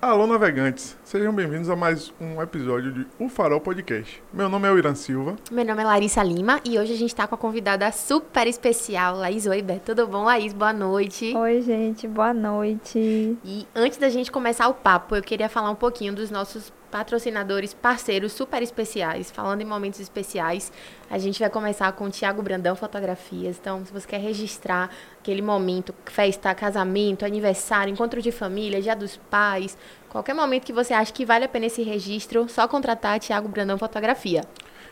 [0.00, 0.94] Alô, navegantes!
[1.02, 4.22] Sejam bem-vindos a mais um episódio de O Farol Podcast.
[4.30, 5.36] Meu nome é o Irã Silva.
[5.50, 9.16] Meu nome é Larissa Lima e hoje a gente está com a convidada super especial,
[9.16, 9.80] Laís Weber.
[9.80, 10.52] Tudo bom, Laís?
[10.52, 11.34] Boa noite.
[11.34, 13.38] Oi, gente, boa noite.
[13.42, 17.74] E antes da gente começar o papo, eu queria falar um pouquinho dos nossos patrocinadores,
[17.74, 19.30] parceiros super especiais.
[19.30, 20.72] Falando em momentos especiais,
[21.10, 23.58] a gente vai começar com o Tiago Brandão Fotografias.
[23.60, 24.90] Então, se você quer registrar
[25.20, 29.76] aquele momento, festa, casamento, aniversário, encontro de família, dia dos pais,
[30.08, 33.76] qualquer momento que você acha que vale a pena esse registro, só contratar Tiago Brandão
[33.78, 34.42] Fotografia.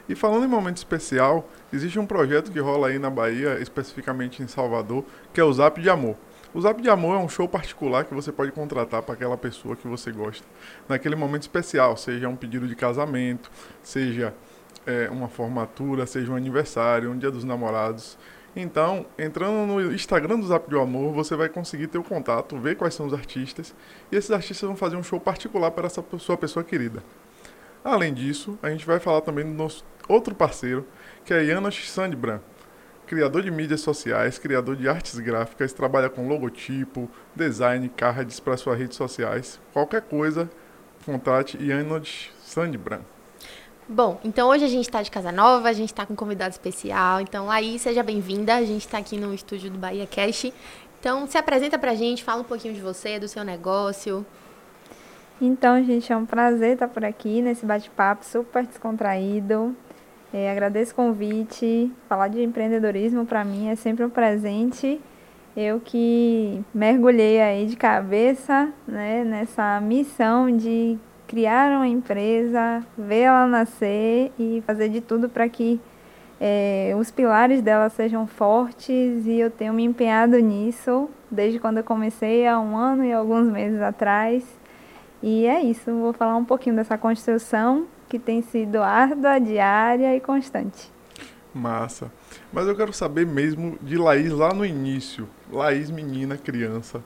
[0.08, 4.46] E falando em momento especial, existe um projeto que rola aí na Bahia, especificamente em
[4.46, 6.16] Salvador, que é o Zap de Amor.
[6.54, 9.74] O Zap de Amor é um show particular que você pode contratar para aquela pessoa
[9.74, 10.46] que você gosta
[10.88, 13.50] naquele momento especial, seja um pedido de casamento,
[13.82, 14.32] seja
[14.86, 18.16] é, uma formatura, seja um aniversário, um dia dos namorados.
[18.54, 22.76] Então, entrando no Instagram do Zap de Amor, você vai conseguir ter o contato, ver
[22.76, 23.74] quais são os artistas,
[24.12, 27.02] e esses artistas vão fazer um show particular para essa sua pessoa querida.
[27.82, 30.86] Além disso, a gente vai falar também do nosso outro parceiro,
[31.24, 32.40] que é Janos Sandbrand
[33.06, 38.78] criador de mídias sociais, criador de artes gráficas, trabalha com logotipo, design, cards para suas
[38.78, 39.60] redes sociais.
[39.72, 40.50] Qualquer coisa,
[41.04, 43.02] contate Yanod Sandbrand.
[43.86, 46.52] Bom, então hoje a gente está de casa nova, a gente está com um convidado
[46.52, 47.20] especial.
[47.20, 48.54] Então, aí, seja bem-vinda.
[48.54, 50.50] A gente está aqui no estúdio do Bahia Cash.
[50.98, 54.24] Então, se apresenta para a gente, fala um pouquinho de você, do seu negócio.
[55.38, 59.76] Então, gente, é um prazer estar por aqui nesse bate-papo super descontraído.
[60.36, 61.92] É, agradeço o convite.
[62.08, 65.00] Falar de empreendedorismo para mim é sempre um presente.
[65.56, 73.46] Eu que mergulhei aí de cabeça né, nessa missão de criar uma empresa, ver ela
[73.46, 75.80] nascer e fazer de tudo para que
[76.40, 81.84] é, os pilares dela sejam fortes e eu tenho me empenhado nisso desde quando eu
[81.84, 84.44] comecei há um ano e alguns meses atrás.
[85.22, 90.20] E é isso, vou falar um pouquinho dessa construção que tem sido árdua, diária e
[90.20, 90.88] constante.
[91.52, 92.12] Massa.
[92.52, 95.28] Mas eu quero saber mesmo de Laís lá no início.
[95.50, 97.02] Laís, menina, criança.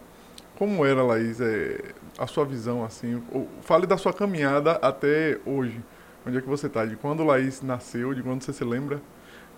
[0.59, 3.23] Como era, Laís, é, a sua visão, assim?
[3.63, 5.81] Fale da sua caminhada até hoje.
[6.27, 6.85] Onde é que você está?
[6.85, 9.01] De quando Laís nasceu, de quando você se lembra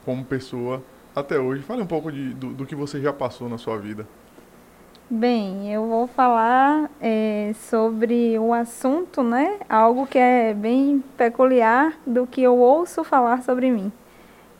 [0.04, 0.80] como pessoa
[1.16, 1.64] até hoje.
[1.64, 4.06] Fale um pouco de, do, do que você já passou na sua vida.
[5.12, 9.58] Bem, eu vou falar é, sobre o assunto, né?
[9.68, 13.90] Algo que é bem peculiar do que eu ouço falar sobre mim.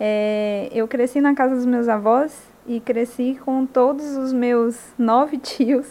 [0.00, 5.38] É, eu cresci na casa dos meus avós e cresci com todos os meus nove
[5.38, 5.86] tios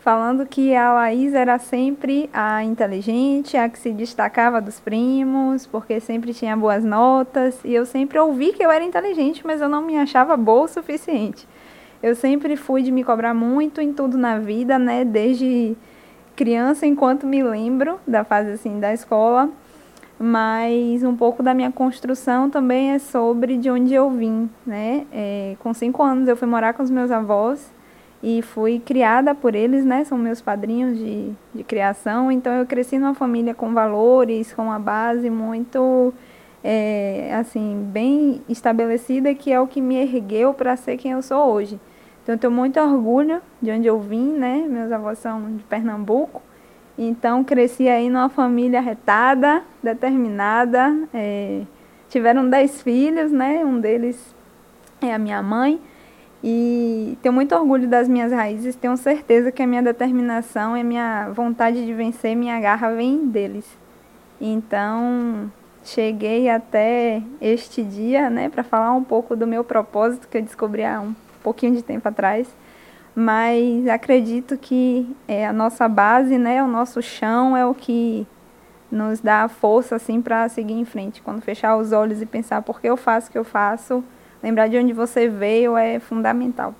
[0.00, 6.00] falando que a Laís era sempre a inteligente, a que se destacava dos primos, porque
[6.00, 7.60] sempre tinha boas notas.
[7.64, 10.68] E eu sempre ouvi que eu era inteligente, mas eu não me achava boa o
[10.68, 11.46] suficiente.
[12.02, 15.04] Eu sempre fui de me cobrar muito em tudo na vida, né?
[15.04, 15.76] Desde
[16.34, 19.50] criança, enquanto me lembro da fase assim da escola.
[20.18, 25.06] Mas um pouco da minha construção também é sobre de onde eu vim, né?
[25.12, 27.70] É, com cinco anos eu fui morar com os meus avós
[28.22, 30.04] e fui criada por eles, né?
[30.04, 32.32] São meus padrinhos de, de criação.
[32.32, 36.14] Então eu cresci numa família com valores, com uma base muito
[36.62, 41.50] é, assim bem estabelecida que é o que me ergueu para ser quem eu sou
[41.52, 41.78] hoje.
[42.22, 44.64] Então, eu tenho muito orgulho de onde eu vim, né?
[44.68, 46.42] Meus avós são de Pernambuco.
[46.98, 50.94] Então, cresci aí numa família retada, determinada.
[51.14, 51.62] É,
[52.08, 53.64] tiveram dez filhos, né?
[53.64, 54.34] Um deles
[55.00, 55.80] é a minha mãe.
[56.42, 58.76] E tenho muito orgulho das minhas raízes.
[58.76, 63.26] Tenho certeza que a minha determinação e a minha vontade de vencer, minha garra vem
[63.26, 63.66] deles.
[64.40, 65.50] Então,
[65.84, 70.84] cheguei até este dia, né, para falar um pouco do meu propósito que eu descobri
[70.84, 72.48] há um pouquinho de tempo atrás,
[73.14, 78.26] mas acredito que é a nossa base, né, o nosso chão é o que
[78.90, 81.22] nos dá força assim para seguir em frente.
[81.22, 84.02] Quando fechar os olhos e pensar por que eu faço o que eu faço,
[84.42, 86.74] lembrar de onde você veio é fundamental.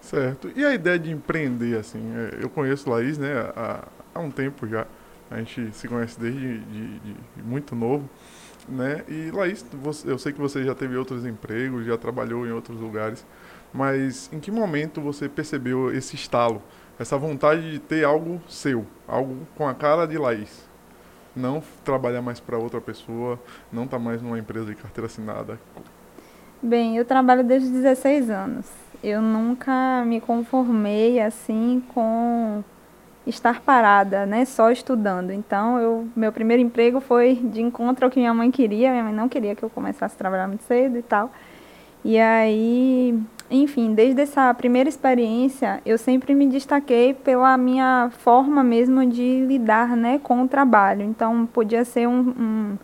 [0.00, 0.50] Certo.
[0.56, 2.00] E a ideia de empreender assim?
[2.16, 3.84] É, eu conheço Laís, né, há,
[4.14, 4.86] há um tempo já.
[5.30, 6.98] A gente se conhece desde de, de,
[7.36, 8.08] de muito novo,
[8.66, 9.04] né?
[9.06, 12.80] E Laís, você, eu sei que você já teve outros empregos, já trabalhou em outros
[12.80, 13.26] lugares.
[13.72, 16.62] Mas em que momento você percebeu esse estalo,
[16.98, 20.66] essa vontade de ter algo seu, algo com a cara de Laís?
[21.36, 23.38] Não trabalhar mais para outra pessoa,
[23.72, 25.58] não estar tá mais numa empresa de carteira assinada.
[26.60, 28.66] Bem, eu trabalho desde 16 anos.
[29.02, 32.64] Eu nunca me conformei assim com
[33.24, 35.30] estar parada, né, só estudando.
[35.30, 38.90] Então, eu, meu primeiro emprego foi de encontro ao que minha mãe queria.
[38.90, 41.30] Minha mãe não queria que eu começasse a trabalhar muito cedo e tal.
[42.04, 49.06] E aí enfim, desde essa primeira experiência, eu sempre me destaquei pela minha forma mesmo
[49.06, 51.02] de lidar né, com o trabalho.
[51.02, 52.78] Então, podia ser um,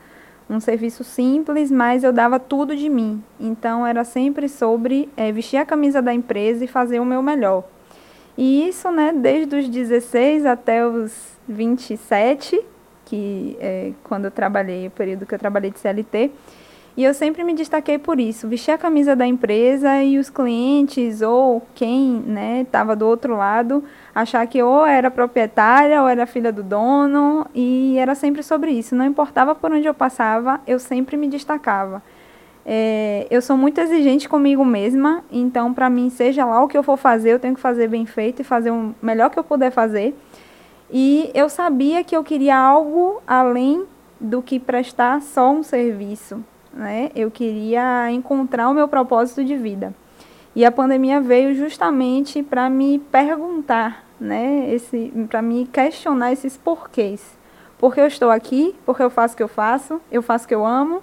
[0.48, 3.22] um, um serviço simples, mas eu dava tudo de mim.
[3.38, 7.64] Então, era sempre sobre é, vestir a camisa da empresa e fazer o meu melhor.
[8.36, 11.12] E isso, né, desde os 16 até os
[11.46, 12.58] 27,
[13.04, 16.32] que é quando eu trabalhei, o período que eu trabalhei de CLT,
[16.96, 21.22] e eu sempre me destaquei por isso, vestir a camisa da empresa e os clientes
[21.22, 22.22] ou quem
[22.62, 23.82] estava do outro lado
[24.14, 28.94] achar que ou era proprietária ou era filha do dono e era sempre sobre isso.
[28.94, 32.00] Não importava por onde eu passava, eu sempre me destacava.
[32.64, 36.82] É, eu sou muito exigente comigo mesma, então para mim, seja lá o que eu
[36.84, 39.72] for fazer, eu tenho que fazer bem feito e fazer o melhor que eu puder
[39.72, 40.16] fazer.
[40.88, 43.84] E eu sabia que eu queria algo além
[44.20, 46.44] do que prestar só um serviço
[46.74, 47.10] né?
[47.14, 49.94] Eu queria encontrar o meu propósito de vida.
[50.54, 54.72] E a pandemia veio justamente para me perguntar, né?
[54.72, 57.36] Esse, para me questionar esses porquês.
[57.78, 58.74] Por que eu estou aqui?
[58.84, 60.00] Por que eu faço o que eu faço?
[60.10, 61.02] Eu faço o que eu amo?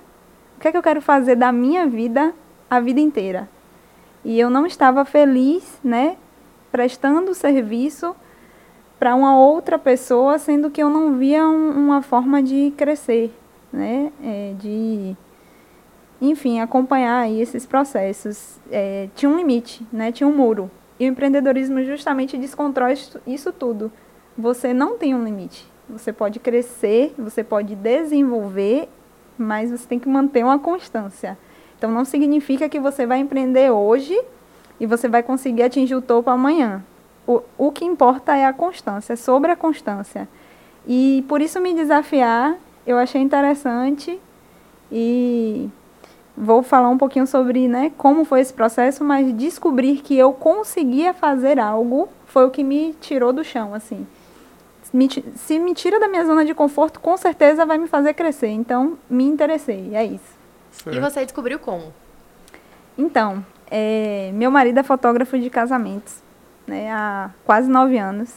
[0.57, 2.33] O que é que eu quero fazer da minha vida
[2.69, 3.49] a vida inteira?
[4.23, 6.15] E eu não estava feliz, né?
[6.71, 8.15] Prestando serviço
[8.97, 13.33] para uma outra pessoa, sendo que eu não via um, uma forma de crescer,
[13.73, 14.11] né?
[14.23, 15.15] É, de
[16.21, 18.59] enfim, acompanhar aí esses processos.
[18.71, 20.11] É, tinha um limite, né?
[20.11, 20.69] tinha um muro.
[20.99, 22.95] E o empreendedorismo justamente desconstrói
[23.25, 23.91] isso tudo.
[24.37, 25.69] Você não tem um limite.
[25.89, 28.87] Você pode crescer, você pode desenvolver,
[29.35, 31.37] mas você tem que manter uma constância.
[31.75, 34.17] Então não significa que você vai empreender hoje
[34.79, 36.83] e você vai conseguir atingir o topo amanhã.
[37.27, 40.29] O, o que importa é a constância, é sobre a constância.
[40.87, 44.19] E por isso me desafiar, eu achei interessante
[44.91, 45.69] e
[46.35, 51.13] vou falar um pouquinho sobre né, como foi esse processo, mas descobrir que eu conseguia
[51.13, 54.07] fazer algo foi o que me tirou do chão, assim.
[54.93, 58.49] Me, se me tira da minha zona de conforto, com certeza vai me fazer crescer.
[58.49, 60.41] Então, me interessei, é isso.
[60.71, 60.95] Certo.
[60.95, 61.93] E você descobriu como?
[62.97, 66.15] Então, é, meu marido é fotógrafo de casamentos,
[66.67, 68.33] né, há quase nove anos.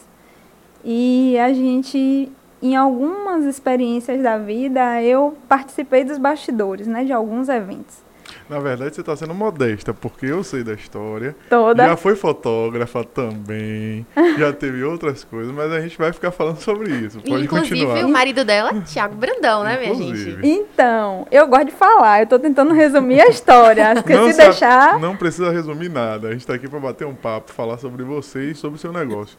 [0.83, 2.31] E a gente
[2.61, 8.05] em algumas experiências da vida, eu participei dos bastidores, né, de alguns eventos.
[8.49, 11.35] Na verdade, você está sendo modesta, porque eu sei da história.
[11.49, 11.85] Toda.
[11.85, 14.05] Já foi fotógrafa também,
[14.37, 17.19] já teve outras coisas, mas a gente vai ficar falando sobre isso.
[17.21, 18.05] Pode Inclusive, continuar.
[18.05, 20.41] o marido dela, Thiago Brandão, né, minha Inclusive.
[20.41, 20.47] gente?
[20.47, 23.95] Então, eu gosto de falar, eu estou tentando resumir a história.
[23.95, 24.99] Porque não se deixar.
[24.99, 26.27] Não precisa resumir nada.
[26.27, 28.91] A gente está aqui para bater um papo, falar sobre você e sobre o seu
[28.91, 29.37] negócio.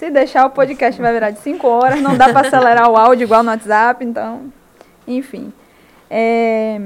[0.00, 3.24] Se deixar, o podcast vai virar de 5 horas, não dá para acelerar o áudio
[3.24, 4.50] igual no WhatsApp, então,
[5.06, 5.52] enfim.
[6.10, 6.80] É,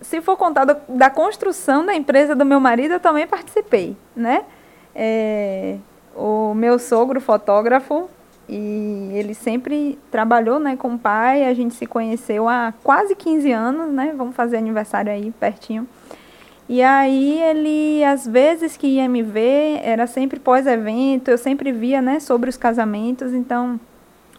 [0.00, 4.42] se for contar do- da construção da empresa do meu marido, eu também participei, né?
[4.94, 5.76] É,
[6.16, 8.08] o meu sogro, fotógrafo,
[8.48, 13.52] e ele sempre trabalhou né, com o pai, a gente se conheceu há quase 15
[13.52, 14.14] anos, né?
[14.16, 15.86] Vamos fazer aniversário aí pertinho.
[16.68, 22.00] E aí ele, às vezes que ia me ver, era sempre pós-evento, eu sempre via,
[22.00, 23.78] né, sobre os casamentos, então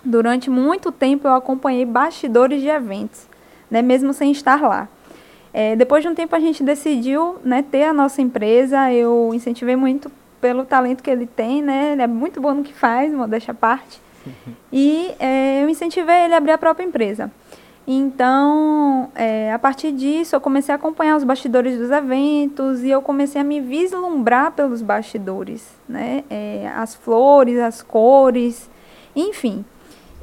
[0.04, 3.27] durante muito tempo eu acompanhei bastidores de eventos,
[3.69, 4.88] né, mesmo sem estar lá.
[5.54, 9.75] É, depois de um tempo a gente decidiu, né, ter a nossa empresa, eu incentivei
[9.75, 10.12] muito
[10.42, 13.56] pelo talento que ele tem, né, ele é muito bom no que faz, modéstia à
[13.56, 14.01] parte,
[14.74, 17.32] e é, eu incentivei ele a abrir a própria empresa.
[17.88, 23.00] Então, é, a partir disso, eu comecei a acompanhar os bastidores dos eventos e eu
[23.00, 26.24] comecei a me vislumbrar pelos bastidores, né?
[26.27, 28.70] É, as flores, as cores,
[29.15, 29.63] enfim.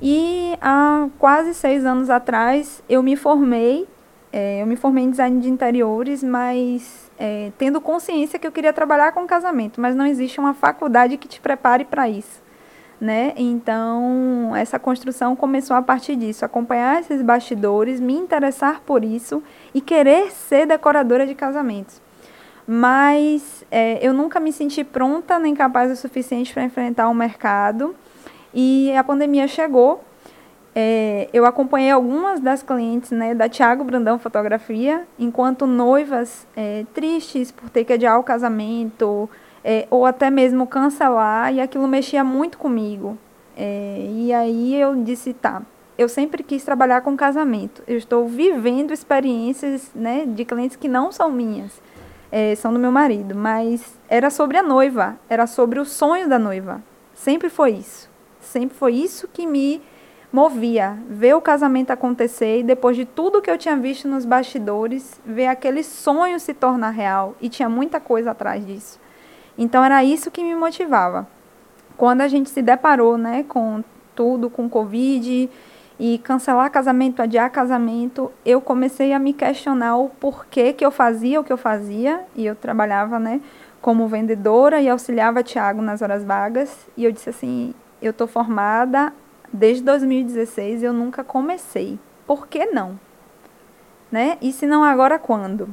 [0.00, 3.87] E há quase seis anos atrás, eu me formei,
[4.33, 8.73] é, eu me formei em design de interiores, mas é, tendo consciência que eu queria
[8.73, 12.41] trabalhar com casamento, mas não existe uma faculdade que te prepare para isso
[13.02, 13.32] né?
[13.37, 19.42] Então, essa construção começou a partir disso, acompanhar esses bastidores, me interessar por isso
[19.75, 22.00] e querer ser decoradora de casamentos.
[22.64, 27.92] Mas é, eu nunca me senti pronta nem capaz o suficiente para enfrentar o mercado.
[28.54, 30.04] E a pandemia chegou.
[30.73, 37.50] É, eu acompanhei algumas das clientes né, da Thiago Brandão Fotografia, enquanto noivas é, tristes
[37.50, 39.28] por ter que adiar o casamento,
[39.64, 43.16] é, ou até mesmo cancelar, e aquilo mexia muito comigo.
[43.57, 45.62] É, e aí eu disse, tá,
[45.97, 47.83] eu sempre quis trabalhar com casamento.
[47.87, 51.81] Eu estou vivendo experiências né, de clientes que não são minhas,
[52.31, 56.38] é, são do meu marido, mas era sobre a noiva, era sobre o sonho da
[56.38, 56.83] noiva.
[57.14, 58.11] Sempre foi isso.
[58.40, 59.81] Sempre foi isso que me
[60.33, 65.21] movia ver o casamento acontecer e depois de tudo que eu tinha visto nos bastidores,
[65.26, 68.99] ver aquele sonho se tornar real e tinha muita coisa atrás disso.
[69.56, 71.26] Então era isso que me motivava.
[71.97, 75.49] Quando a gente se deparou, né, com tudo, com Covid
[75.99, 81.40] e cancelar casamento, adiar casamento, eu comecei a me questionar o porquê que eu fazia
[81.40, 83.40] o que eu fazia e eu trabalhava, né,
[83.80, 89.12] como vendedora e auxiliava Tiago nas horas vagas e eu disse assim, eu tô formada
[89.52, 91.99] desde 2016 eu nunca comecei.
[92.26, 92.99] Por que não?
[94.11, 94.38] Né?
[94.40, 95.68] E se não agora quando?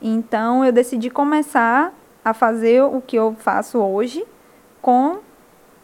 [0.00, 1.92] Então eu decidi começar
[2.24, 4.24] a fazer o que eu faço hoje
[4.80, 5.18] com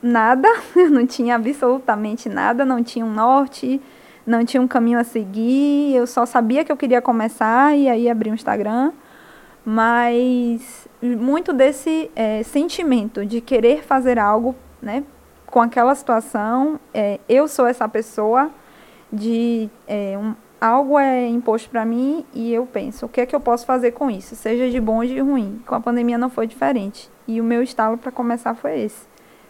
[0.03, 3.81] nada, eu não tinha absolutamente nada, não tinha um norte,
[4.27, 8.09] não tinha um caminho a seguir, eu só sabia que eu queria começar e aí
[8.09, 8.93] abri um Instagram,
[9.65, 15.05] mas muito desse é, sentimento de querer fazer algo, né,
[15.47, 18.51] com aquela situação, é, eu sou essa pessoa
[19.11, 23.35] de é, um, algo é imposto para mim e eu penso, o que é que
[23.35, 25.63] eu posso fazer com isso, seja de bom ou de ruim.
[25.67, 27.11] Com a pandemia não foi diferente.
[27.27, 29.07] E o meu estalo para começar foi esse.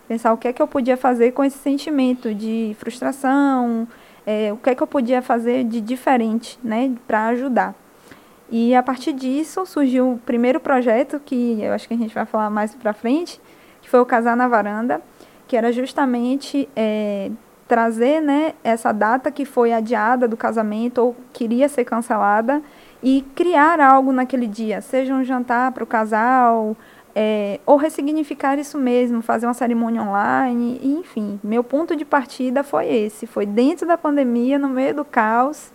[0.07, 3.87] Pensar o que é que eu podia fazer com esse sentimento de frustração,
[4.27, 7.75] é, o que é que eu podia fazer de diferente, né, para ajudar.
[8.51, 12.25] E a partir disso surgiu o primeiro projeto que eu acho que a gente vai
[12.25, 13.41] falar mais para frente,
[13.83, 15.03] que foi o Casar na Varanda,
[15.47, 17.31] que era justamente é,
[17.69, 22.63] trazer né, essa data que foi adiada do casamento ou queria ser cancelada
[23.03, 26.75] e criar algo naquele dia, seja um jantar para o casal,
[27.15, 31.39] é, ou ressignificar isso mesmo, fazer uma cerimônia online, enfim.
[31.45, 35.71] Meu ponto de partida foi esse, foi dentro da pandemia, no meio do caos,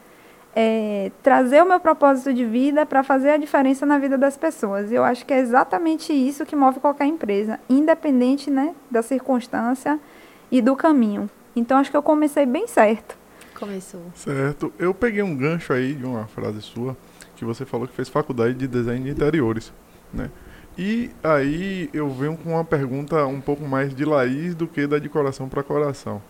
[0.55, 4.91] é, trazer o meu propósito de vida para fazer a diferença na vida das pessoas.
[4.91, 9.99] Eu acho que é exatamente isso que move qualquer empresa, independente né, da circunstância
[10.51, 11.29] e do caminho.
[11.55, 13.17] Então acho que eu comecei bem certo.
[13.55, 14.01] Começou.
[14.15, 14.73] Certo.
[14.77, 16.97] Eu peguei um gancho aí de uma frase sua
[17.35, 19.71] que você falou que fez faculdade de design de interiores,
[20.13, 20.29] né?
[20.77, 24.97] E aí eu venho com uma pergunta um pouco mais de Laís do que da
[24.97, 26.21] decoração para coração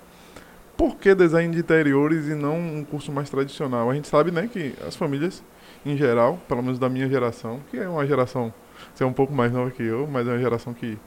[0.77, 3.89] por que design de interiores e não um curso mais tradicional?
[3.89, 5.43] A gente sabe, né, que as famílias,
[5.85, 8.53] em geral, pelo menos da minha geração, que é uma geração,
[8.93, 10.97] você é um pouco mais nova que eu, mas é uma geração que,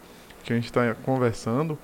[0.44, 1.78] que a gente está conversando,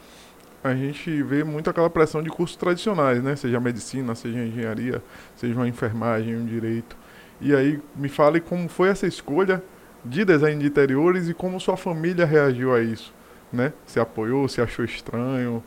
[0.63, 3.35] a gente vê muito aquela pressão de cursos tradicionais, né?
[3.35, 5.03] Seja medicina, seja engenharia,
[5.35, 6.97] seja uma enfermagem, um direito.
[7.41, 9.63] E aí, me fale como foi essa escolha
[10.05, 13.13] de design de interiores e como sua família reagiu a isso,
[13.53, 13.73] né?
[13.87, 15.63] Se apoiou, se achou estranho,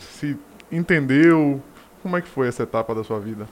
[0.00, 0.36] se
[0.70, 1.62] entendeu?
[2.02, 3.46] Como é que foi essa etapa da sua vida?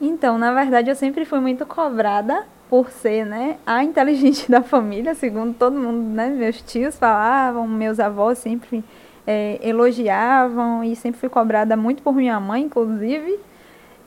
[0.00, 5.14] Então, na verdade, eu sempre fui muito cobrada por ser, né, a inteligente da família,
[5.14, 8.82] segundo todo mundo, né, meus tios falavam, meus avós sempre
[9.26, 13.38] é, elogiavam e sempre fui cobrada muito por minha mãe, inclusive,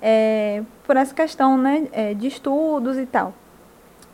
[0.01, 3.33] é, por essa questão, né, é, de estudos e tal.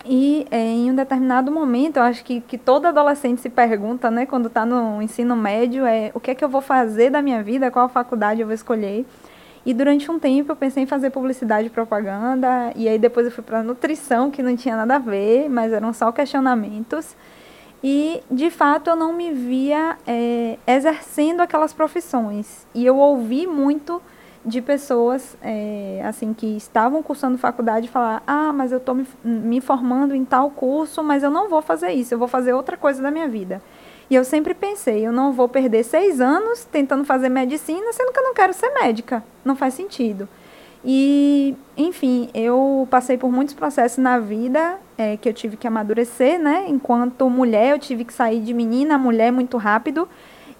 [0.04, 4.26] E é, em um determinado momento, eu acho que, que todo adolescente se pergunta, né,
[4.26, 7.44] quando está no ensino médio, é o que é que eu vou fazer da minha
[7.44, 9.06] vida, qual faculdade eu vou escolher.
[9.64, 13.32] E durante um tempo eu pensei em fazer publicidade e propaganda, e aí depois eu
[13.32, 17.16] fui para nutrição, que não tinha nada a ver, mas eram só questionamentos.
[17.84, 22.68] E, de fato, eu não me via é, exercendo aquelas profissões.
[22.76, 24.02] E eu ouvi muito
[24.46, 29.62] de pessoas é, assim que estavam cursando faculdade falar ah mas eu estou me, me
[29.62, 33.04] formando em tal curso mas eu não vou fazer isso eu vou fazer outra coisa
[33.04, 33.62] da minha vida.
[34.10, 38.20] E eu sempre pensei eu não vou perder seis anos tentando fazer medicina sendo que
[38.20, 39.24] eu não quero ser médica.
[39.46, 40.28] Não faz sentido
[40.84, 46.40] e enfim eu passei por muitos processos na vida é, que eu tive que amadurecer
[46.40, 46.66] né?
[46.68, 50.08] Enquanto mulher eu tive que sair de menina a mulher muito rápido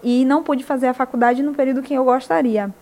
[0.04, 2.74] e não pude fazer a faculdade no período que eu gostaria.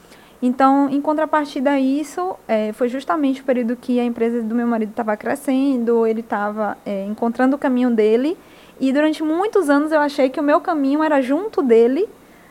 [0.41, 4.65] Então, em contrapartida a isso, é, foi justamente o período que a empresa do meu
[4.65, 8.37] marido estava crescendo, ele estava é, encontrando o caminho dele,
[8.79, 12.07] e durante muitos anos eu achei que o meu caminho era junto dele,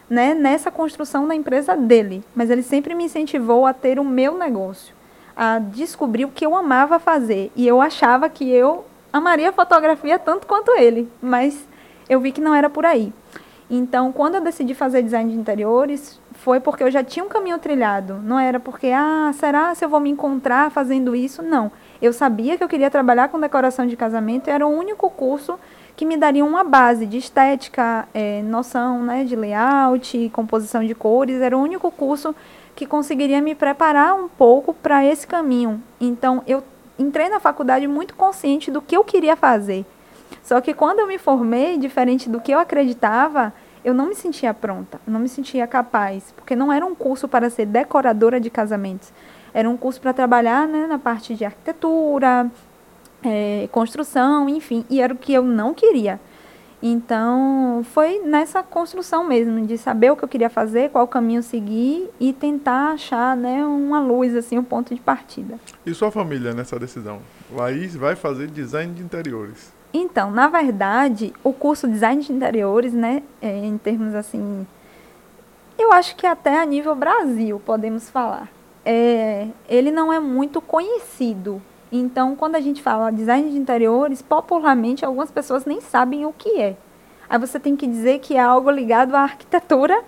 [0.09, 2.25] né, nessa construção da empresa dele.
[2.35, 4.95] Mas ele sempre me incentivou a ter o meu negócio,
[5.37, 7.53] a descobrir o que eu amava fazer.
[7.55, 11.67] E eu achava que eu amaria fotografia tanto quanto ele, mas
[12.09, 13.13] eu vi que não era por aí.
[13.71, 17.59] Então, quando eu decidi fazer design de interiores, foi porque eu já tinha um caminho
[17.59, 18.15] trilhado.
[18.15, 21.43] Não era porque, ah, será se eu vou me encontrar fazendo isso?
[21.43, 21.71] Não.
[22.01, 25.59] Eu sabia que eu queria trabalhar com decoração de casamento e era o único curso
[25.99, 31.41] que me daria uma base de estética, é, noção né, de layout, composição de cores.
[31.41, 32.33] Era o único curso
[32.77, 35.83] que conseguiria me preparar um pouco para esse caminho.
[36.01, 36.63] Então, eu
[36.97, 39.85] entrei na faculdade muito consciente do que eu queria fazer.
[40.45, 43.53] Só que quando eu me formei, diferente do que eu acreditava,
[43.85, 47.51] eu não me sentia pronta, não me sentia capaz, porque não era um curso para
[47.51, 49.13] ser decoradora de casamentos.
[49.53, 52.49] Era um curso para trabalhar né, na parte de arquitetura,
[53.23, 56.21] é, construção, enfim, e era o que eu não queria.
[56.81, 62.09] Então, foi nessa construção mesmo, de saber o que eu queria fazer, qual caminho seguir
[62.21, 65.59] e tentar achar né, uma luz, assim, um ponto de partida.
[65.85, 67.19] E sua família nessa decisão?
[67.53, 69.73] Laís vai fazer design de interiores.
[69.93, 74.65] Então, na verdade, o curso design de interiores, né, é, em termos assim,
[75.77, 78.49] eu acho que até a nível Brasil, podemos falar,
[78.85, 81.61] é, ele não é muito conhecido
[81.91, 86.61] então, quando a gente fala design de interiores, popularmente algumas pessoas nem sabem o que
[86.61, 86.77] é.
[87.29, 90.03] Aí você tem que dizer que é algo ligado à arquitetura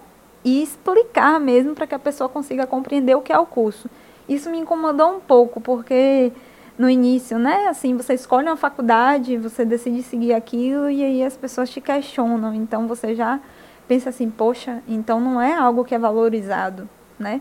[0.45, 3.89] e explicar mesmo para que a pessoa consiga compreender o que é o curso.
[4.29, 6.33] Isso me incomodou um pouco, porque
[6.79, 11.37] no início, né, assim, você escolhe uma faculdade, você decide seguir aquilo e aí as
[11.37, 12.55] pessoas te questionam.
[12.55, 13.41] Então você já
[13.87, 17.41] pensa assim, poxa, então não é algo que é valorizado, né?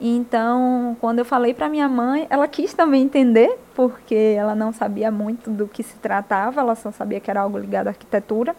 [0.00, 5.10] Então, quando eu falei para minha mãe, ela quis também entender, porque ela não sabia
[5.10, 8.54] muito do que se tratava, ela só sabia que era algo ligado à arquitetura.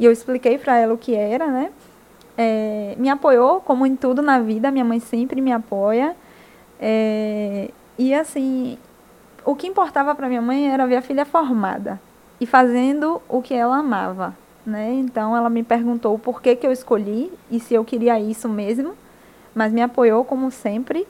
[0.00, 1.70] E eu expliquei para ela o que era, né?
[2.38, 6.16] É, me apoiou, como em tudo na vida, minha mãe sempre me apoia.
[6.80, 8.78] É, e assim,
[9.44, 12.00] o que importava para minha mãe era ver a filha formada
[12.40, 14.92] e fazendo o que ela amava, né?
[14.92, 18.94] Então ela me perguntou por que, que eu escolhi e se eu queria isso mesmo
[19.58, 21.04] mas me apoiou como sempre.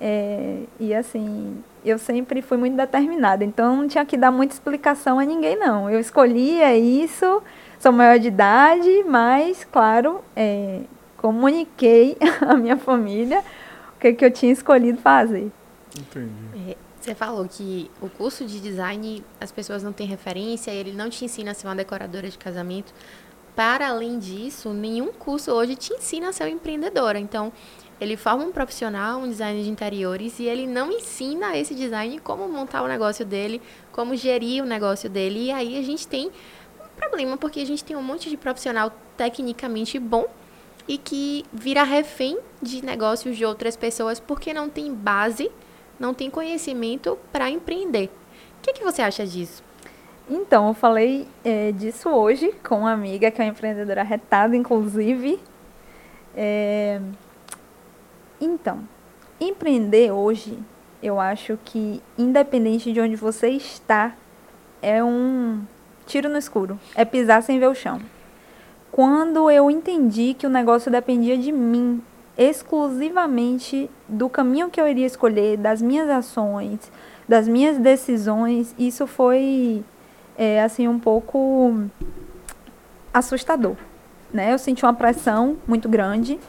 [0.00, 5.18] É, e assim, eu sempre fui muito determinada, então não tinha que dar muita explicação
[5.18, 5.90] a ninguém, não.
[5.90, 7.42] Eu escolhi, é isso,
[7.78, 10.80] sou maior de idade, mas, claro, é,
[11.18, 13.44] comuniquei à minha família
[13.94, 15.52] o que, que eu tinha escolhido fazer.
[15.96, 16.70] Entendi.
[16.70, 21.10] É, você falou que o curso de design as pessoas não têm referência, ele não
[21.10, 22.94] te ensina a ser uma decoradora de casamento.
[23.54, 27.18] Para além disso, nenhum curso hoje te ensina a ser uma empreendedora.
[27.18, 27.52] Então,
[28.02, 32.48] ele forma um profissional, um designer de interiores, e ele não ensina esse design como
[32.48, 35.44] montar o negócio dele, como gerir o negócio dele.
[35.46, 38.92] E aí a gente tem um problema, porque a gente tem um monte de profissional
[39.16, 40.26] tecnicamente bom
[40.88, 45.50] e que vira refém de negócios de outras pessoas porque não tem base,
[45.98, 48.10] não tem conhecimento para empreender.
[48.58, 49.62] O que, que você acha disso?
[50.28, 55.38] Então, eu falei é, disso hoje com uma amiga que é uma empreendedora retada, inclusive.
[56.34, 57.00] É,
[58.44, 58.80] então,
[59.40, 60.58] empreender hoje,
[61.00, 64.14] eu acho que independente de onde você está,
[64.82, 65.62] é um
[66.06, 68.00] tiro no escuro, é pisar sem ver o chão.
[68.90, 72.02] Quando eu entendi que o negócio dependia de mim,
[72.36, 76.90] exclusivamente do caminho que eu iria escolher, das minhas ações,
[77.28, 79.84] das minhas decisões, isso foi
[80.36, 81.86] é, assim um pouco
[83.14, 83.76] assustador,
[84.32, 84.52] né?
[84.52, 86.40] Eu senti uma pressão muito grande,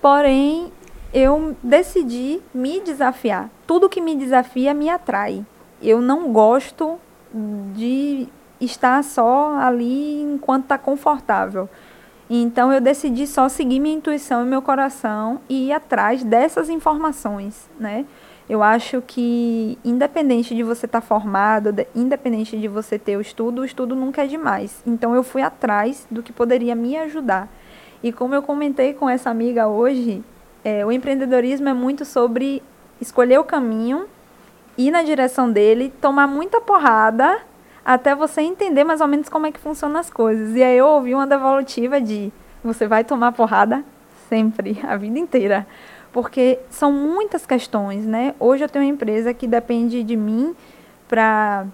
[0.00, 0.72] porém
[1.12, 3.50] eu decidi me desafiar.
[3.66, 5.44] Tudo que me desafia me atrai.
[5.82, 6.98] Eu não gosto
[7.74, 8.28] de
[8.60, 11.68] estar só ali enquanto está confortável.
[12.28, 17.68] Então eu decidi só seguir minha intuição e meu coração e ir atrás dessas informações,
[17.78, 18.06] né?
[18.48, 23.20] Eu acho que independente de você estar tá formado, de, independente de você ter o
[23.20, 24.82] estudo, o estudo nunca é demais.
[24.86, 27.48] Então eu fui atrás do que poderia me ajudar.
[28.02, 30.22] E como eu comentei com essa amiga hoje,
[30.64, 32.62] é, o empreendedorismo é muito sobre
[33.00, 34.06] escolher o caminho,
[34.76, 37.40] ir na direção dele, tomar muita porrada
[37.84, 40.54] até você entender mais ou menos como é que funcionam as coisas.
[40.54, 43.84] E aí eu ouvi uma devolutiva de você vai tomar porrada
[44.28, 45.66] sempre, a vida inteira.
[46.12, 48.34] Porque são muitas questões, né?
[48.38, 50.54] Hoje eu tenho uma empresa que depende de mim
[51.08, 51.66] para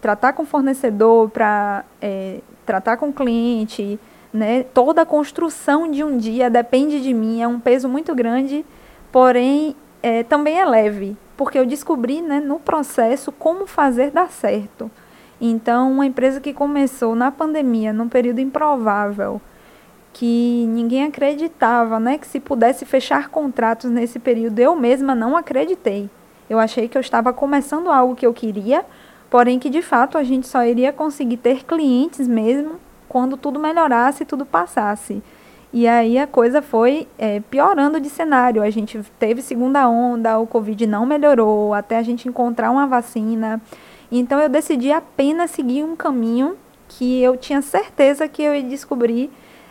[0.00, 3.98] tratar com fornecedor, para é, tratar com cliente,
[4.32, 4.62] né?
[4.62, 8.64] Toda a construção de um dia depende de mim, é um peso muito grande,
[9.10, 14.90] porém é, também é leve, porque eu descobri né, no processo como fazer dar certo.
[15.40, 19.40] Então, uma empresa que começou na pandemia, num período improvável,
[20.12, 26.10] que ninguém acreditava, né, que se pudesse fechar contratos nesse período, eu mesma não acreditei.
[26.48, 28.84] Eu achei que eu estava começando algo que eu queria,
[29.30, 32.78] porém que de fato a gente só iria conseguir ter clientes mesmo
[33.10, 35.20] quando tudo melhorasse tudo passasse.
[35.72, 38.62] E aí a coisa foi é, piorando de cenário.
[38.62, 43.60] A gente teve segunda onda, o Covid não melhorou, até a gente encontrar uma vacina.
[44.12, 46.56] Então eu decidi apenas seguir um caminho
[46.88, 49.28] que eu tinha certeza que eu ia descobrir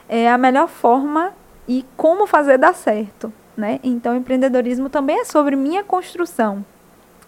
[0.10, 1.32] é, a melhor forma
[1.66, 3.32] e como fazer dar certo.
[3.56, 3.80] Né?
[3.84, 6.64] Então, empreendedorismo também é sobre minha construção.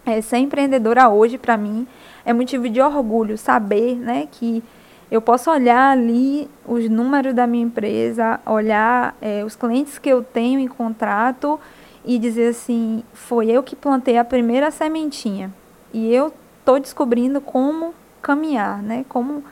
[0.06, 1.88] É, ser empreendedora hoje, para mim,
[2.26, 4.64] é motivo de orgulho saber né, que
[5.12, 10.24] Eu posso olhar ali os números da minha empresa, olhar é, os clientes que eu
[10.24, 11.60] tenho em contrato
[12.06, 15.54] e dizer assim: foi eu que plantei a primeira sementinha.
[15.94, 19.04] E eu estou descobrindo como caminhar, né?
[19.10, 19.44] Como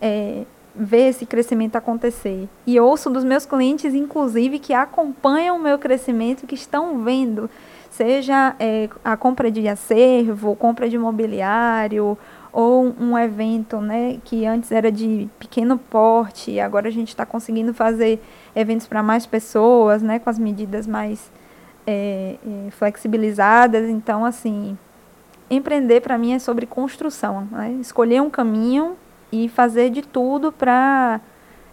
[0.00, 2.48] é, ver esse crescimento acontecer.
[2.64, 7.50] E ouço dos meus clientes, inclusive, que acompanham o meu crescimento, que estão vendo,
[7.90, 12.16] seja é, a compra de acervo, compra de mobiliário,
[12.52, 17.26] ou um evento, né, que antes era de pequeno porte, e agora a gente está
[17.26, 18.22] conseguindo fazer
[18.54, 21.30] eventos para mais pessoas, né, com as medidas mais
[21.86, 23.88] é, é, flexibilizadas.
[23.88, 24.76] Então, assim,
[25.50, 27.72] empreender para mim é sobre construção, né?
[27.80, 28.96] escolher um caminho
[29.32, 31.20] e fazer de tudo para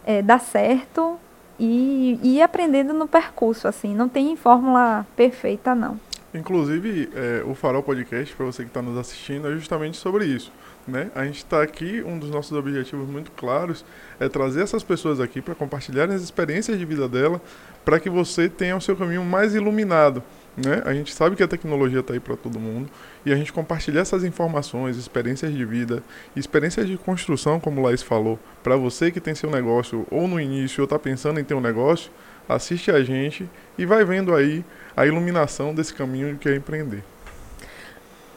[0.06, 1.18] é, dar certo
[1.60, 3.94] e, ir aprendendo no percurso, assim.
[3.94, 6.00] Não tem fórmula perfeita, não.
[6.36, 10.52] Inclusive, é, o Farol Podcast, para você que está nos assistindo, é justamente sobre isso.
[10.86, 11.10] Né?
[11.16, 13.86] A gente está aqui, um dos nossos objetivos muito claros
[14.20, 17.42] é trazer essas pessoas aqui para compartilharem as experiências de vida dela,
[17.86, 20.22] para que você tenha o seu caminho mais iluminado.
[20.58, 20.82] Né?
[20.86, 22.90] A gente sabe que a tecnologia está aí para todo mundo
[23.26, 26.04] e a gente compartilhar essas informações, experiências de vida,
[26.36, 30.40] experiências de construção, como o Laís falou, para você que tem seu negócio ou no
[30.40, 32.12] início ou está pensando em ter um negócio,
[32.48, 34.64] assiste a gente e vai vendo aí
[34.96, 37.04] a iluminação desse caminho que é empreender.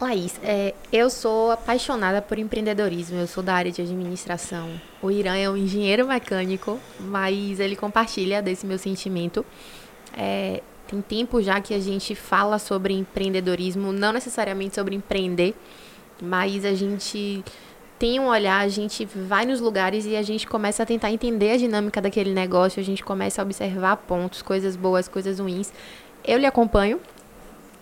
[0.00, 4.80] Laís, é, eu sou apaixonada por empreendedorismo, eu sou da área de administração.
[5.02, 9.44] O Irã é um engenheiro mecânico, mas ele compartilha desse meu sentimento.
[10.16, 15.54] É, tem tempo já que a gente fala sobre empreendedorismo, não necessariamente sobre empreender,
[16.22, 17.44] mas a gente
[17.98, 21.50] tem um olhar, a gente vai nos lugares e a gente começa a tentar entender
[21.50, 25.72] a dinâmica daquele negócio, a gente começa a observar pontos, coisas boas, coisas ruins.
[26.24, 27.00] Eu lhe acompanho,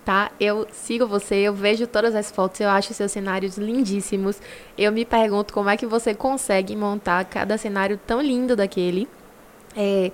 [0.05, 0.31] tá?
[0.41, 4.41] Eu sigo você, eu vejo todas as fotos, eu acho seus cenários lindíssimos.
[4.79, 9.07] Eu me pergunto como é que você consegue montar cada cenário tão lindo daquele.
[9.77, 10.11] É,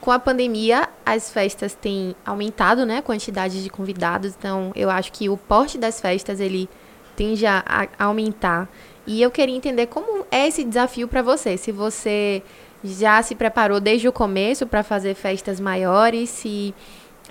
[0.00, 5.12] com a pandemia, as festas têm aumentado, né, a quantidade de convidados, então eu acho
[5.12, 6.70] que o porte das festas ele
[7.16, 8.68] tende a, a aumentar.
[9.10, 12.44] E eu queria entender como é esse desafio para você, se você
[12.84, 16.72] já se preparou desde o começo para fazer festas maiores, se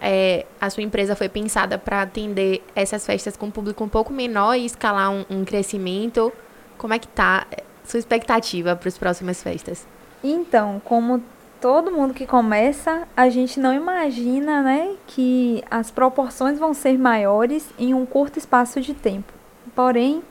[0.01, 4.11] é, a sua empresa foi pensada para atender essas festas com um público um pouco
[4.11, 6.33] menor e escalar um, um crescimento.
[6.77, 7.47] Como é que tá
[7.85, 9.87] sua expectativa para as próximas festas?
[10.21, 11.23] Então, como
[11.61, 17.69] todo mundo que começa, a gente não imagina, né, que as proporções vão ser maiores
[17.79, 19.31] em um curto espaço de tempo.
[19.73, 20.21] Porém,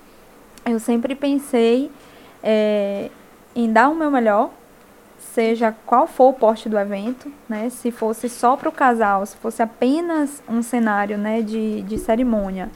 [0.70, 1.90] eu sempre pensei
[2.42, 3.11] é,
[3.54, 4.50] em dar o meu melhor,
[5.18, 9.37] seja qual for o porte do evento, né, se fosse só para o casal, se
[9.37, 12.70] fosse apenas um cenário, né, de, de cerimônia,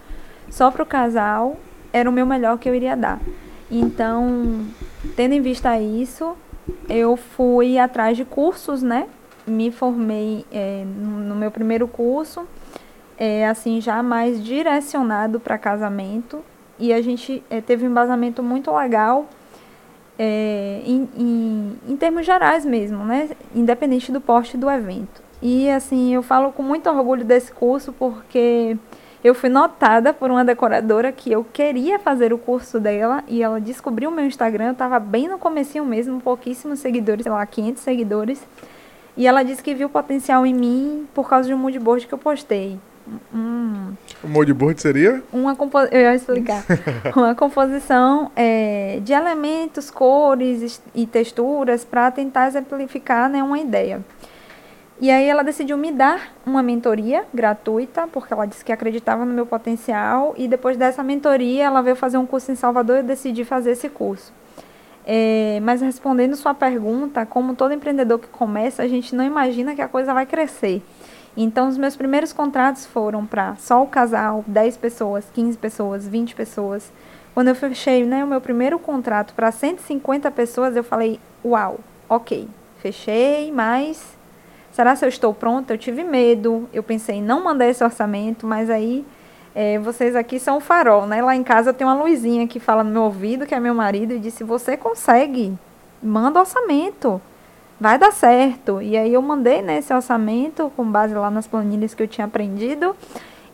[0.51, 1.57] só para o casal,
[1.93, 3.21] era o meu melhor que eu iria dar.
[3.71, 4.67] Então,
[5.17, 6.37] tendo em vista isso,
[6.89, 9.09] eu fui atrás de cursos, né?
[9.47, 12.47] Me formei é, no meu primeiro curso,
[13.19, 16.45] é, assim, já mais direcionado para casamento.
[16.83, 19.29] E a gente é, teve um embasamento muito legal
[20.19, 23.31] é, em, em, em termos gerais mesmo, né?
[23.55, 25.23] Independente do porte do evento.
[25.41, 28.77] E, assim, eu falo com muito orgulho desse curso porque
[29.23, 33.61] eu fui notada por uma decoradora que eu queria fazer o curso dela e ela
[33.61, 37.81] descobriu o meu Instagram, eu estava bem no comecinho mesmo, pouquíssimos seguidores, sei lá, 500
[37.81, 38.45] seguidores.
[39.17, 42.19] E ela disse que viu potencial em mim por causa de um moodboard que eu
[42.19, 42.77] postei.
[43.35, 45.23] Hum, o moodboard seria?
[45.33, 45.57] Uma.
[45.91, 46.65] Eu ia explicar.
[47.17, 54.01] uma composição é, de elementos, cores e texturas para tentar exemplificar né, uma ideia.
[55.01, 59.35] E aí ela decidiu me dar uma mentoria gratuita, porque ela disse que acreditava no
[59.35, 60.33] meu potencial.
[60.37, 63.73] E depois dessa mentoria, ela veio fazer um curso em Salvador e eu decidi fazer
[63.73, 64.33] esse curso.
[65.05, 69.83] É, mas respondendo sua pergunta, como todo empreendedor que começa, a gente não imagina que
[69.83, 70.81] a coisa vai crescer.
[71.37, 76.35] Então, os meus primeiros contratos foram para só o casal, 10 pessoas, 15 pessoas, 20
[76.35, 76.93] pessoas.
[77.35, 82.49] Quando eu fechei né, o meu primeiro contrato para 150 pessoas, eu falei: Uau, ok,
[82.83, 84.17] fechei, mas
[84.73, 85.75] Será se eu estou pronta?
[85.75, 89.05] Eu tive medo, eu pensei em não mandar esse orçamento, mas aí
[89.55, 91.21] é, vocês aqui são o farol, né?
[91.21, 94.15] Lá em casa tem uma luzinha que fala no meu ouvido, que é meu marido,
[94.15, 95.53] e disse: Você consegue,
[96.03, 97.21] manda orçamento,
[97.83, 98.81] vai dar certo.
[98.81, 102.27] E aí eu mandei né, esse orçamento com base lá nas planilhas que eu tinha
[102.29, 102.95] aprendido.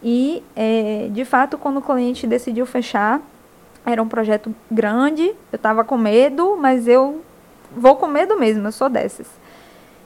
[0.03, 3.23] E é, de fato, quando o cliente decidiu fechar,
[3.87, 7.23] era um projeto grande, eu estava com medo, mas eu
[7.75, 9.27] vou com medo mesmo, eu sou dessas.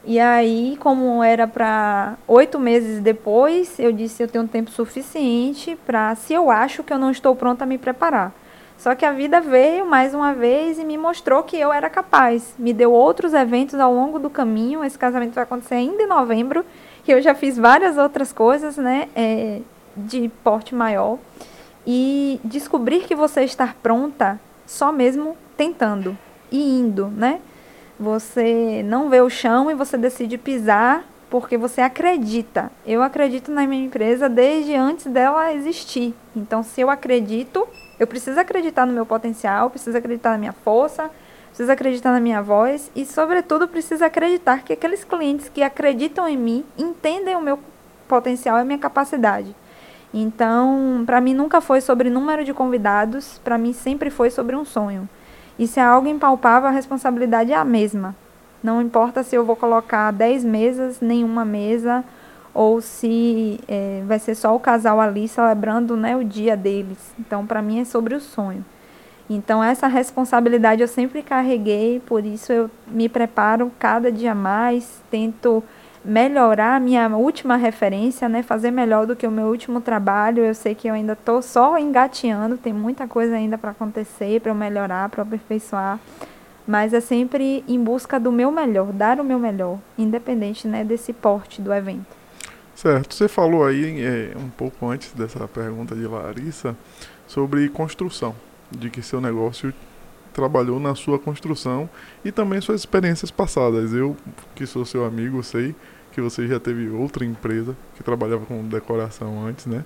[0.05, 6.15] E aí, como era para oito meses depois, eu disse eu tenho tempo suficiente para,
[6.15, 8.33] se eu acho que eu não estou pronta me preparar.
[8.83, 12.53] Só que a vida veio mais uma vez e me mostrou que eu era capaz.
[12.59, 14.83] Me deu outros eventos ao longo do caminho.
[14.83, 16.64] Esse casamento vai acontecer ainda em novembro.
[17.07, 19.09] E eu já fiz várias outras coisas, né?
[19.14, 19.61] É,
[19.97, 21.16] de porte maior.
[21.87, 26.18] E descobrir que você está pronta só mesmo tentando
[26.51, 27.40] e indo, né?
[28.01, 32.68] Você não vê o chão e você decide pisar porque você acredita.
[32.85, 36.12] Eu acredito na minha empresa desde antes dela existir.
[36.35, 37.64] Então, se eu acredito,
[38.03, 41.09] eu preciso acreditar no meu potencial, preciso acreditar na minha força,
[41.47, 46.37] preciso acreditar na minha voz e, sobretudo, preciso acreditar que aqueles clientes que acreditam em
[46.37, 47.61] mim entendem o meu
[48.09, 49.55] potencial e a minha capacidade.
[50.12, 54.65] Então, para mim nunca foi sobre número de convidados, para mim sempre foi sobre um
[54.65, 55.09] sonho.
[55.57, 58.17] E se é algo impalpável, a responsabilidade é a mesma.
[58.61, 62.05] Não importa se eu vou colocar 10 mesas, nenhuma mesa,
[62.55, 67.15] ou se é, vai ser só o casal ali celebrando né, o dia deles.
[67.19, 68.65] Então, para mim, é sobre o sonho.
[69.29, 75.62] Então, essa responsabilidade eu sempre carreguei, por isso eu me preparo cada dia mais, tento
[76.05, 80.45] melhorar a minha última referência, né, fazer melhor do que o meu último trabalho.
[80.45, 84.51] Eu sei que eu ainda estou só engateando, tem muita coisa ainda para acontecer, para
[84.51, 85.99] eu melhorar, para aperfeiçoar.
[86.67, 91.12] Mas é sempre em busca do meu melhor, dar o meu melhor, independente né, desse
[91.12, 92.22] porte do evento.
[92.83, 93.14] Certo.
[93.14, 96.77] Você falou aí é, um pouco antes dessa pergunta de Larissa
[97.29, 98.35] sobre construção,
[98.73, 99.73] de que seu negócio
[100.35, 101.88] trabalhou na sua construção
[102.25, 103.92] e também suas experiências passadas.
[103.92, 104.16] Eu,
[104.57, 105.77] que sou seu amigo, sei
[106.11, 109.85] que você já teve outra empresa que trabalhava com decoração antes, né?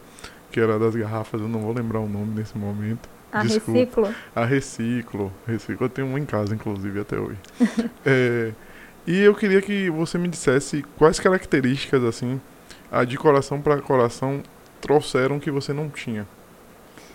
[0.51, 3.11] Que era das garrafas, eu não vou lembrar o nome nesse momento.
[3.31, 3.73] A Desculpa.
[3.73, 4.15] Reciclo?
[4.35, 5.33] A Reciclo.
[5.47, 7.37] Reciclo eu tenho um em casa, inclusive, até hoje.
[8.07, 8.53] é,
[9.07, 12.41] e eu queria que você me dissesse quais características, assim,
[12.97, 14.43] a de coração para coração
[14.81, 16.27] trouxeram que você não tinha.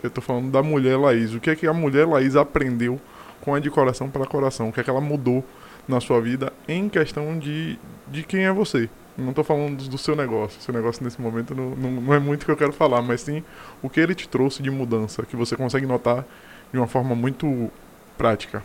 [0.04, 1.34] Eu tô falando da mulher Laís.
[1.34, 3.02] O que é que a mulher Laís aprendeu
[3.42, 4.70] com a de coração para coração?
[4.70, 5.44] O que é que ela mudou
[5.88, 8.88] na sua vida em questão de, de quem é você?
[9.18, 10.62] Não estou falando do, do, seu negócio.
[10.62, 13.44] Seu negócio nesse momento não, não, não é muito que eu quero falar, mas sim
[13.82, 16.24] o que ele te trouxe de mudança, que você consegue notar
[16.72, 17.72] de uma forma muito
[18.20, 18.62] prática.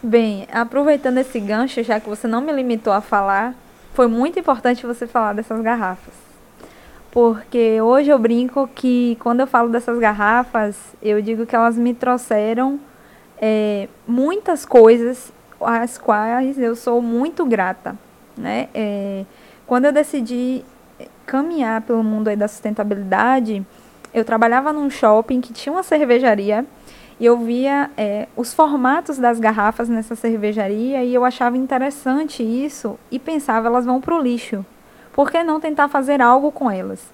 [0.00, 3.52] Bem, aproveitando esse gancho, já que você não me limitou a falar,
[3.94, 6.21] foi muito importante você falar dessas garrafas
[7.12, 11.92] porque hoje eu brinco que quando eu falo dessas garrafas, eu digo que elas me
[11.92, 12.80] trouxeram
[13.38, 17.94] é, muitas coisas às quais eu sou muito grata,
[18.34, 18.70] né?
[18.74, 19.26] É,
[19.66, 20.64] quando eu decidi
[21.26, 23.64] caminhar pelo mundo aí da sustentabilidade,
[24.14, 26.64] eu trabalhava num shopping que tinha uma cervejaria
[27.20, 32.98] e eu via é, os formatos das garrafas nessa cervejaria e eu achava interessante isso
[33.10, 34.64] e pensava elas vão para o lixo
[35.12, 37.12] por que não tentar fazer algo com elas?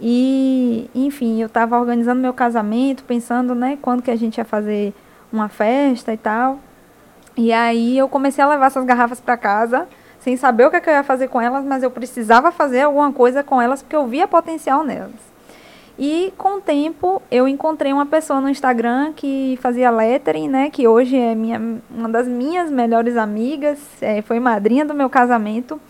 [0.00, 4.92] E, enfim, eu estava organizando meu casamento, pensando, né, quando que a gente ia fazer
[5.32, 6.58] uma festa e tal.
[7.36, 9.88] E aí eu comecei a levar essas garrafas para casa,
[10.20, 13.12] sem saber o que, que eu ia fazer com elas, mas eu precisava fazer alguma
[13.12, 15.32] coisa com elas porque eu via potencial nelas.
[15.98, 20.70] E com o tempo eu encontrei uma pessoa no Instagram que fazia lettering, né?
[20.70, 25.80] Que hoje é minha, uma das minhas melhores amigas, é, foi madrinha do meu casamento.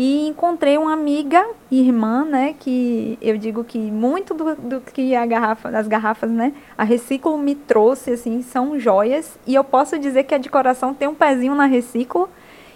[0.00, 5.26] E encontrei uma amiga, irmã, né, que eu digo que muito do, do que a
[5.26, 9.36] garrafa, das garrafas, né, a Reciclo me trouxe, assim, são joias.
[9.44, 12.28] E eu posso dizer que a de coração tem um pezinho na Reciclo,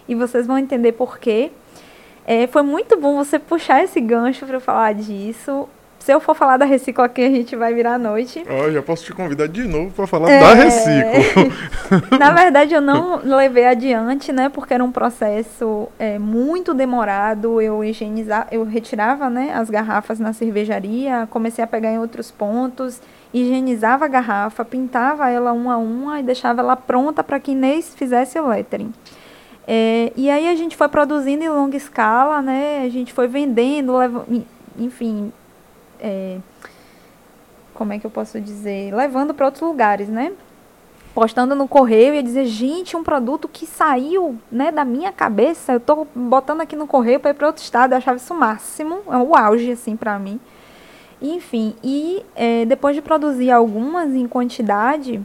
[0.09, 1.53] e vocês vão entender por quê.
[2.27, 5.69] É, foi muito bom você puxar esse gancho para falar disso.
[6.03, 8.45] Se eu for falar da Reciclo aqui, a gente vai virar a noite.
[8.51, 10.41] Ó, oh, já posso te convidar de novo para falar é...
[10.41, 11.53] da Reciclo.
[12.19, 14.49] Na verdade, eu não levei adiante, né?
[14.49, 17.63] Porque era um processo é, muito demorado.
[17.63, 23.01] Eu higienizava, eu retirava né, as garrafas na cervejaria, comecei a pegar em outros pontos,
[23.33, 27.95] higienizava a garrafa, pintava ela uma a uma e deixava ela pronta para que Inês
[27.95, 28.93] fizesse o lettering.
[29.69, 32.83] É, e aí a gente foi produzindo em longa escala, né?
[32.85, 33.93] A gente foi vendendo,
[34.77, 35.33] enfim,
[36.03, 36.39] é,
[37.73, 40.33] como é que eu posso dizer, levando para outros lugares, né?
[41.15, 45.81] Postando no correio e dizer, gente, um produto que saiu, né, da minha cabeça, eu
[45.81, 49.01] tô botando aqui no correio para ir para outro estado, eu achava isso o máximo,
[49.11, 50.41] é o auge, assim, para mim.
[51.21, 55.21] Enfim, e é, depois de produzir algumas em quantidade,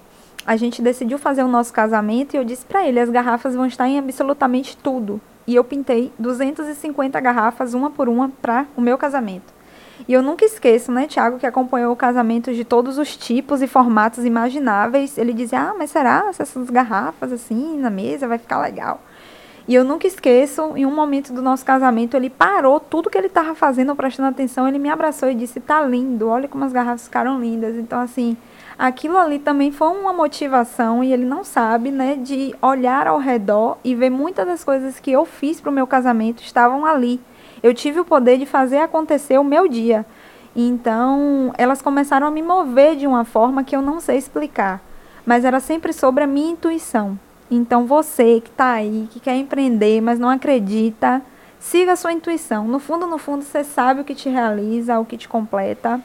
[0.45, 3.65] a gente decidiu fazer o nosso casamento e eu disse para ele, as garrafas vão
[3.65, 5.19] estar em absolutamente tudo.
[5.47, 9.56] E eu pintei 250 garrafas, uma por uma, para o meu casamento.
[10.05, 14.25] E eu nunca esqueço, né, Tiago, que acompanhou casamentos de todos os tipos e formatos
[14.25, 15.17] imagináveis.
[15.17, 19.01] Ele dizia: Ah, mas será se essas garrafas assim na mesa vai ficar legal?
[19.67, 23.27] E eu nunca esqueço, em um momento do nosso casamento, ele parou tudo que ele
[23.27, 27.03] estava fazendo, prestando atenção, ele me abraçou e disse: "Tá lindo, olha como as garrafas
[27.03, 27.75] ficaram lindas".
[27.75, 28.37] Então assim,
[28.79, 33.77] aquilo ali também foi uma motivação e ele não sabe, né, de olhar ao redor
[33.83, 37.19] e ver muitas das coisas que eu fiz para o meu casamento estavam ali.
[37.67, 40.05] Eu tive o poder de fazer acontecer o meu dia.
[40.55, 44.81] Então, elas começaram a me mover de uma forma que eu não sei explicar,
[45.25, 47.19] mas era sempre sobre a minha intuição.
[47.51, 51.21] Então, você que está aí, que quer empreender, mas não acredita,
[51.59, 52.65] siga a sua intuição.
[52.69, 55.99] No fundo, no fundo, você sabe o que te realiza, o que te completa.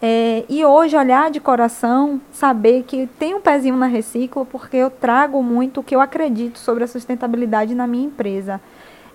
[0.00, 4.88] É, e hoje, olhar de coração, saber que tem um pezinho na Reciclo, porque eu
[4.88, 8.58] trago muito o que eu acredito sobre a sustentabilidade na minha empresa.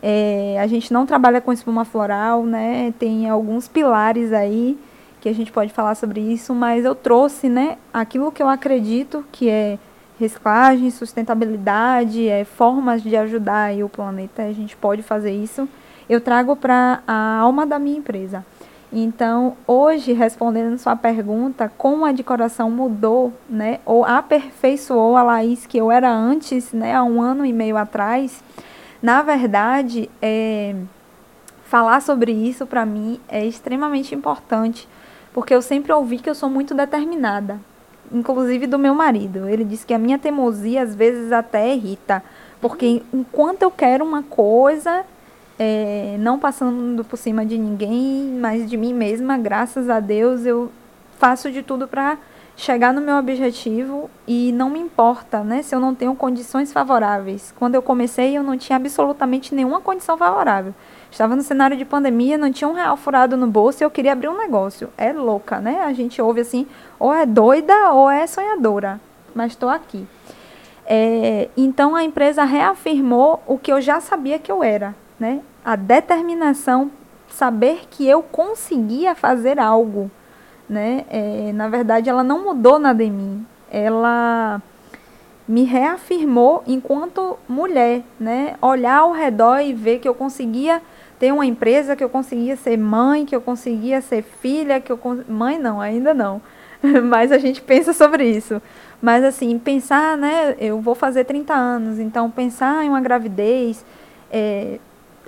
[0.05, 2.93] É, a gente não trabalha com espuma floral, né?
[2.99, 4.77] Tem alguns pilares aí
[5.21, 9.23] que a gente pode falar sobre isso, mas eu trouxe, né, aquilo que eu acredito
[9.31, 9.79] que é
[10.19, 15.67] reciclagem, sustentabilidade, é, formas de ajudar o planeta, a gente pode fazer isso.
[16.09, 18.45] Eu trago para a alma da minha empresa.
[18.91, 25.77] Então, hoje, respondendo sua pergunta, como a decoração mudou, né, ou aperfeiçoou a Laís que
[25.77, 28.43] eu era antes, né, há um ano e meio atrás,
[29.03, 30.73] na verdade, é,
[31.65, 34.87] falar sobre isso para mim é extremamente importante,
[35.33, 37.59] porque eu sempre ouvi que eu sou muito determinada,
[38.09, 39.49] inclusive do meu marido.
[39.49, 42.23] Ele disse que a minha teimosia às vezes até irrita,
[42.61, 45.03] porque enquanto eu quero uma coisa,
[45.59, 50.71] é, não passando por cima de ninguém, mas de mim mesma, graças a Deus, eu
[51.19, 52.17] faço de tudo para
[52.55, 57.53] chegar no meu objetivo e não me importa, né, se eu não tenho condições favoráveis.
[57.57, 60.73] Quando eu comecei, eu não tinha absolutamente nenhuma condição favorável.
[61.11, 64.13] Estava no cenário de pandemia, não tinha um real furado no bolso e eu queria
[64.13, 64.89] abrir um negócio.
[64.97, 65.81] É louca, né?
[65.81, 66.65] A gente ouve assim,
[66.99, 68.99] ou é doida ou é sonhadora.
[69.35, 70.07] Mas estou aqui.
[70.85, 75.41] É, então a empresa reafirmou o que eu já sabia que eu era, né?
[75.63, 76.91] A determinação,
[77.29, 80.11] saber que eu conseguia fazer algo
[80.69, 81.05] né?
[81.09, 83.45] É, na verdade, ela não mudou nada em mim.
[83.71, 84.61] Ela
[85.47, 88.55] me reafirmou enquanto mulher, né?
[88.61, 90.81] Olhar ao redor e ver que eu conseguia
[91.19, 94.99] ter uma empresa, que eu conseguia ser mãe, que eu conseguia ser filha, que eu
[95.27, 96.41] mãe não, ainda não.
[97.03, 98.61] Mas a gente pensa sobre isso.
[99.01, 103.85] Mas assim, pensar, né, eu vou fazer 30 anos, então pensar em uma gravidez,
[104.31, 104.79] é,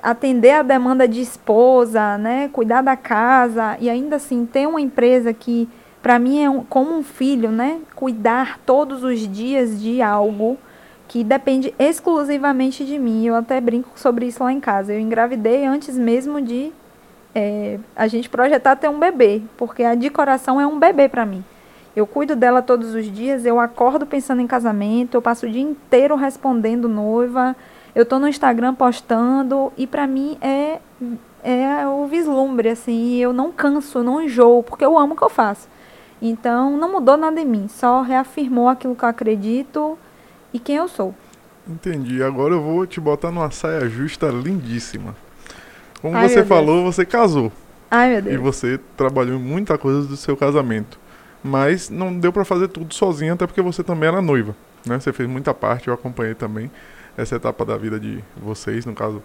[0.05, 5.33] atender a demanda de esposa, né, cuidar da casa e ainda assim ter uma empresa
[5.33, 5.67] que
[6.01, 10.59] para mim é um, como um filho, né, cuidar todos os dias de algo
[11.07, 13.25] que depende exclusivamente de mim.
[13.25, 14.93] Eu até brinco sobre isso lá em casa.
[14.93, 16.71] Eu engravidei antes mesmo de
[17.33, 21.25] é, a gente projetar ter um bebê, porque a de coração é um bebê para
[21.25, 21.43] mim.
[21.95, 25.61] Eu cuido dela todos os dias, eu acordo pensando em casamento, eu passo o dia
[25.61, 27.55] inteiro respondendo noiva,
[27.95, 30.79] eu estou no Instagram postando e para mim é
[31.43, 35.29] é o vislumbre assim, eu não canso, não enjoo, porque eu amo o que eu
[35.29, 35.69] faço.
[36.21, 39.97] Então não mudou nada em mim, só reafirmou aquilo que eu acredito
[40.51, 41.13] e quem eu sou.
[41.67, 42.21] Entendi.
[42.21, 45.15] Agora eu vou te botar numa saia justa lindíssima.
[46.01, 46.95] Como Ai, você falou, Deus.
[46.95, 47.51] você casou.
[47.89, 48.35] Ai, meu Deus.
[48.35, 50.99] E você trabalhou em muita coisa do seu casamento.
[51.43, 54.55] Mas não deu para fazer tudo sozinha, até porque você também era noiva.
[54.85, 54.99] Né?
[54.99, 56.69] Você fez muita parte, eu acompanhei também
[57.17, 59.21] essa etapa da vida de vocês, no caso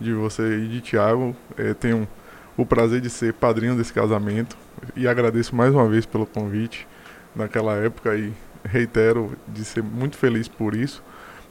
[0.00, 1.34] de você e de Tiago.
[1.56, 2.08] É, tenho
[2.56, 4.56] o prazer de ser padrinho desse casamento
[4.94, 6.86] e agradeço mais uma vez pelo convite
[7.34, 8.32] naquela época e
[8.64, 11.02] reitero de ser muito feliz por isso.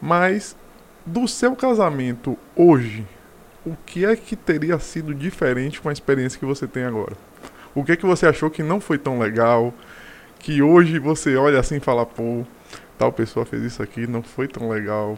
[0.01, 0.55] Mas
[1.05, 3.05] do seu casamento hoje,
[3.65, 7.15] o que é que teria sido diferente com a experiência que você tem agora?
[7.75, 9.73] O que é que você achou que não foi tão legal?
[10.39, 12.45] Que hoje você olha assim e fala, pô,
[12.97, 15.17] tal pessoa fez isso aqui, não foi tão legal.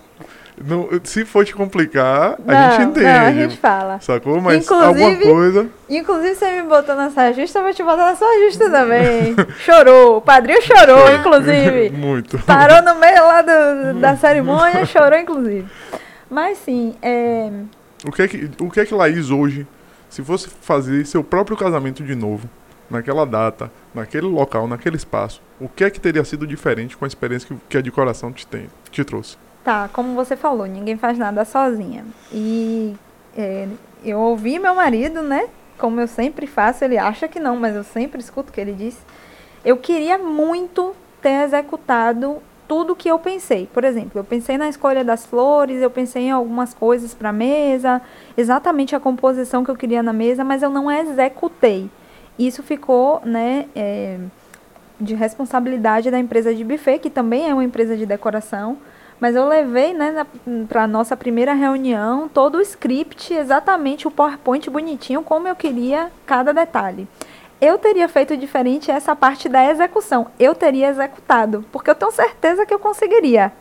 [0.63, 3.05] Não, se for te complicar, não, a gente entende.
[3.05, 3.99] Não, a gente fala.
[3.99, 4.39] Sacou?
[4.39, 5.67] Mas inclusive, alguma coisa.
[5.89, 9.35] Inclusive, você me botou na justa, eu vou te botar na saia justa também.
[9.59, 10.17] chorou.
[10.17, 11.89] O padrinho chorou, inclusive.
[11.95, 12.39] Muito.
[12.39, 15.65] Parou no meio lá do, da cerimônia, chorou, inclusive.
[16.29, 17.51] Mas sim, é.
[18.05, 19.67] O que é que, o que, é que Laís hoje,
[20.09, 22.49] se fosse fazer seu próprio casamento de novo,
[22.89, 27.07] naquela data, naquele local, naquele espaço, o que é que teria sido diferente com a
[27.07, 29.37] experiência que, que a decoração te, tem, te trouxe?
[29.63, 32.05] Tá, como você falou, ninguém faz nada sozinha.
[32.31, 32.93] E
[33.35, 33.67] é,
[34.03, 35.47] eu ouvi meu marido, né?
[35.77, 38.73] Como eu sempre faço, ele acha que não, mas eu sempre escuto o que ele
[38.73, 38.97] diz.
[39.63, 43.67] Eu queria muito ter executado tudo que eu pensei.
[43.73, 47.33] Por exemplo, eu pensei na escolha das flores, eu pensei em algumas coisas para a
[47.33, 48.01] mesa,
[48.37, 51.89] exatamente a composição que eu queria na mesa, mas eu não executei.
[52.37, 54.17] Isso ficou, né, é,
[54.99, 58.77] de responsabilidade da empresa de buffet, que também é uma empresa de decoração,
[59.19, 60.25] Mas eu levei, né,
[60.67, 66.11] para a nossa primeira reunião, todo o script, exatamente o PowerPoint bonitinho, como eu queria
[66.25, 67.07] cada detalhe.
[67.61, 70.27] Eu teria feito diferente essa parte da execução.
[70.37, 73.53] Eu teria executado, porque eu tenho certeza que eu conseguiria.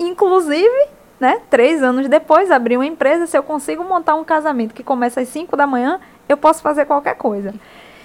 [0.00, 0.88] Inclusive,
[1.20, 5.20] né, três anos depois, abrir uma empresa, se eu consigo montar um casamento que começa
[5.20, 7.54] às 5 da manhã, eu posso fazer qualquer coisa.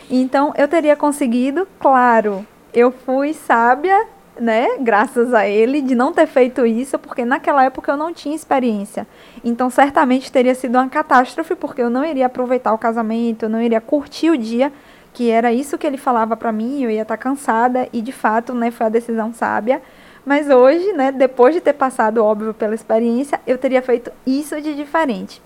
[0.09, 4.07] Então, eu teria conseguido, claro, eu fui sábia,
[4.39, 8.35] né, graças a ele, de não ter feito isso, porque naquela época eu não tinha
[8.35, 9.05] experiência.
[9.43, 13.61] Então, certamente teria sido uma catástrofe, porque eu não iria aproveitar o casamento, eu não
[13.61, 14.71] iria curtir o dia,
[15.13, 18.11] que era isso que ele falava para mim, eu ia estar tá cansada, e de
[18.11, 19.81] fato, né, foi a decisão sábia.
[20.25, 24.75] Mas hoje, né, depois de ter passado, óbvio, pela experiência, eu teria feito isso de
[24.75, 25.41] diferente.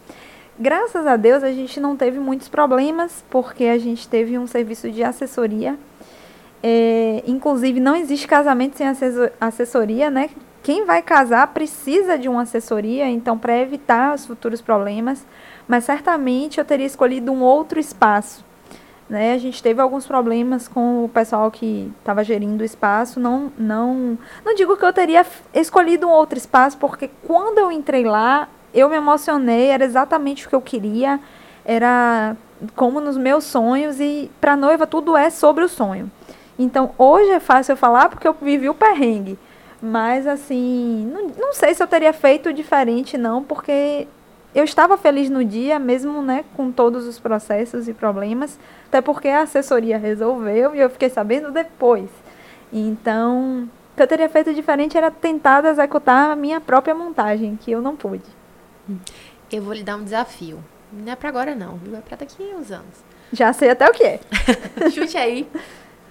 [0.59, 4.91] Graças a Deus, a gente não teve muitos problemas, porque a gente teve um serviço
[4.91, 5.77] de assessoria.
[6.61, 8.87] É, inclusive, não existe casamento sem
[9.39, 10.29] assessoria, né?
[10.61, 15.25] Quem vai casar precisa de uma assessoria, então, para evitar os futuros problemas.
[15.67, 18.45] Mas certamente eu teria escolhido um outro espaço
[19.11, 19.33] né?
[19.33, 23.19] A gente teve alguns problemas com o pessoal que estava gerindo o espaço.
[23.19, 28.05] Não, não, não digo que eu teria escolhido um outro espaço, porque quando eu entrei
[28.05, 31.19] lá, eu me emocionei, era exatamente o que eu queria,
[31.65, 32.35] era
[32.75, 36.11] como nos meus sonhos e para noiva tudo é sobre o sonho.
[36.57, 39.37] Então hoje é fácil eu falar porque eu vivi o perrengue,
[39.81, 44.07] mas assim, não, não sei se eu teria feito diferente não, porque
[44.53, 49.29] eu estava feliz no dia, mesmo né, com todos os processos e problemas, até porque
[49.29, 52.09] a assessoria resolveu e eu fiquei sabendo depois.
[52.71, 57.71] Então, o que eu teria feito diferente era tentar executar a minha própria montagem, que
[57.71, 58.40] eu não pude.
[59.51, 60.63] Eu vou lhe dar um desafio.
[60.91, 61.95] Não é para agora não, viu?
[61.95, 63.03] É para daqui a uns anos.
[63.33, 64.19] Já sei até o que é.
[64.93, 65.47] Chute aí.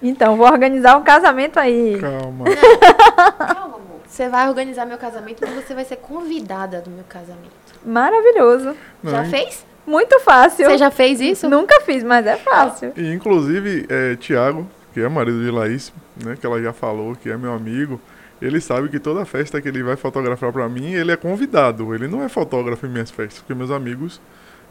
[0.03, 1.99] Então, vou organizar um casamento aí.
[2.01, 2.45] Calma.
[2.49, 4.01] Não, calma, amor.
[4.07, 7.51] Você vai organizar meu casamento, mas você vai ser convidada do meu casamento.
[7.85, 8.75] Maravilhoso.
[9.03, 9.67] Não, Já in- fez?
[9.87, 10.67] Muito fácil.
[10.67, 11.49] Você já fez isso?
[11.49, 12.93] Nunca fiz, mas é fácil.
[12.97, 15.93] E inclusive, é, Tiago, que é marido de Laís,
[16.25, 18.01] né, que ela já falou, que é meu amigo,
[18.41, 21.95] ele sabe que toda festa que ele vai fotografar pra mim, ele é convidado.
[21.95, 24.21] Ele não é fotógrafo em minhas festas, porque meus amigos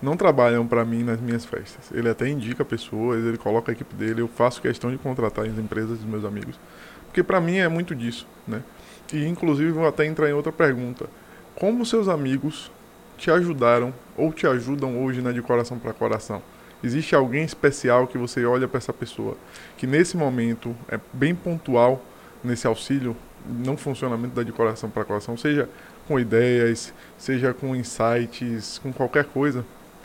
[0.01, 1.91] não trabalham pra mim nas minhas festas.
[1.93, 5.57] Ele até indica pessoas, ele coloca a equipe dele, eu faço questão de contratar as
[5.57, 6.59] empresas dos meus amigos.
[7.05, 8.61] Porque pra mim é muito disso, né?
[9.13, 11.07] E inclusive vou até entrar em outra pergunta.
[11.55, 12.71] Como seus amigos
[13.17, 16.41] te ajudaram ou te ajudam hoje na de coração para coração?
[16.83, 19.35] Existe alguém especial que você olha para essa pessoa
[19.77, 22.01] que nesse momento é bem pontual
[22.41, 23.17] nesse auxílio,
[23.47, 25.69] no funcionamento da de coração para coração, seja
[26.07, 29.63] com ideias, seja com insights, com qualquer coisa?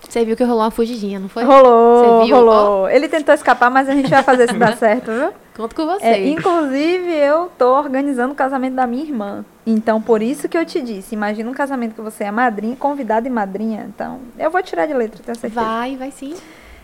[0.09, 1.45] Você viu que rolou uma fugidinha, não foi?
[1.45, 2.37] Rolou, Você viu?
[2.37, 2.91] rolou.
[2.91, 5.33] Ele tentou escapar, mas a gente vai fazer se dar certo, viu?
[5.57, 6.05] Conto com você.
[6.05, 9.45] É, inclusive, eu tô organizando o casamento da minha irmã.
[9.67, 13.27] Então, por isso que eu te disse, imagina um casamento que você é madrinha, convidada
[13.27, 13.87] e madrinha.
[13.89, 15.65] Então, eu vou tirar de letra, tenho certeza.
[15.65, 16.35] Vai, vai sim.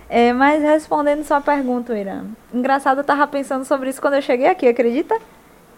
[0.08, 2.24] É, mas respondendo sua pergunta, Irã.
[2.52, 5.16] Engraçado, eu tava pensando sobre isso quando eu cheguei aqui, acredita?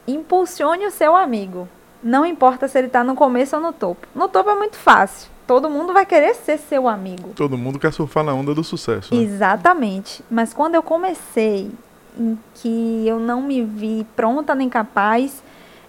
[0.07, 1.69] Impulsione o seu amigo.
[2.03, 4.07] Não importa se ele tá no começo ou no topo.
[4.15, 5.31] No topo é muito fácil.
[5.47, 7.31] Todo mundo vai querer ser seu amigo.
[7.37, 9.15] Todo mundo quer surfar na onda do sucesso.
[9.15, 9.23] Né?
[9.23, 10.25] Exatamente.
[10.31, 11.71] Mas quando eu comecei,
[12.19, 15.43] em que eu não me vi pronta nem capaz,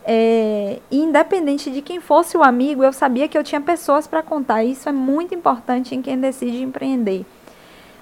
[0.05, 4.63] é, independente de quem fosse o amigo, eu sabia que eu tinha pessoas para contar.
[4.63, 7.25] Isso é muito importante em quem decide empreender.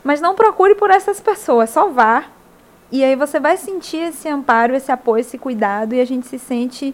[0.04, 2.26] Mas não procure por essas pessoas, só vá.
[2.92, 6.38] E aí você vai sentir esse amparo, esse apoio, esse cuidado, e a gente se
[6.38, 6.94] sente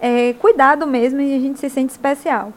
[0.00, 2.52] é, cuidado mesmo e a gente se sente especial.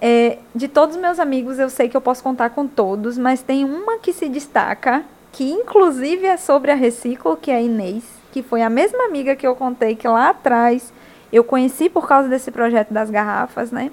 [0.00, 3.42] É, de todos os meus amigos, eu sei que eu posso contar com todos, mas
[3.42, 8.04] tem uma que se destaca, que inclusive é sobre a Reciclo, que é a Inês,
[8.32, 10.92] que foi a mesma amiga que eu contei que lá atrás
[11.32, 13.90] eu conheci por causa desse projeto das garrafas, né?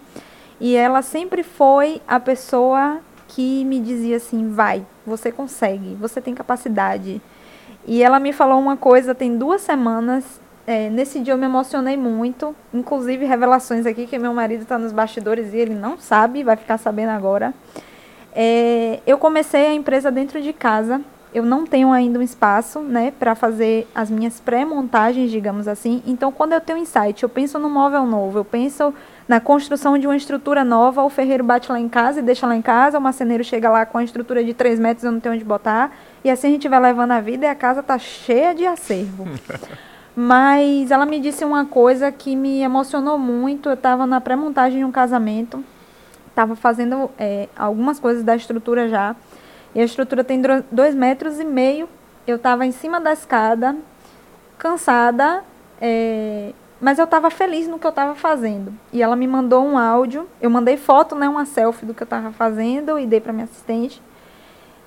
[0.60, 6.34] E ela sempre foi a pessoa que me dizia assim: vai, você consegue, você tem
[6.34, 7.22] capacidade.
[7.86, 10.42] E ela me falou uma coisa tem duas semanas.
[10.66, 12.56] É, nesse dia eu me emocionei muito.
[12.74, 16.78] Inclusive, revelações aqui que meu marido está nos bastidores e ele não sabe, vai ficar
[16.78, 17.54] sabendo agora.
[18.36, 21.02] É, eu comecei a empresa dentro de casa.
[21.34, 26.04] Eu não tenho ainda um espaço, né, para fazer as minhas pré-montagens, digamos assim.
[26.06, 28.94] Então, quando eu tenho insight, eu penso no móvel novo, eu penso
[29.28, 32.56] na construção de uma estrutura nova, o ferreiro bate lá em casa e deixa lá
[32.56, 35.34] em casa, o marceneiro chega lá com a estrutura de 3 metros, eu não tenho
[35.34, 35.92] onde botar.
[36.24, 39.28] E assim a gente vai levando a vida e a casa tá cheia de acervo.
[40.16, 43.70] Mas ela me disse uma coisa que me emocionou muito.
[43.70, 45.64] Eu estava na pré-montagem de um casamento,
[46.30, 49.16] estava fazendo é, algumas coisas da estrutura já.
[49.74, 51.90] E a estrutura tem dois metros e meio.
[52.28, 53.76] Eu estava em cima da escada,
[54.58, 55.44] cansada,
[55.82, 58.74] é, mas eu estava feliz no que eu estava fazendo.
[58.94, 62.06] E ela me mandou um áudio, eu mandei foto, né, uma selfie do que eu
[62.06, 64.02] estava fazendo e dei para minha assistente.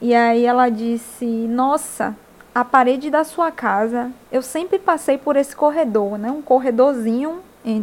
[0.00, 2.14] E aí ela disse: "Nossa,
[2.54, 7.40] a parede da sua casa, eu sempre passei por esse corredor, né, um corredorzinho,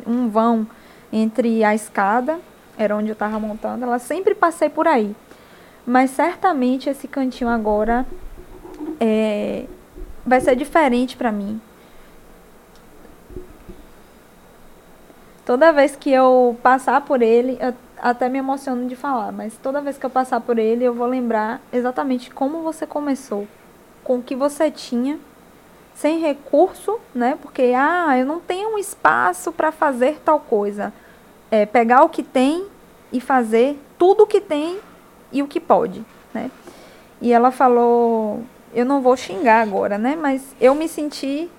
[0.08, 0.66] um vão
[1.12, 2.40] entre a escada,
[2.78, 5.16] era onde eu estava montando, ela sempre passei por aí.
[5.86, 8.06] Mas certamente esse cantinho agora
[9.00, 9.66] é,
[10.26, 11.62] vai ser diferente para mim.
[15.46, 17.74] Toda vez que eu passar por ele, eu
[18.04, 21.08] até me emociono de falar, mas toda vez que eu passar por ele, eu vou
[21.08, 23.48] lembrar exatamente como você começou,
[24.04, 25.18] com o que você tinha,
[25.96, 27.38] sem recurso, né?
[27.42, 30.92] Porque ah, eu não tenho um espaço para fazer tal coisa.
[31.50, 32.66] É pegar o que tem
[33.10, 34.80] e fazer tudo o que tem
[35.32, 36.52] e o que pode, né?
[37.22, 38.44] E ela falou,
[38.74, 40.18] eu não vou xingar agora, né?
[40.20, 41.50] Mas eu me senti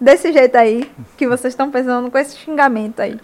[0.00, 3.20] desse jeito aí, que vocês estão pensando com esse xingamento aí.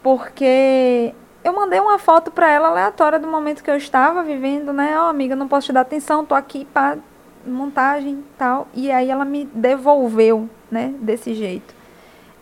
[0.00, 4.94] Porque eu mandei uma foto para ela aleatória do momento que eu estava vivendo, né?
[4.98, 6.98] Ó, oh, amiga, não posso te dar atenção, tô aqui para
[7.46, 8.68] montagem e tal.
[8.74, 10.94] E aí ela me devolveu, né?
[11.00, 11.74] Desse jeito.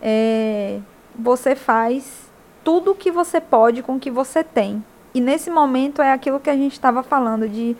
[0.01, 0.79] É,
[1.15, 2.29] você faz
[2.63, 4.83] tudo o que você pode com o que você tem.
[5.13, 7.75] E nesse momento é aquilo que a gente estava falando de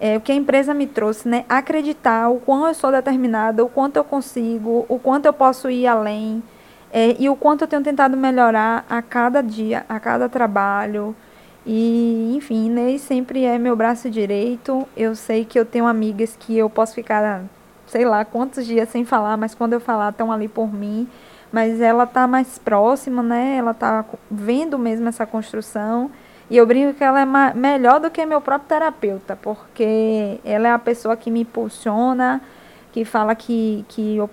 [0.00, 1.44] é, o que a empresa me trouxe, né?
[1.48, 5.86] Acreditar o quanto eu sou determinada, o quanto eu consigo, o quanto eu posso ir
[5.86, 6.42] além
[6.92, 11.14] é, e o quanto eu tenho tentado melhorar a cada dia, a cada trabalho.
[11.64, 14.86] E, enfim, Inês sempre é meu braço direito.
[14.96, 17.42] Eu sei que eu tenho amigas que eu posso ficar,
[17.86, 21.08] sei lá, quantos dias sem falar, mas quando eu falar, estão ali por mim.
[21.52, 23.56] Mas ela tá mais próxima, né?
[23.56, 26.10] Ela tá vendo mesmo essa construção.
[26.48, 30.72] E eu brinco que ela é melhor do que meu próprio terapeuta, porque ela é
[30.72, 32.40] a pessoa que me impulsiona,
[32.92, 34.30] que fala que, que eu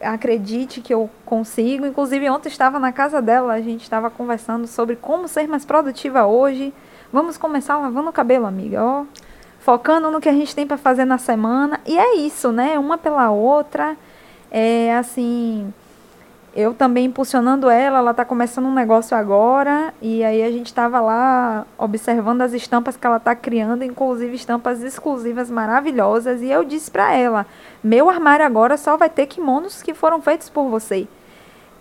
[0.00, 1.86] acredite que eu consigo.
[1.86, 6.26] Inclusive, ontem estava na casa dela, a gente estava conversando sobre como ser mais produtiva
[6.26, 6.72] hoje.
[7.12, 9.04] Vamos começar lavando o cabelo, amiga, ó.
[9.60, 11.80] Focando no que a gente tem para fazer na semana.
[11.86, 12.78] E é isso, né?
[12.78, 13.96] Uma pela outra.
[14.50, 15.72] É assim
[16.54, 21.00] eu também impulsionando ela, ela está começando um negócio agora, e aí a gente estava
[21.00, 26.90] lá observando as estampas que ela está criando, inclusive estampas exclusivas maravilhosas, e eu disse
[26.90, 27.46] para ela:
[27.82, 31.06] meu armário agora só vai ter kimonos que foram feitos por você.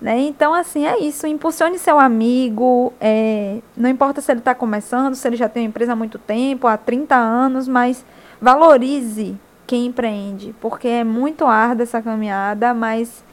[0.02, 0.18] Né?
[0.20, 1.28] Então, assim, é isso.
[1.28, 2.94] Impulsione seu amigo.
[3.02, 6.18] É, não importa se ele está começando, se ele já tem uma empresa há muito
[6.18, 8.06] tempo, há 30 anos, mas
[8.40, 13.24] valorize quem empreende, porque é muito árdua essa caminhada, mas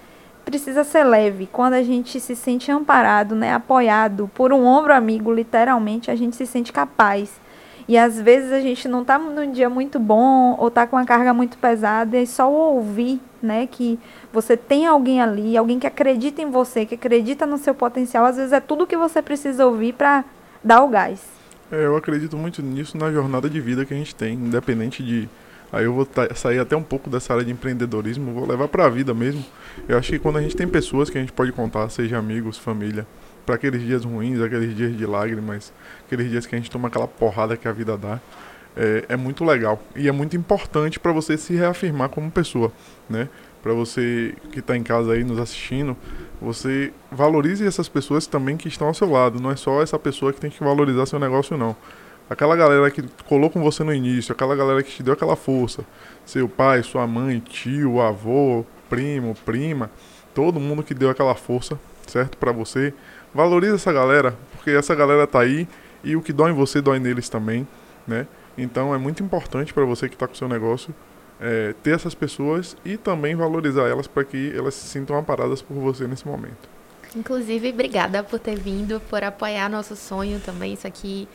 [0.47, 1.49] precisa ser leve.
[1.51, 6.37] Quando a gente se sente amparado, né, apoiado por um ombro amigo, literalmente, a gente
[6.37, 7.41] se sente capaz.
[7.89, 11.05] E às vezes a gente não está num dia muito bom ou está com uma
[11.05, 13.99] carga muito pesada e só ouvir, né, que
[14.33, 18.37] você tem alguém ali, alguém que acredita em você, que acredita no seu potencial, às
[18.37, 20.25] vezes é tudo que você precisa ouvir para
[20.63, 21.25] dar o gás.
[21.71, 25.29] É, eu acredito muito nisso na jornada de vida que a gente tem, independente de
[25.73, 28.89] Aí eu vou sair até um pouco dessa área de empreendedorismo, vou levar para a
[28.89, 29.45] vida mesmo.
[29.89, 32.59] Eu acho que quando a gente tem pessoas que a gente pode contar, seja amigos,
[32.59, 33.07] família,
[33.45, 35.73] para aqueles dias ruins, aqueles dias de lágrimas,
[36.05, 38.21] aqueles dias que a gente toma aquela porrada que a vida dá,
[38.77, 42.73] é, é muito legal e é muito importante para você se reafirmar como pessoa,
[43.09, 43.29] né?
[43.63, 45.97] Para você que está em casa aí nos assistindo,
[46.41, 49.41] você valorize essas pessoas também que estão ao seu lado.
[49.41, 51.75] Não é só essa pessoa que tem que valorizar seu negócio, não
[52.29, 55.85] aquela galera que colou com você no início, aquela galera que te deu aquela força,
[56.25, 59.91] seu pai, sua mãe, tio, avô, primo, prima,
[60.35, 62.93] todo mundo que deu aquela força, certo, para você,
[63.35, 65.69] valoriza essa galera, porque essa galera tá aí
[66.03, 67.67] e o que dói em você dói neles também,
[68.07, 68.27] né?
[68.57, 70.95] Então é muito importante para você que está com seu negócio
[71.41, 75.75] é, ter essas pessoas e também valorizar elas para que elas se sintam amparadas por
[75.75, 76.69] você nesse momento.
[77.15, 80.75] Inclusive, obrigada por ter vindo, por apoiar nosso sonho também.
[80.75, 81.29] Isso aqui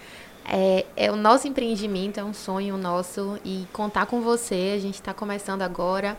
[0.45, 4.73] é, é, o nosso empreendimento, é um sonho nosso e contar com você.
[4.75, 6.17] A gente está começando agora.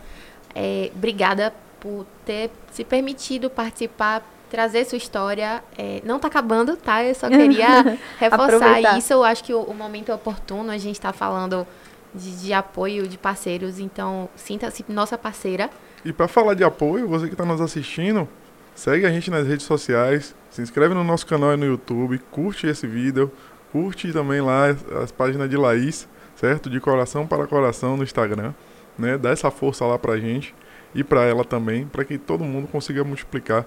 [0.55, 5.63] É, obrigada por ter se permitido participar, trazer sua história.
[5.77, 7.05] É, não está acabando, tá?
[7.05, 9.13] Eu só queria reforçar isso.
[9.13, 10.71] Eu acho que o, o momento é oportuno.
[10.71, 11.67] A gente está falando
[12.15, 15.71] de, de, apoio de parceiros, então sinta-se nossa parceira.
[16.05, 18.29] E para falar de apoio, você que está nos assistindo,
[18.75, 22.87] segue a gente nas redes sociais, se inscreve no nosso canal no YouTube, curte esse
[22.87, 23.33] vídeo
[23.73, 24.67] Curte também lá
[25.03, 26.69] as páginas de Laís, certo?
[26.69, 28.53] De coração para coração no Instagram,
[28.99, 29.19] né?
[29.19, 30.55] Dá essa força lá pra gente
[30.95, 33.65] e para ela também, para que todo mundo consiga multiplicar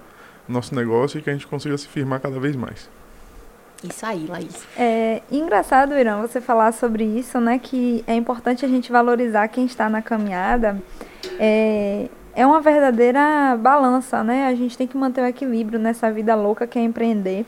[0.48, 2.88] nosso negócio e que a gente consiga se firmar cada vez mais.
[3.84, 4.64] Isso aí, Laís.
[4.76, 7.58] É engraçado, Irã, você falar sobre isso, né?
[7.58, 10.80] Que é importante a gente valorizar quem está na caminhada.
[11.38, 14.46] É, é uma verdadeira balança, né?
[14.46, 17.44] A gente tem que manter o equilíbrio nessa vida louca que é empreender.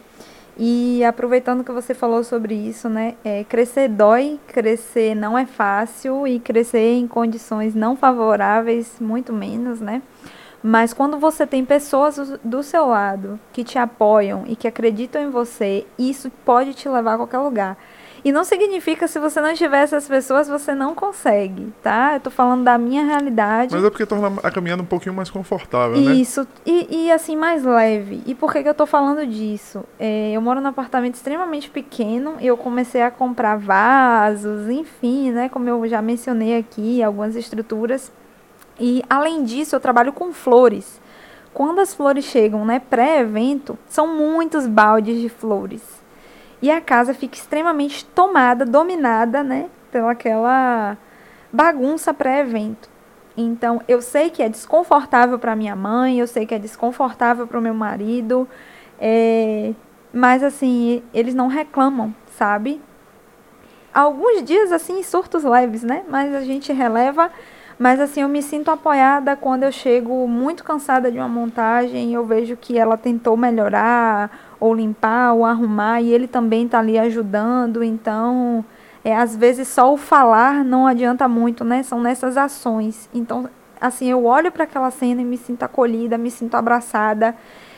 [0.58, 3.14] E aproveitando que você falou sobre isso, né?
[3.24, 9.80] É, crescer dói, crescer não é fácil e crescer em condições não favoráveis, muito menos,
[9.80, 10.02] né?
[10.62, 15.30] Mas quando você tem pessoas do seu lado que te apoiam e que acreditam em
[15.30, 17.76] você, isso pode te levar a qualquer lugar.
[18.24, 22.14] E não significa se você não tiver essas pessoas, você não consegue, tá?
[22.14, 23.72] Eu tô falando da minha realidade.
[23.72, 26.14] Mas é porque torna a caminhada um pouquinho mais confortável, né?
[26.14, 28.22] Isso, e, e, assim, mais leve.
[28.26, 29.84] E por que, que eu tô falando disso?
[29.98, 35.48] É, eu moro num apartamento extremamente pequeno, eu comecei a comprar vasos, enfim, né?
[35.48, 38.12] Como eu já mencionei aqui, algumas estruturas.
[38.78, 41.00] E além disso, eu trabalho com flores.
[41.52, 45.98] Quando as flores chegam, né, pré-evento, são muitos baldes de flores
[46.60, 50.96] e a casa fica extremamente tomada, dominada, né, pelaquela
[51.52, 52.88] bagunça pré-evento.
[53.36, 57.58] Então, eu sei que é desconfortável para minha mãe, eu sei que é desconfortável para
[57.58, 58.48] o meu marido,
[58.98, 59.72] é,
[60.12, 62.80] mas assim, eles não reclamam, sabe?
[63.94, 66.04] Alguns dias, assim, surtos leves, né?
[66.08, 67.30] Mas a gente releva.
[67.78, 72.14] Mas assim, eu me sinto apoiada quando eu chego muito cansada de uma montagem e
[72.14, 76.98] eu vejo que ela tentou melhorar ou limpar, ou arrumar, e ele também está ali
[76.98, 77.84] ajudando.
[77.84, 78.64] Então,
[79.04, 81.84] é, às vezes só o falar não adianta muito, né?
[81.84, 83.08] São nessas ações.
[83.14, 83.48] Então,
[83.80, 87.36] assim, eu olho para aquela cena e me sinto acolhida, me sinto abraçada.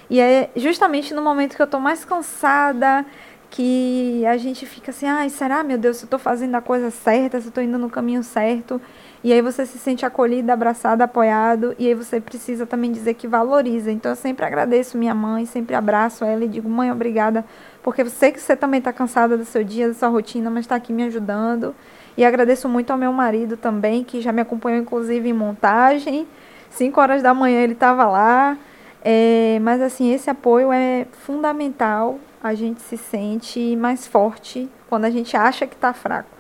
[0.08, 3.04] E é justamente no momento que eu estou mais cansada,
[3.50, 6.90] que a gente fica assim, ai, será, meu Deus, se eu estou fazendo a coisa
[6.90, 8.80] certa, se eu estou indo no caminho certo.
[9.22, 13.28] E aí você se sente acolhido, abraçado, apoiado, e aí você precisa também dizer que
[13.28, 13.92] valoriza.
[13.92, 17.44] Então eu sempre agradeço minha mãe, sempre abraço ela e digo, mãe, obrigada,
[17.82, 20.60] porque eu sei que você também está cansada do seu dia, da sua rotina, mas
[20.60, 21.74] está aqui me ajudando.
[22.16, 26.26] E agradeço muito ao meu marido também, que já me acompanhou inclusive em montagem.
[26.70, 28.56] Cinco horas da manhã ele estava lá.
[29.02, 32.18] É, mas assim, esse apoio é fundamental.
[32.42, 36.30] A gente se sente mais forte quando a gente acha que está fraco.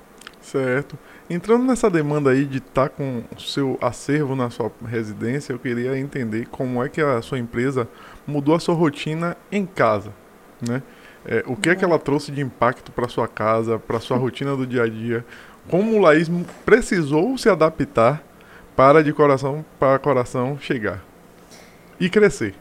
[0.40, 0.98] Certo.
[1.32, 5.60] Entrando nessa demanda aí de estar tá com o seu acervo na sua residência, eu
[5.60, 7.88] queria entender como é que a sua empresa
[8.26, 10.12] mudou a sua rotina em casa,
[10.60, 10.82] né?
[11.24, 14.56] É, o que é que ela trouxe de impacto para sua casa, para sua rotina
[14.56, 15.24] do dia a dia?
[15.68, 16.28] Como o Laís
[16.66, 18.20] precisou se adaptar
[18.74, 21.00] para de coração para coração chegar
[22.00, 22.56] e crescer?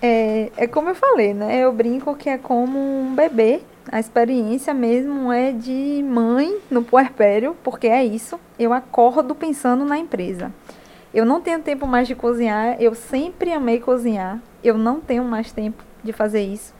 [0.00, 1.58] É, é como eu falei, né?
[1.58, 3.60] Eu brinco que é como um bebê
[3.90, 8.38] a experiência mesmo é de mãe no puerpério, porque é isso.
[8.58, 10.52] Eu acordo pensando na empresa.
[11.14, 14.40] Eu não tenho tempo mais de cozinhar, eu sempre amei cozinhar.
[14.62, 16.74] Eu não tenho mais tempo de fazer isso.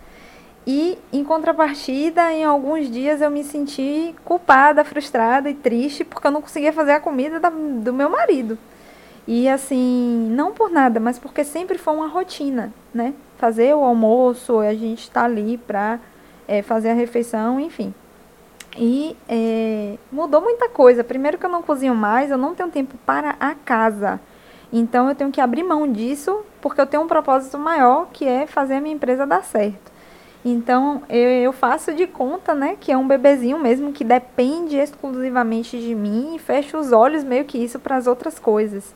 [0.66, 6.32] E em contrapartida, em alguns dias eu me senti culpada, frustrada e triste porque eu
[6.32, 8.58] não conseguia fazer a comida da, do meu marido.
[9.28, 13.14] E assim, não por nada, mas porque sempre foi uma rotina, né?
[13.38, 16.00] Fazer o almoço, a gente está ali para
[16.48, 17.94] é, fazer a refeição, enfim.
[18.76, 21.02] E é, mudou muita coisa.
[21.02, 24.20] Primeiro que eu não cozinho mais, eu não tenho tempo para a casa.
[24.72, 28.46] Então eu tenho que abrir mão disso, porque eu tenho um propósito maior, que é
[28.46, 29.92] fazer a minha empresa dar certo.
[30.44, 35.78] Então eu, eu faço de conta, né, que é um bebezinho mesmo que depende exclusivamente
[35.78, 38.94] de mim e fecho os olhos meio que isso para as outras coisas.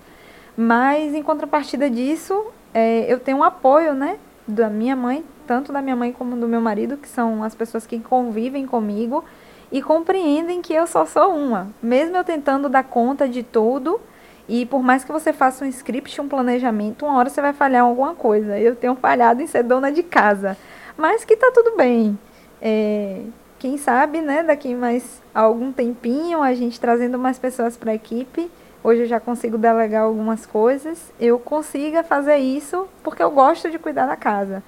[0.56, 5.82] Mas em contrapartida disso, é, eu tenho um apoio, né, da minha mãe tanto da
[5.82, 9.24] minha mãe como do meu marido, que são as pessoas que convivem comigo
[9.72, 11.66] e compreendem que eu só sou uma.
[11.82, 14.00] Mesmo eu tentando dar conta de tudo,
[14.48, 17.82] e por mais que você faça um script, um planejamento, uma hora você vai falhar
[17.82, 18.60] em alguma coisa.
[18.60, 20.56] Eu tenho falhado em ser dona de casa,
[20.96, 22.16] mas que tá tudo bem.
[22.62, 23.22] É,
[23.58, 28.48] quem sabe, né, daqui mais algum tempinho, a gente trazendo mais pessoas para a equipe.
[28.84, 31.12] Hoje eu já consigo delegar algumas coisas.
[31.18, 34.62] Eu consiga fazer isso porque eu gosto de cuidar da casa.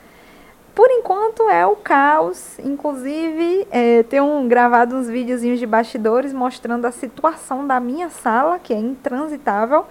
[0.75, 2.59] Por enquanto é o caos.
[2.59, 8.73] Inclusive, é, tenho gravado uns videozinhos de bastidores mostrando a situação da minha sala, que
[8.73, 9.85] é intransitável.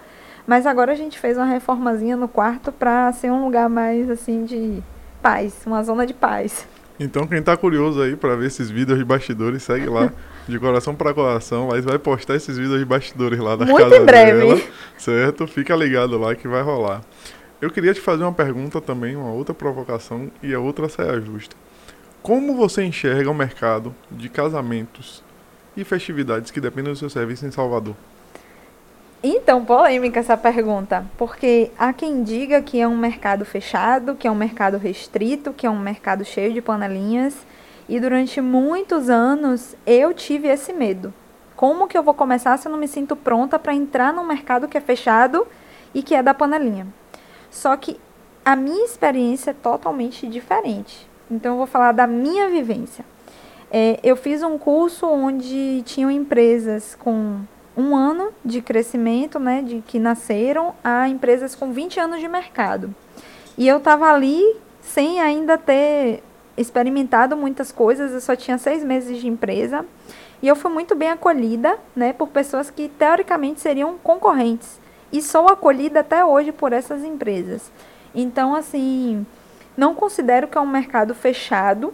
[0.47, 4.43] Mas agora a gente fez uma reformazinha no quarto para ser um lugar mais assim
[4.43, 4.81] de
[5.21, 6.67] paz, uma zona de paz.
[6.99, 10.11] Então quem está curioso aí para ver esses vídeos de bastidores, segue lá
[10.47, 11.67] de coração para coração.
[11.67, 14.39] Laís vai postar esses vídeos de bastidores lá da Muito casa em breve.
[14.39, 14.61] dela,
[14.97, 15.47] certo?
[15.47, 17.01] Fica ligado lá que vai rolar.
[17.61, 21.55] Eu queria te fazer uma pergunta também, uma outra provocação e a outra saia justa.
[22.23, 25.23] Como você enxerga o mercado de casamentos
[25.77, 27.95] e festividades que dependem do seu serviço em Salvador?
[29.21, 34.31] Então, polêmica essa pergunta, porque há quem diga que é um mercado fechado, que é
[34.31, 37.45] um mercado restrito, que é um mercado cheio de panelinhas,
[37.87, 41.13] e durante muitos anos eu tive esse medo.
[41.55, 44.67] Como que eu vou começar se eu não me sinto pronta para entrar num mercado
[44.67, 45.45] que é fechado
[45.93, 46.87] e que é da panelinha?
[47.51, 47.99] Só que
[48.43, 51.07] a minha experiência é totalmente diferente.
[51.29, 53.05] Então, eu vou falar da minha vivência.
[53.69, 57.41] É, eu fiz um curso onde tinham empresas com
[57.77, 62.93] um ano de crescimento, né, de que nasceram, a empresas com 20 anos de mercado.
[63.57, 66.21] E eu estava ali sem ainda ter
[66.57, 69.85] experimentado muitas coisas, eu só tinha seis meses de empresa.
[70.41, 74.80] E eu fui muito bem acolhida, né, por pessoas que teoricamente seriam concorrentes.
[75.11, 77.71] E sou acolhida até hoje por essas empresas.
[78.13, 79.25] Então, assim,
[79.75, 81.93] não considero que é um mercado fechado.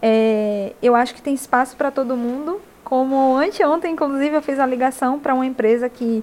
[0.00, 2.60] É, eu acho que tem espaço para todo mundo.
[2.84, 6.22] Como anteontem, inclusive, eu fiz a ligação para uma empresa que,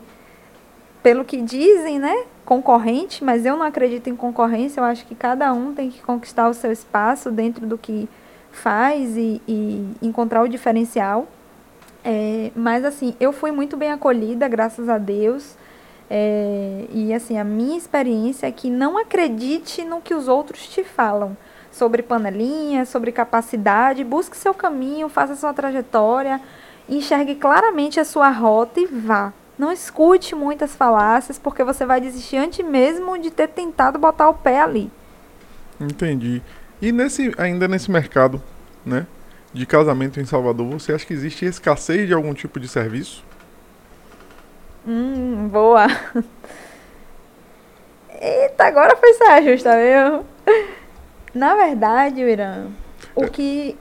[1.02, 4.80] pelo que dizem, né, concorrente, mas eu não acredito em concorrência.
[4.80, 8.08] Eu acho que cada um tem que conquistar o seu espaço dentro do que
[8.52, 11.28] faz e, e encontrar o diferencial.
[12.06, 15.58] É, mas assim, eu fui muito bem acolhida, graças a Deus.
[16.16, 20.84] É, e assim, a minha experiência é que não acredite no que os outros te
[20.84, 21.36] falam
[21.72, 26.40] sobre panelinha, sobre capacidade, busque seu caminho, faça sua trajetória,
[26.88, 29.34] enxergue claramente a sua rota e vá.
[29.58, 34.36] Não escute muitas falácias, porque você vai desistir antes mesmo de ter tentado botar o
[34.36, 34.92] pé ali.
[35.82, 36.44] Entendi.
[36.80, 38.40] E nesse, ainda nesse mercado,
[38.86, 39.08] né,
[39.52, 43.24] de casamento em Salvador, você acha que existe escassez de algum tipo de serviço?
[44.88, 45.88] Hum, boa.
[48.20, 50.26] Eita, agora foi saia justa mesmo.
[51.34, 52.68] Na verdade, Irã,
[53.16, 53.78] o é, que.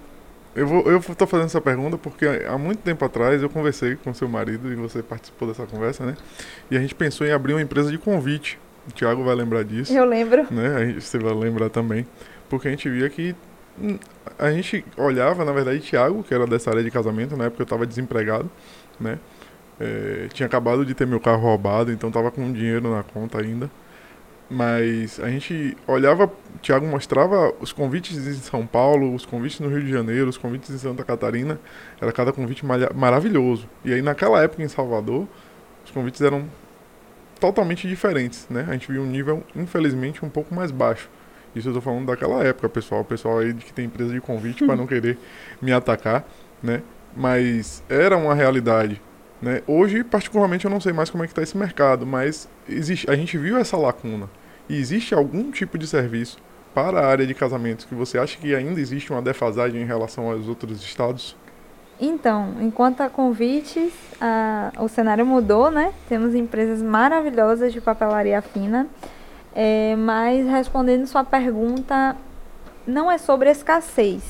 [0.54, 4.12] Eu, vou, eu tô fazendo essa pergunta porque há muito tempo atrás eu conversei com
[4.14, 6.16] seu marido e você participou dessa conversa, né?
[6.70, 8.58] E a gente pensou em abrir uma empresa de convite.
[8.88, 9.92] O Thiago vai lembrar disso.
[9.92, 10.46] Eu lembro.
[10.50, 10.96] Né?
[10.98, 12.06] Você vai lembrar também.
[12.48, 13.34] Porque a gente via que.
[13.80, 13.98] Hum,
[14.38, 17.64] a gente olhava, na verdade, Thiago, que era dessa área de casamento, na época eu
[17.64, 18.50] estava desempregado,
[19.00, 19.18] né?
[19.82, 23.68] É, tinha acabado de ter meu carro roubado, então tava com dinheiro na conta ainda.
[24.48, 29.68] Mas a gente olhava, o Thiago mostrava os convites em São Paulo, os convites no
[29.68, 31.58] Rio de Janeiro, os convites em Santa Catarina.
[32.00, 32.64] Era cada convite
[32.94, 33.66] maravilhoso.
[33.84, 35.26] E aí naquela época em Salvador,
[35.84, 36.44] os convites eram
[37.40, 38.66] totalmente diferentes, né?
[38.68, 41.10] A gente viu um nível, infelizmente, um pouco mais baixo.
[41.56, 43.00] Isso eu tô falando daquela época, pessoal.
[43.00, 45.18] O pessoal aí que tem empresa de convite para não querer
[45.60, 46.24] me atacar,
[46.62, 46.82] né?
[47.16, 49.00] Mas era uma realidade.
[49.42, 49.60] Né?
[49.66, 53.16] Hoje, particularmente, eu não sei mais como é que está esse mercado, mas existe, a
[53.16, 54.30] gente viu essa lacuna.
[54.68, 56.38] E existe algum tipo de serviço
[56.72, 60.30] para a área de casamentos que você acha que ainda existe uma defasagem em relação
[60.30, 61.36] aos outros estados?
[62.00, 65.92] Então, enquanto a convites, a, o cenário mudou, né?
[66.08, 68.86] Temos empresas maravilhosas de papelaria fina,
[69.54, 72.16] é, mas respondendo sua pergunta,
[72.86, 74.22] não é sobre escassez,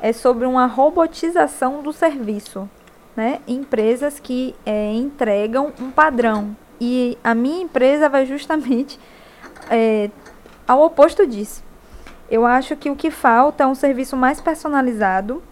[0.00, 2.68] é sobre uma robotização do serviço
[3.16, 6.56] né, empresas que é, entregam um padrão.
[6.80, 8.98] E a minha empresa vai justamente
[9.70, 10.10] é,
[10.66, 11.62] ao oposto disso.
[12.30, 15.42] Eu acho que o que falta é um serviço mais personalizado,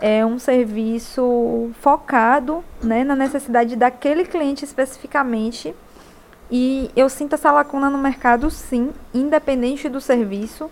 [0.00, 5.74] é um serviço focado né, na necessidade daquele cliente especificamente.
[6.50, 10.70] E eu sinto essa lacuna no mercado, sim, independente do serviço.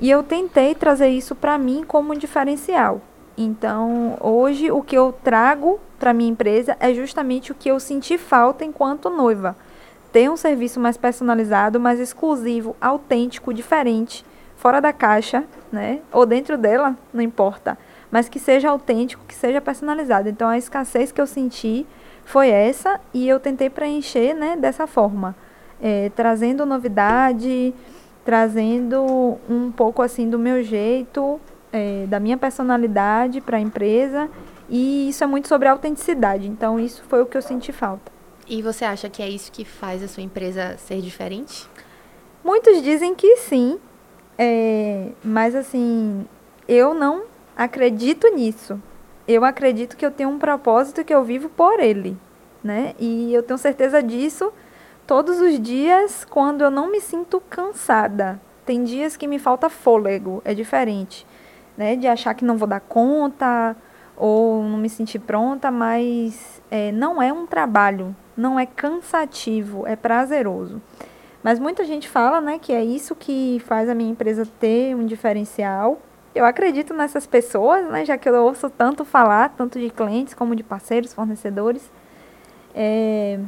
[0.00, 3.00] E eu tentei trazer isso para mim como um diferencial.
[3.40, 8.18] Então, hoje o que eu trago para minha empresa é justamente o que eu senti
[8.18, 9.56] falta enquanto noiva.
[10.12, 14.26] Ter um serviço mais personalizado, mais exclusivo, autêntico, diferente,
[14.56, 16.00] fora da caixa, né?
[16.10, 17.78] Ou dentro dela, não importa,
[18.10, 20.28] mas que seja autêntico, que seja personalizado.
[20.28, 21.86] Então, a escassez que eu senti
[22.24, 25.36] foi essa e eu tentei preencher, né, dessa forma,
[25.80, 27.72] é, trazendo novidade,
[28.24, 31.40] trazendo um pouco assim do meu jeito,
[31.72, 34.28] é, da minha personalidade para a empresa
[34.68, 36.46] e isso é muito sobre autenticidade.
[36.46, 38.12] Então, isso foi o que eu senti falta.
[38.46, 41.68] E você acha que é isso que faz a sua empresa ser diferente?
[42.44, 43.78] Muitos dizem que sim,
[44.38, 46.26] é, mas assim,
[46.66, 47.24] eu não
[47.56, 48.80] acredito nisso.
[49.26, 52.16] Eu acredito que eu tenho um propósito que eu vivo por ele,
[52.64, 52.94] né?
[52.98, 54.50] E eu tenho certeza disso
[55.06, 58.40] todos os dias quando eu não me sinto cansada.
[58.64, 61.26] Tem dias que me falta fôlego, é diferente
[61.78, 61.96] né?
[61.96, 63.74] De achar que não vou dar conta
[64.16, 69.94] ou não me sentir pronta, mas é, não é um trabalho, não é cansativo, é
[69.94, 70.82] prazeroso.
[71.42, 75.06] Mas muita gente fala, né, que é isso que faz a minha empresa ter um
[75.06, 76.00] diferencial.
[76.34, 80.56] Eu acredito nessas pessoas, né, já que eu ouço tanto falar, tanto de clientes como
[80.56, 81.88] de parceiros, fornecedores.
[82.74, 83.38] É,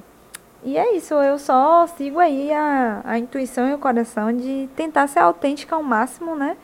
[0.63, 5.09] e é isso, eu só sigo aí a, a intuição e o coração de tentar
[5.09, 6.57] ser autêntica ao máximo, né?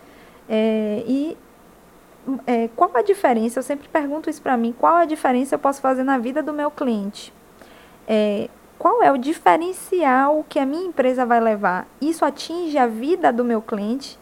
[0.48, 1.36] É, e
[2.46, 3.58] é, qual a diferença?
[3.58, 6.52] Eu sempre pergunto isso para mim: qual a diferença eu posso fazer na vida do
[6.52, 7.32] meu cliente?
[8.06, 8.48] É,
[8.78, 11.86] qual é o diferencial que a minha empresa vai levar?
[12.00, 14.18] Isso atinge a vida do meu cliente?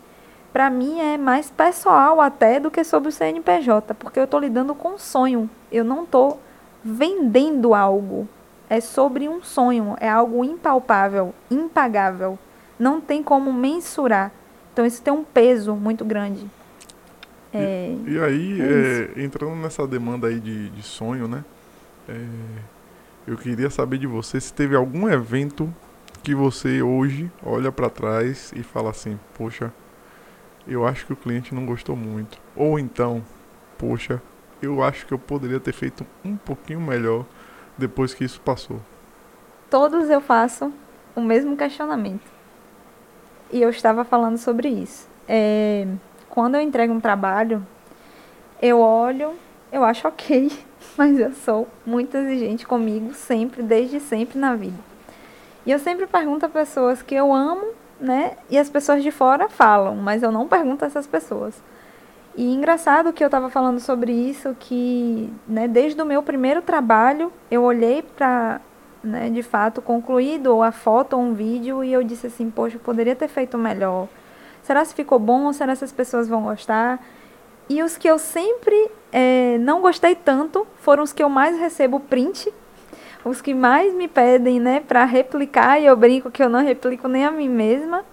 [0.52, 4.74] Para mim é mais pessoal até do que sobre o CNPJ, porque eu estou lidando
[4.74, 5.50] com um sonho.
[5.72, 6.40] Eu não estou
[6.84, 8.28] vendendo algo.
[8.70, 12.38] É sobre um sonho, é algo impalpável, impagável.
[12.78, 14.30] Não tem como mensurar.
[14.72, 16.46] Então isso tem um peso muito grande.
[17.54, 21.44] É, e, e, aí, é é, entrando nessa demanda aí de, de sonho, né?
[22.08, 22.26] É,
[23.26, 25.72] eu queria saber de você se teve algum evento
[26.22, 29.72] que você hoje olha para trás e fala assim, poxa,
[30.66, 32.38] eu acho que o cliente não gostou muito.
[32.56, 33.22] Ou então,
[33.78, 34.22] poxa,
[34.60, 37.24] eu acho que eu poderia ter feito um pouquinho melhor
[37.76, 38.80] depois que isso passou.
[39.70, 40.72] Todos eu faço
[41.14, 42.32] o mesmo questionamento.
[43.52, 45.08] E eu estava falando sobre isso.
[45.28, 45.86] É,
[46.34, 47.64] quando eu entrego um trabalho,
[48.60, 49.34] eu olho,
[49.70, 50.50] eu acho ok
[50.98, 54.76] mas eu sou muito exigente comigo sempre, desde sempre na vida.
[55.64, 57.68] E eu sempre pergunto a pessoas que eu amo,
[58.00, 58.32] né?
[58.50, 61.54] E as pessoas de fora falam, mas eu não pergunto a essas pessoas.
[62.36, 67.32] E engraçado que eu estava falando sobre isso, que né, desde o meu primeiro trabalho,
[67.48, 68.60] eu olhei para,
[69.04, 72.74] né, de fato, concluído ou a foto ou um vídeo e eu disse assim, poxa,
[72.74, 74.08] eu poderia ter feito melhor.
[74.64, 75.52] Será se ficou bom?
[75.52, 77.00] Será se as pessoas vão gostar?
[77.68, 82.00] E os que eu sempre é, não gostei tanto foram os que eu mais recebo
[82.00, 82.52] print,
[83.24, 87.08] os que mais me pedem, né, para replicar, e eu brinco que eu não replico
[87.08, 88.04] nem a mim mesma.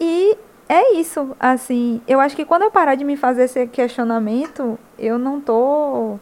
[0.00, 0.36] E
[0.68, 5.18] é isso, assim, eu acho que quando eu parar de me fazer esse questionamento, eu
[5.18, 6.18] não tô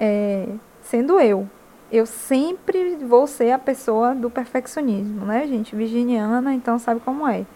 [0.00, 0.46] é,
[0.82, 1.48] sendo eu.
[1.90, 5.74] Eu sempre vou ser a pessoa do perfeccionismo, né, gente?
[5.74, 7.46] Virginiana, então sabe como é.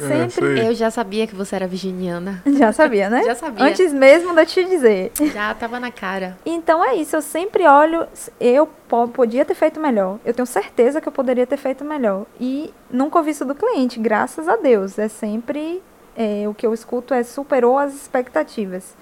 [0.00, 0.66] É, Sempre.
[0.66, 2.42] eu já sabia que você era virginiana.
[2.46, 3.22] Já sabia, né?
[3.24, 3.64] já sabia.
[3.64, 5.12] Antes mesmo de eu te dizer.
[5.32, 6.36] Já tava na cara.
[6.46, 8.06] Então é isso, eu sempre olho,
[8.40, 8.68] eu
[9.12, 10.18] podia ter feito melhor.
[10.24, 12.26] Eu tenho certeza que eu poderia ter feito melhor.
[12.40, 14.98] E nunca ouvi isso do cliente, graças a Deus.
[14.98, 15.82] É sempre
[16.16, 18.96] é, o que eu escuto é superou as expectativas.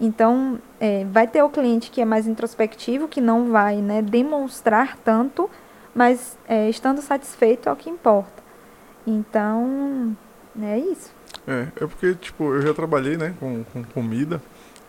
[0.00, 4.96] Então, é, vai ter o cliente que é mais introspectivo, que não vai né, demonstrar
[4.98, 5.50] tanto,
[5.94, 8.42] mas é, estando satisfeito é o que importa.
[9.06, 10.16] Então,
[10.66, 11.12] é isso.
[11.46, 14.40] É, é porque, tipo, eu já trabalhei, né, com, com comida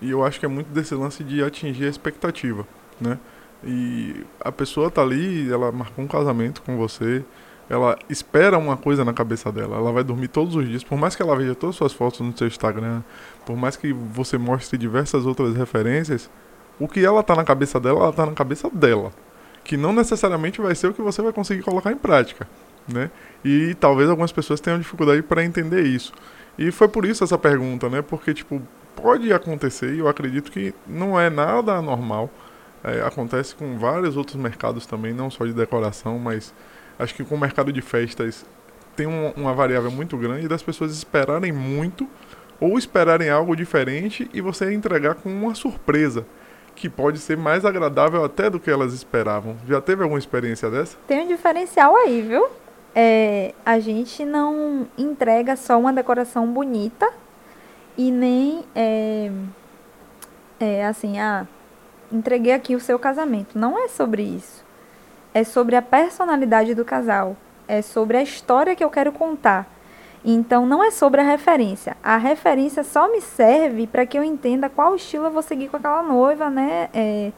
[0.02, 2.66] e eu acho que é muito desse lance de atingir a expectativa,
[3.00, 3.18] né?
[3.64, 7.24] E a pessoa tá ali, ela marcou um casamento com você,
[7.70, 11.16] ela espera uma coisa na cabeça dela, ela vai dormir todos os dias, por mais
[11.16, 13.04] que ela veja todas as suas fotos no seu Instagram,
[13.46, 16.30] por mais que você mostre diversas outras referências,
[16.80, 19.12] o que ela tá na cabeça dela, ela tá na cabeça dela.
[19.64, 22.48] Que não necessariamente vai ser o que você vai conseguir colocar em prática
[22.92, 23.12] né?
[23.44, 26.14] E talvez algumas pessoas tenham dificuldade para entender isso.
[26.58, 28.02] E foi por isso essa pergunta, né?
[28.02, 28.62] Porque, tipo,
[28.96, 32.30] pode acontecer, e eu acredito que não é nada anormal.
[32.84, 36.54] É, acontece com vários outros mercados também, não só de decoração, mas
[36.98, 38.46] acho que com o mercado de festas
[38.96, 42.08] tem um, uma variável muito grande das pessoas esperarem muito
[42.60, 46.26] ou esperarem algo diferente e você entregar com uma surpresa
[46.76, 49.58] que pode ser mais agradável até do que elas esperavam.
[49.68, 50.98] Já teve alguma experiência dessa?
[51.08, 52.48] Tem um diferencial aí, viu?
[52.96, 57.12] É, a gente não entrega só uma decoração bonita
[57.98, 59.32] e nem é,
[60.60, 61.46] é assim, ah,
[62.12, 63.58] entreguei aqui o seu casamento.
[63.58, 64.64] Não é sobre isso.
[65.34, 67.36] É sobre a personalidade do casal.
[67.68, 69.68] É sobre a história que eu quero contar.
[70.26, 71.96] Então, não é sobre a referência.
[72.04, 75.78] A referência só me serve para que eu entenda qual estilo eu vou seguir com
[75.78, 76.90] aquela noiva, né?
[76.94, 77.32] É,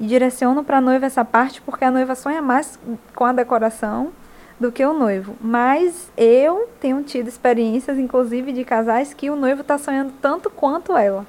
[0.00, 2.78] e direciono para a noiva essa parte, porque a noiva sonha mais
[3.14, 4.12] com a decoração
[4.58, 5.36] do que o noivo.
[5.40, 10.96] Mas eu tenho tido experiências, inclusive, de casais que o noivo está sonhando tanto quanto
[10.96, 11.26] ela.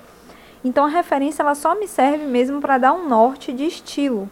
[0.64, 4.30] Então a referência ela só me serve mesmo para dar um norte de estilo.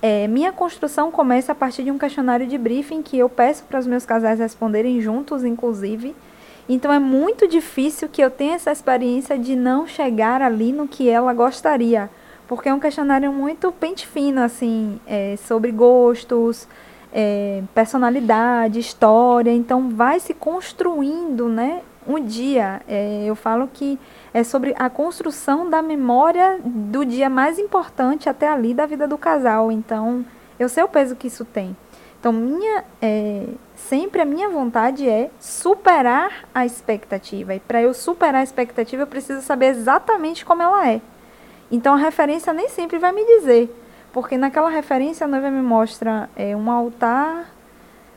[0.00, 3.80] É, minha construção começa a partir de um questionário de briefing que eu peço para
[3.80, 6.14] os meus casais responderem juntos, inclusive.
[6.68, 11.08] Então é muito difícil que eu tenha essa experiência de não chegar ali no que
[11.08, 12.08] ela gostaria,
[12.46, 16.68] porque é um questionário muito pente fino, assim, é, sobre gostos,
[17.12, 21.82] é, personalidade, história, então vai se construindo, né?
[22.06, 23.98] Um dia, é, eu falo que
[24.32, 29.18] é sobre a construção da memória do dia mais importante até ali da vida do
[29.18, 29.70] casal.
[29.70, 30.24] Então,
[30.58, 31.76] eu sei o peso que isso tem.
[32.18, 33.44] Então, minha, é,
[33.76, 37.54] sempre a minha vontade é superar a expectativa.
[37.54, 41.02] E para eu superar a expectativa, eu preciso saber exatamente como ela é.
[41.70, 43.70] Então, a referência nem sempre vai me dizer
[44.12, 47.46] porque naquela referência a noiva me mostra é, um altar,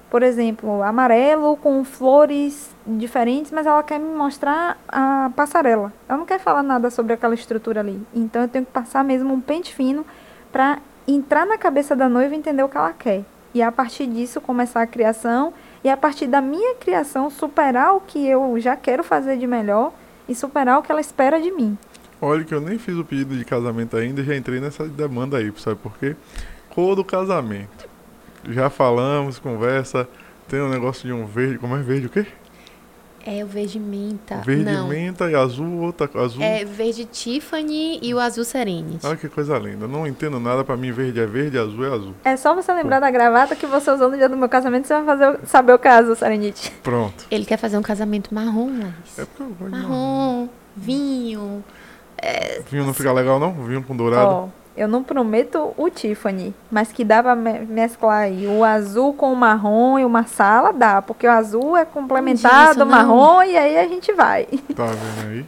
[0.09, 5.93] por exemplo, amarelo com flores diferentes, mas ela quer me mostrar a passarela.
[6.07, 8.01] Ela não quer falar nada sobre aquela estrutura ali.
[8.13, 10.05] Então eu tenho que passar mesmo um pente fino
[10.51, 13.23] para entrar na cabeça da noiva e entender o que ela quer.
[13.53, 17.99] e a partir disso começar a criação e a partir da minha criação superar o
[17.99, 19.91] que eu já quero fazer de melhor
[20.27, 21.77] e superar o que ela espera de mim.
[22.21, 25.51] Olha que eu nem fiz o pedido de casamento ainda, já entrei nessa demanda aí,
[25.57, 26.15] sabe por quê?
[26.69, 27.89] Cor do casamento.
[28.49, 30.07] Já falamos, conversa,
[30.47, 32.25] tem um negócio de um verde, como é verde o quê?
[33.23, 34.37] É o verde menta.
[34.37, 34.87] Verde Não.
[34.87, 36.41] menta e azul, outra azul.
[36.41, 39.05] É verde Tiffany e o azul Serenity.
[39.05, 39.87] Olha que coisa linda.
[39.87, 42.15] Não entendo nada, pra mim verde é verde, azul é azul.
[42.23, 44.95] É só você lembrar da gravata que você usou no dia do meu casamento, você
[44.95, 46.71] vai fazer, o- saber o caso, Serenite.
[46.81, 47.25] Pronto.
[47.29, 49.19] Ele quer fazer um casamento marrom, Laís.
[49.19, 49.87] É porque eu gosto de marrom.
[49.89, 51.63] Marrom, vinho.
[52.69, 53.51] Vinho não fica legal não?
[53.53, 54.29] Vinho com dourado.
[54.31, 54.47] Ó,
[54.77, 59.33] eu não prometo o Tiffany, mas que dá pra me- mesclar aí o azul com
[59.33, 62.91] o marrom e uma sala, dá, porque o azul é complementar Disso, do não.
[62.91, 64.45] marrom e aí a gente vai.
[64.75, 65.45] Tá vendo aí?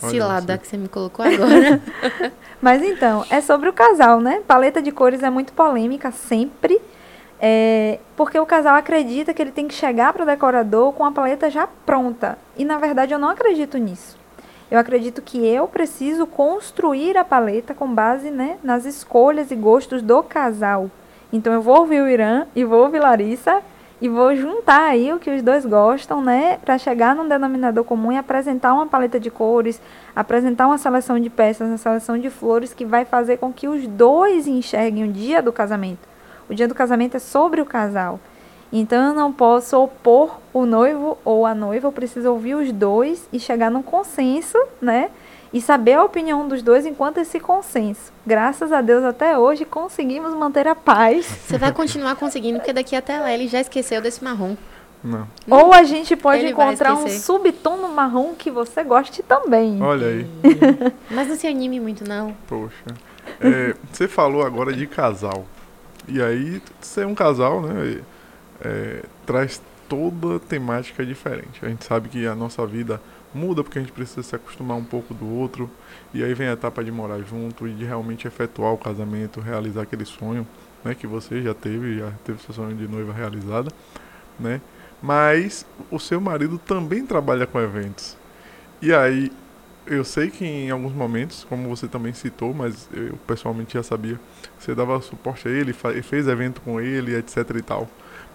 [0.00, 0.58] Olha Cilada você.
[0.58, 1.82] que você me colocou agora.
[2.62, 4.40] Mas então, é sobre o casal, né?
[4.46, 6.80] Paleta de cores é muito polêmica sempre,
[7.40, 11.12] é, porque o casal acredita que ele tem que chegar para o decorador com a
[11.12, 12.38] paleta já pronta.
[12.56, 14.17] E na verdade eu não acredito nisso.
[14.70, 20.02] Eu acredito que eu preciso construir a paleta com base né, nas escolhas e gostos
[20.02, 20.90] do casal.
[21.32, 23.62] Então eu vou ouvir o Irã e vou ouvir Larissa
[24.00, 28.12] e vou juntar aí o que os dois gostam, né, para chegar num denominador comum
[28.12, 29.80] e apresentar uma paleta de cores,
[30.14, 33.86] apresentar uma seleção de peças, uma seleção de flores que vai fazer com que os
[33.86, 36.06] dois enxerguem o dia do casamento.
[36.48, 38.20] O dia do casamento é sobre o casal.
[38.72, 43.28] Então eu não posso opor o noivo ou a noiva, eu preciso ouvir os dois
[43.32, 45.10] e chegar num consenso, né?
[45.52, 48.12] E saber a opinião dos dois enquanto esse consenso.
[48.26, 51.24] Graças a Deus até hoje conseguimos manter a paz.
[51.24, 54.54] Você vai continuar conseguindo, porque daqui até lá ele já esqueceu desse marrom.
[55.02, 55.26] Não.
[55.48, 57.20] Ou a gente pode Ele encontrar um esquecer.
[57.20, 59.80] subtom no marrom que você goste também.
[59.80, 60.26] Olha aí.
[61.10, 62.34] Mas não se anime muito, não.
[62.46, 62.84] Poxa.
[63.40, 65.46] É, você falou agora de casal.
[66.06, 68.00] E aí, ser um casal, né?
[68.60, 71.64] É, traz toda temática diferente.
[71.64, 73.00] A gente sabe que a nossa vida
[73.34, 75.70] muda porque a gente precisa se acostumar um pouco do outro.
[76.12, 79.82] E aí vem a etapa de morar junto e de realmente efetuar o casamento, realizar
[79.82, 80.46] aquele sonho,
[80.84, 80.94] né?
[80.94, 83.70] Que você já teve, já teve seu sonho de noiva realizada,
[84.38, 84.60] né?
[85.02, 88.16] Mas o seu marido também trabalha com eventos.
[88.82, 89.30] E aí,
[89.86, 94.20] eu sei que em alguns momentos, como você também citou, mas eu pessoalmente já sabia,
[94.58, 97.88] você dava suporte a ele, fez evento com ele, etc e tal.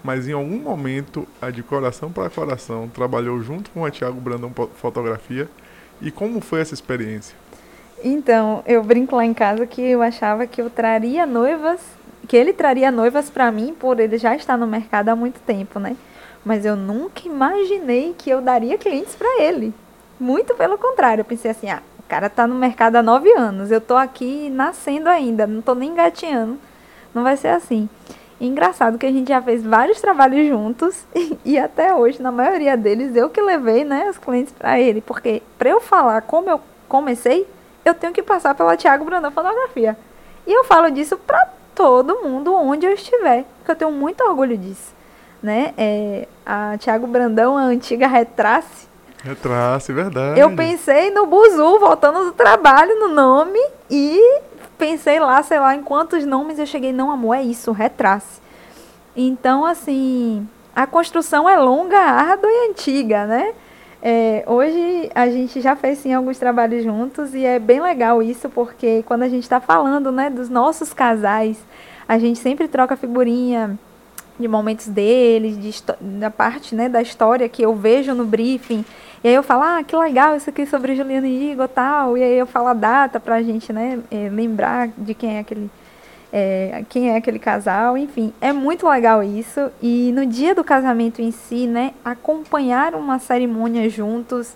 [0.04, 4.52] Mas em algum momento, a de coração para coração trabalhou junto com a Thiago Brandão
[4.74, 5.48] Fotografia.
[5.98, 7.34] E como foi essa experiência?
[8.04, 11.80] Então, eu brinco lá em casa que eu achava que eu traria noivas,
[12.28, 15.78] que ele traria noivas pra mim por ele já estar no mercado há muito tempo,
[15.78, 15.96] né?
[16.44, 19.72] Mas eu nunca imaginei que eu daria clientes pra ele.
[20.20, 23.70] Muito pelo contrário, eu pensei assim, ah, o cara tá no mercado há nove anos,
[23.70, 26.58] eu tô aqui nascendo ainda, não tô nem engateando.
[27.14, 27.88] Não vai ser assim.
[28.40, 31.04] E engraçado que a gente já fez vários trabalhos juntos
[31.44, 35.42] e até hoje, na maioria deles, eu que levei, né, os clientes pra ele, porque
[35.58, 37.46] pra eu falar como eu comecei,
[37.84, 39.96] eu tenho que passar pela Thiago Brandão Fotografia.
[40.46, 44.56] E eu falo disso pra todo mundo onde eu estiver, porque eu tenho muito orgulho
[44.56, 44.94] disso,
[45.42, 45.74] né?
[45.76, 48.88] É, a Thiago Brandão, a antiga Retrace,
[49.22, 50.38] Retrace, verdade.
[50.38, 53.58] eu pensei no Buzu, voltando do trabalho, no nome,
[53.90, 54.20] e
[54.78, 56.92] pensei lá, sei lá, em quantos nomes eu cheguei.
[56.92, 58.40] Não, amor, é isso, retrace.
[59.16, 63.54] Então, assim, a construção é longa, árdua e antiga, né?
[64.02, 68.50] É, hoje a gente já fez sim alguns trabalhos juntos e é bem legal isso,
[68.50, 71.56] porque quando a gente está falando né, dos nossos casais,
[72.06, 73.78] a gente sempre troca figurinha
[74.38, 78.84] de momentos deles, de da parte né, da história que eu vejo no briefing.
[79.24, 82.18] E aí eu falo, ah, que legal isso aqui sobre Juliana e Igor tal.
[82.18, 85.70] E aí eu falo a data pra gente, né, eh, lembrar de quem é aquele.
[86.32, 89.70] eh, quem é aquele casal, enfim, é muito legal isso.
[89.80, 94.54] E no dia do casamento em si, né, acompanhar uma cerimônia juntos,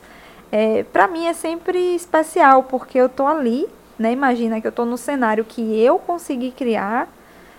[0.52, 3.66] é, para mim é sempre especial, porque eu tô ali,
[3.98, 7.08] né, imagina que eu tô no cenário que eu consegui criar,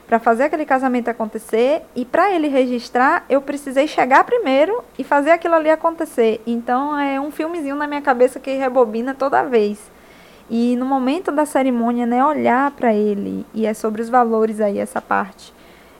[0.10, 5.30] para fazer aquele casamento acontecer e para ele registrar, eu precisei chegar primeiro e fazer
[5.30, 6.42] aquilo ali acontecer.
[6.48, 9.80] Então é um filmezinho na minha cabeça que rebobina toda vez.
[10.50, 14.80] E no momento da cerimônia, né, olhar para ele e é sobre os valores aí
[14.80, 15.54] essa parte.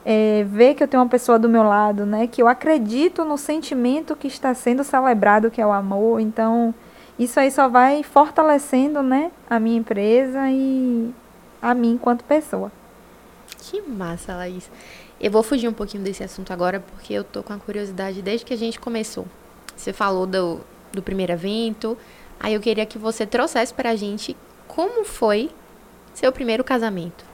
[0.04, 3.38] É, ver que eu tenho uma pessoa do meu lado, né, que eu acredito no
[3.38, 6.20] sentimento que está sendo celebrado, que é o amor.
[6.20, 6.74] Então,
[7.20, 11.14] isso aí só vai fortalecendo, né, a minha empresa e
[11.62, 12.72] a mim enquanto pessoa.
[13.60, 14.70] Que massa, Laís.
[15.20, 18.46] Eu vou fugir um pouquinho desse assunto agora, porque eu tô com a curiosidade desde
[18.46, 19.28] que a gente começou.
[19.76, 20.62] Você falou do,
[20.94, 21.98] do primeiro evento,
[22.40, 24.36] aí eu queria que você trouxesse pra gente
[24.68, 25.50] como foi
[26.14, 27.29] seu primeiro casamento.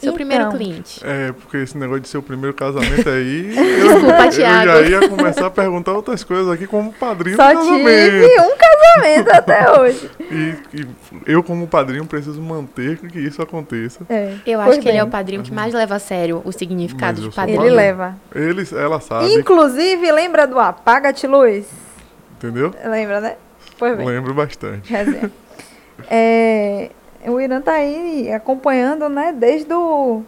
[0.00, 0.56] Seu primeiro Então.
[0.56, 1.00] cliente.
[1.04, 3.42] É, porque esse negócio de ser o primeiro casamento aí.
[3.52, 4.70] Desculpa, eu, Thiago.
[4.70, 7.84] Eu já ia começar a perguntar outras coisas aqui como padrinho Só do casamento.
[7.84, 10.10] tive um casamento até hoje.
[10.30, 10.86] E, e
[11.26, 14.00] eu, como padrinho, preciso manter que isso aconteça.
[14.08, 14.34] É.
[14.46, 15.12] Eu acho que ele é o bem.
[15.12, 17.62] padrinho que mais leva a sério o significado de padrinho.
[17.64, 18.16] Ele leva.
[18.34, 21.66] Eles, ela sabe, Inclusive, lembra do Apaga-te Luz?
[22.36, 22.72] entendeu?
[22.84, 23.34] Lembra, né?
[23.78, 24.06] Pois bem.
[24.06, 24.90] Lembro bastante.
[26.08, 26.90] É,
[27.26, 29.68] o Irã tá aí acompanhando, né, desde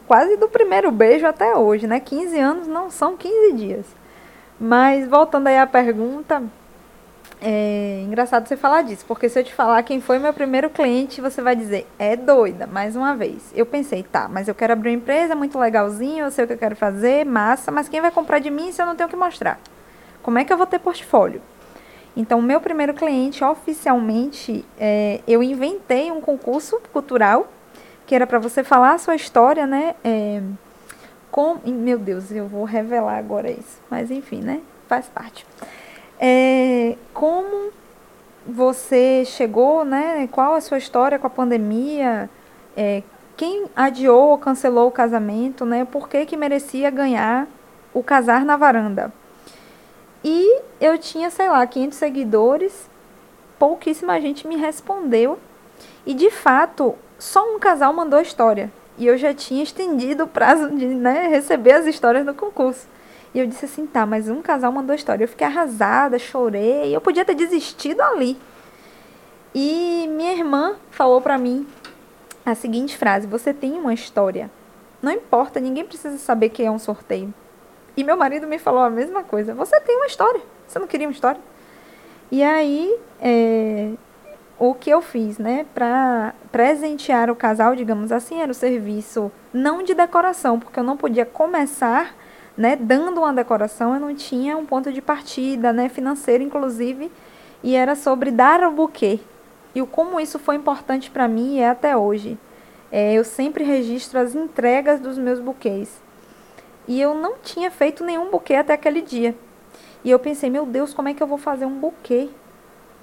[0.06, 1.98] quase do primeiro beijo até hoje, né?
[2.00, 3.86] 15 anos não são 15 dias.
[4.60, 6.42] Mas voltando aí à pergunta,
[7.40, 11.20] é engraçado você falar disso, porque se eu te falar quem foi meu primeiro cliente,
[11.20, 13.52] você vai dizer, é doida, mais uma vez.
[13.54, 16.52] Eu pensei, tá, mas eu quero abrir uma empresa, muito legalzinho, eu sei o que
[16.52, 19.10] eu quero fazer, massa, mas quem vai comprar de mim se eu não tenho o
[19.10, 19.58] que mostrar?
[20.22, 21.42] Como é que eu vou ter portfólio?
[22.16, 27.50] Então, o meu primeiro cliente, oficialmente, é, eu inventei um concurso cultural,
[28.06, 29.94] que era para você falar a sua história, né?
[30.04, 30.42] É,
[31.30, 33.80] com, meu Deus, eu vou revelar agora isso.
[33.88, 34.60] Mas, enfim, né?
[34.86, 35.46] Faz parte.
[36.20, 37.72] É, como
[38.46, 40.28] você chegou, né?
[40.30, 42.28] Qual a sua história com a pandemia?
[42.76, 43.02] É,
[43.36, 45.86] quem adiou ou cancelou o casamento, né?
[45.86, 47.48] Por que, que merecia ganhar
[47.94, 49.12] o casar na varanda?
[50.24, 52.90] E eu tinha, sei lá, 500 seguidores,
[53.58, 55.38] pouquíssima gente me respondeu.
[56.06, 58.72] E de fato, só um casal mandou a história.
[58.98, 62.86] E eu já tinha estendido o prazo de né, receber as histórias do concurso.
[63.34, 65.24] E eu disse assim, tá, mas um casal mandou a história.
[65.24, 68.36] Eu fiquei arrasada, chorei, eu podia ter desistido ali.
[69.54, 71.66] E minha irmã falou pra mim
[72.44, 74.50] a seguinte frase: Você tem uma história.
[75.00, 77.32] Não importa, ninguém precisa saber que é um sorteio.
[77.96, 79.54] E meu marido me falou a mesma coisa.
[79.54, 80.40] Você tem uma história.
[80.66, 81.40] Você não queria uma história?
[82.30, 83.90] E aí, é,
[84.58, 89.82] o que eu fiz, né, para presentear o casal, digamos assim, era o serviço não
[89.82, 92.14] de decoração, porque eu não podia começar,
[92.56, 97.10] né, dando uma decoração, eu não tinha um ponto de partida, né, financeiro, inclusive,
[97.62, 99.20] e era sobre dar o buquê.
[99.74, 102.38] E o como isso foi importante para mim é até hoje.
[102.90, 106.01] É, eu sempre registro as entregas dos meus buquês.
[106.86, 109.34] E eu não tinha feito nenhum buquê até aquele dia.
[110.04, 112.28] E eu pensei, meu Deus, como é que eu vou fazer um buquê?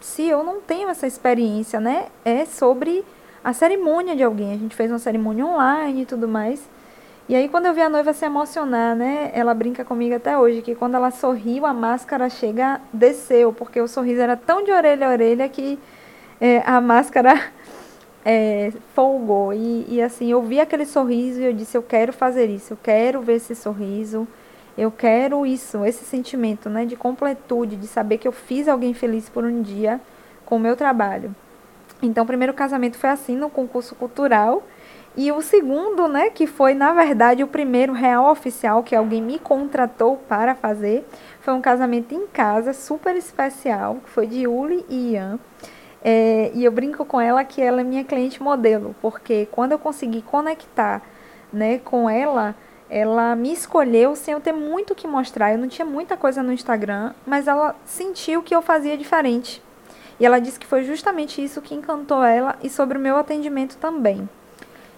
[0.02, 2.08] Se eu não tenho essa experiência, né?
[2.26, 3.06] É sobre
[3.44, 4.54] a cerimônia de alguém.
[4.54, 6.62] A gente fez uma cerimônia online e tudo mais.
[7.28, 9.32] E aí, quando eu vi a noiva se emocionar, né?
[9.34, 13.88] Ela brinca comigo até hoje que quando ela sorriu, a máscara chega, desceu, porque o
[13.88, 15.78] sorriso era tão de orelha a orelha que
[16.42, 17.40] é, a máscara
[18.24, 19.54] é, folgou.
[19.54, 22.78] E, e assim, eu vi aquele sorriso e eu disse, eu quero fazer isso, eu
[22.82, 24.28] quero ver esse sorriso,
[24.78, 29.30] eu quero isso, esse sentimento, né, de completude, de saber que eu fiz alguém feliz
[29.30, 30.00] por um dia
[30.46, 31.36] com o meu trabalho.
[32.02, 34.64] Então, o primeiro casamento foi assim, no concurso cultural.
[35.18, 39.38] E o segundo, né, que foi, na verdade, o primeiro real oficial que alguém me
[39.38, 41.06] contratou para fazer,
[41.42, 45.40] foi um casamento em casa, super especial, que foi de Uli e Ian.
[46.04, 49.80] É, e eu brinco com ela que ela é minha cliente modelo, porque quando eu
[49.80, 51.02] consegui conectar
[51.52, 52.56] né, com ela,
[52.90, 55.52] ela me escolheu sem eu ter muito o que mostrar.
[55.52, 59.62] Eu não tinha muita coisa no Instagram, mas ela sentiu que eu fazia diferente.
[60.20, 63.78] E ela disse que foi justamente isso que encantou ela e sobre o meu atendimento
[63.78, 64.28] também.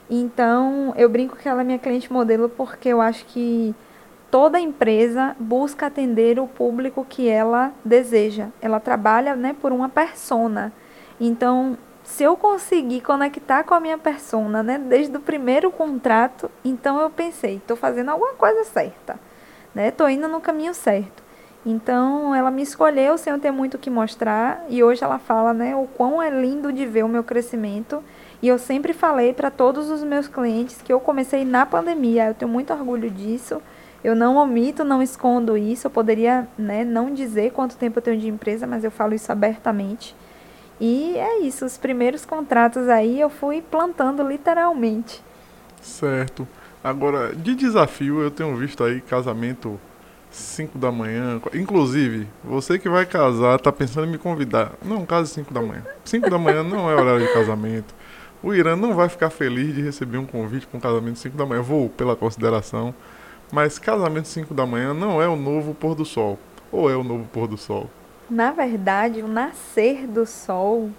[0.09, 3.75] Então, eu brinco que ela é minha cliente modelo porque eu acho que
[4.31, 8.47] toda empresa busca atender o público que ela deseja.
[8.61, 10.73] Ela trabalha, né, por uma persona.
[11.24, 16.99] Então, se eu conseguir conectar com a minha persona, né, desde o primeiro contrato, então
[16.99, 19.19] eu pensei, estou fazendo alguma coisa certa,
[19.76, 19.89] né?
[19.89, 21.22] Estou indo no caminho certo.
[21.63, 25.53] Então, ela me escolheu sem eu ter muito o que mostrar e hoje ela fala,
[25.53, 28.03] né, o quão é lindo de ver o meu crescimento.
[28.41, 32.30] E eu sempre falei para todos os meus clientes que eu comecei na pandemia.
[32.30, 33.61] Eu tenho muito orgulho disso.
[34.03, 35.86] Eu não omito, não escondo isso.
[35.86, 39.32] Eu poderia, né, não dizer quanto tempo eu tenho de empresa, mas eu falo isso
[39.32, 40.16] abertamente.
[40.83, 45.21] E é isso, os primeiros contratos aí eu fui plantando literalmente.
[45.79, 46.47] Certo.
[46.83, 49.79] Agora, de desafio, eu tenho visto aí casamento
[50.32, 51.39] 5 da manhã.
[51.53, 54.71] Inclusive, você que vai casar, tá pensando em me convidar.
[54.83, 55.83] Não, case 5 da manhã.
[56.03, 57.93] 5 da manhã não é horário de casamento.
[58.41, 61.45] O Irã não vai ficar feliz de receber um convite para um casamento 5 da
[61.45, 61.62] manhã.
[61.62, 62.91] Vou pela consideração.
[63.51, 66.39] Mas casamento 5 da manhã não é o novo pôr do sol.
[66.71, 67.87] Ou é o novo pôr do sol?
[68.32, 70.89] Na verdade, o nascer do sol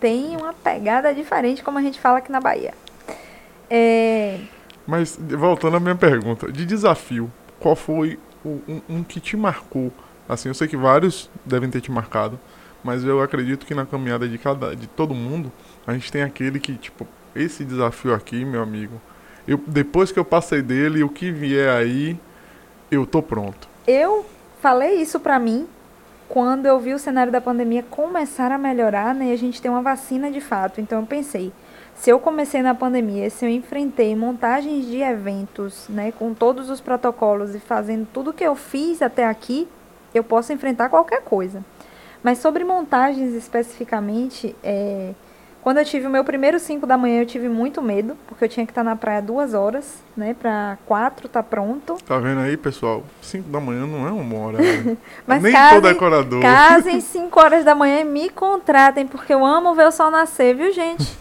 [0.00, 2.72] tem uma pegada diferente, como a gente fala aqui na Bahia.
[3.68, 4.38] É,
[4.86, 9.92] Mas, voltando à minha pergunta, de desafio, qual foi o, um, um que te marcou?
[10.28, 12.38] Assim, eu sei que vários devem ter te marcado,
[12.84, 15.50] mas eu acredito que na caminhada de cada, de todo mundo,
[15.84, 19.00] a gente tem aquele que, tipo, esse desafio aqui, meu amigo,
[19.48, 22.16] eu, depois que eu passei dele, o que vier aí,
[22.88, 23.68] eu tô pronto.
[23.84, 24.24] Eu
[24.60, 25.66] falei isso pra mim
[26.32, 29.26] quando eu vi o cenário da pandemia começar a melhorar, né?
[29.26, 30.80] E a gente tem uma vacina de fato.
[30.80, 31.52] Então eu pensei,
[31.94, 36.80] se eu comecei na pandemia, se eu enfrentei montagens de eventos, né, com todos os
[36.80, 39.68] protocolos e fazendo tudo que eu fiz até aqui,
[40.14, 41.62] eu posso enfrentar qualquer coisa.
[42.22, 45.12] Mas sobre montagens especificamente, é,
[45.62, 48.48] quando eu tive o meu primeiro 5 da manhã, eu tive muito medo, porque eu
[48.48, 50.34] tinha que estar na praia duas horas, né?
[50.34, 51.96] Pra quatro tá pronto.
[52.04, 53.04] Tá vendo aí, pessoal?
[53.22, 54.58] 5 da manhã não é uma hora.
[54.58, 54.96] Né?
[55.24, 56.42] Mas Nem casem, todo decorador.
[56.42, 60.52] Casem 5 horas da manhã e me contratem, porque eu amo ver o sol nascer,
[60.52, 61.16] viu, gente?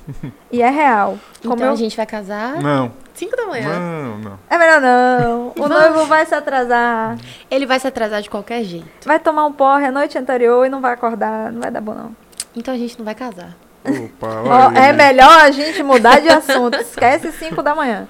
[0.51, 1.19] E é real.
[1.43, 1.73] Como então eu...
[1.73, 3.80] a gente vai casar Não, 5 da manhã.
[3.80, 4.39] não, não.
[4.49, 5.53] É melhor não.
[5.63, 7.15] O noivo vai se atrasar.
[7.49, 9.05] Ele vai se atrasar de qualquer jeito.
[9.05, 11.51] Vai tomar um porre a noite anterior e não vai acordar.
[11.51, 12.15] Não vai dar bom, não.
[12.55, 13.55] Então a gente não vai casar.
[13.83, 14.95] Opa, é aí.
[14.95, 16.79] melhor a gente mudar de assunto.
[16.79, 18.07] Esquece 5 da manhã.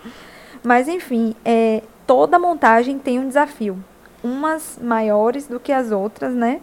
[0.63, 3.77] Mas, enfim, é, toda montagem tem um desafio.
[4.23, 6.59] Umas maiores do que as outras, né?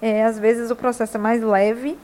[0.00, 1.96] É, às vezes o processo é mais leve,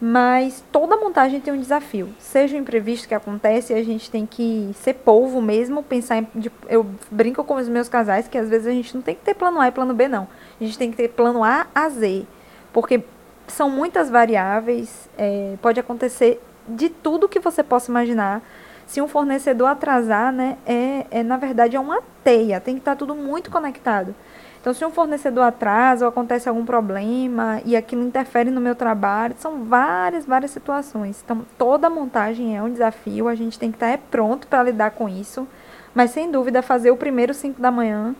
[0.00, 2.08] mas toda montagem tem um desafio.
[2.18, 6.26] Seja o imprevisto que acontece, a gente tem que ser polvo mesmo, pensar em.
[6.68, 9.34] eu brinco com os meus casais que às vezes a gente não tem que ter
[9.34, 10.26] plano A e plano B, não.
[10.60, 12.24] A gente tem que ter plano A a Z.
[12.72, 13.02] Porque
[13.48, 18.42] são muitas variáveis, é, pode acontecer de tudo que você possa imaginar.
[18.86, 22.96] Se um fornecedor atrasar, né, é, é na verdade é uma teia, tem que estar
[22.96, 24.14] tudo muito conectado.
[24.62, 29.34] Então, se um fornecedor atrasa ou acontece algum problema e aquilo interfere no meu trabalho,
[29.36, 31.20] são várias, várias situações.
[31.24, 34.92] Então, toda montagem é um desafio, a gente tem que estar é, pronto para lidar
[34.92, 35.48] com isso.
[35.92, 38.14] Mas, sem dúvida, fazer o primeiro 5 da manhã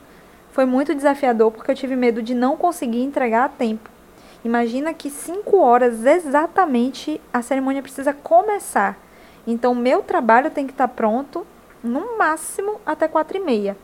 [0.50, 3.88] foi muito desafiador porque eu tive medo de não conseguir entregar a tempo.
[4.44, 8.98] Imagina que 5 horas exatamente a cerimônia precisa começar.
[9.46, 11.46] Então, meu trabalho tem que estar pronto
[11.82, 13.76] no máximo até 4 e meia.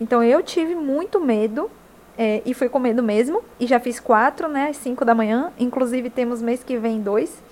[0.00, 1.70] Então, eu tive muito medo
[2.18, 3.42] é, e fui com medo mesmo.
[3.60, 4.68] E já fiz quatro, né?
[4.70, 5.52] Às 5 da manhã.
[5.58, 7.42] Inclusive, temos mês que vem dois.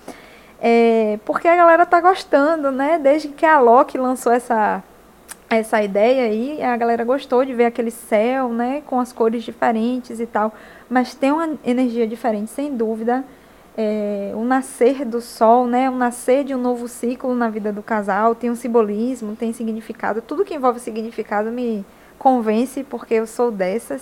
[0.59, 2.97] É, porque a galera tá gostando, né?
[2.97, 4.83] Desde que a Loki lançou essa,
[5.49, 8.81] essa ideia aí, a galera gostou de ver aquele céu, né?
[8.85, 10.53] Com as cores diferentes e tal.
[10.89, 13.23] Mas tem uma energia diferente, sem dúvida.
[13.77, 15.89] É, o nascer do sol, né?
[15.89, 20.21] O nascer de um novo ciclo na vida do casal tem um simbolismo, tem significado.
[20.21, 21.85] Tudo que envolve significado me
[22.17, 24.01] convence, porque eu sou dessas.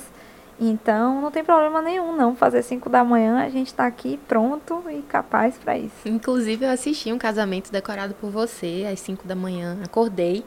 [0.60, 2.36] Então, não tem problema nenhum, não.
[2.36, 6.08] Fazer 5 da manhã, a gente tá aqui pronto e capaz para isso.
[6.08, 9.80] Inclusive, eu assisti um casamento decorado por você às 5 da manhã.
[9.84, 10.44] Acordei.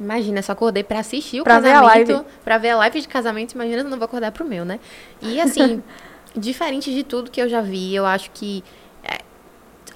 [0.00, 2.12] Imagina, só acordei pra assistir o Pra ver a casamento.
[2.12, 2.24] live.
[2.42, 3.52] Pra ver a live de casamento.
[3.52, 4.80] Imagina, eu não vou acordar pro meu, né?
[5.20, 5.82] E assim,
[6.34, 8.64] diferente de tudo que eu já vi, eu acho que
[9.04, 9.18] é,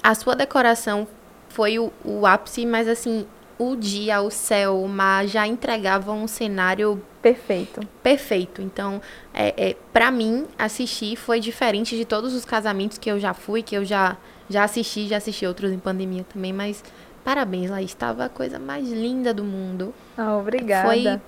[0.03, 1.07] a sua decoração
[1.49, 3.25] foi o, o ápice, mas assim,
[3.57, 7.81] o dia, o céu, o mar já entregavam um cenário Perfeito.
[8.03, 8.61] perfeito.
[8.61, 9.01] Então,
[9.33, 13.63] é, é, para mim, assistir foi diferente de todos os casamentos que eu já fui,
[13.63, 14.15] que eu já,
[14.47, 16.83] já assisti, já assisti outros em pandemia também, mas
[17.25, 19.93] parabéns, Laís, estava a coisa mais linda do mundo.
[20.15, 20.87] Ah, obrigada.
[20.87, 21.21] Foi.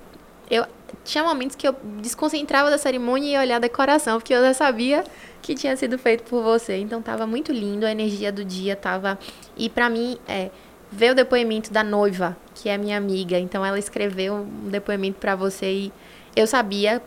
[0.50, 0.66] Eu,
[1.04, 4.54] tinha momentos que eu desconcentrava da cerimônia e ia olhar a decoração, porque eu já
[4.54, 5.04] sabia
[5.42, 6.78] que tinha sido feito por você.
[6.78, 9.18] Então tava muito lindo, a energia do dia tava.
[9.58, 10.52] E pra mim, é,
[10.92, 13.38] ver o depoimento da noiva, que é minha amiga.
[13.40, 15.94] Então ela escreveu um depoimento pra você e
[16.36, 17.02] eu sabia,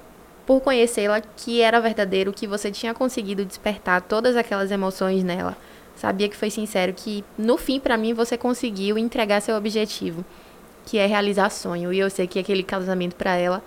[0.44, 5.56] por conhecê-la, que era verdadeiro, que você tinha conseguido despertar todas aquelas emoções nela.
[6.00, 10.24] Sabia que foi sincero, que no fim, pra mim, você conseguiu entregar seu objetivo
[10.86, 11.92] que é realizar sonho.
[11.92, 13.62] E eu sei que aquele casamento para ela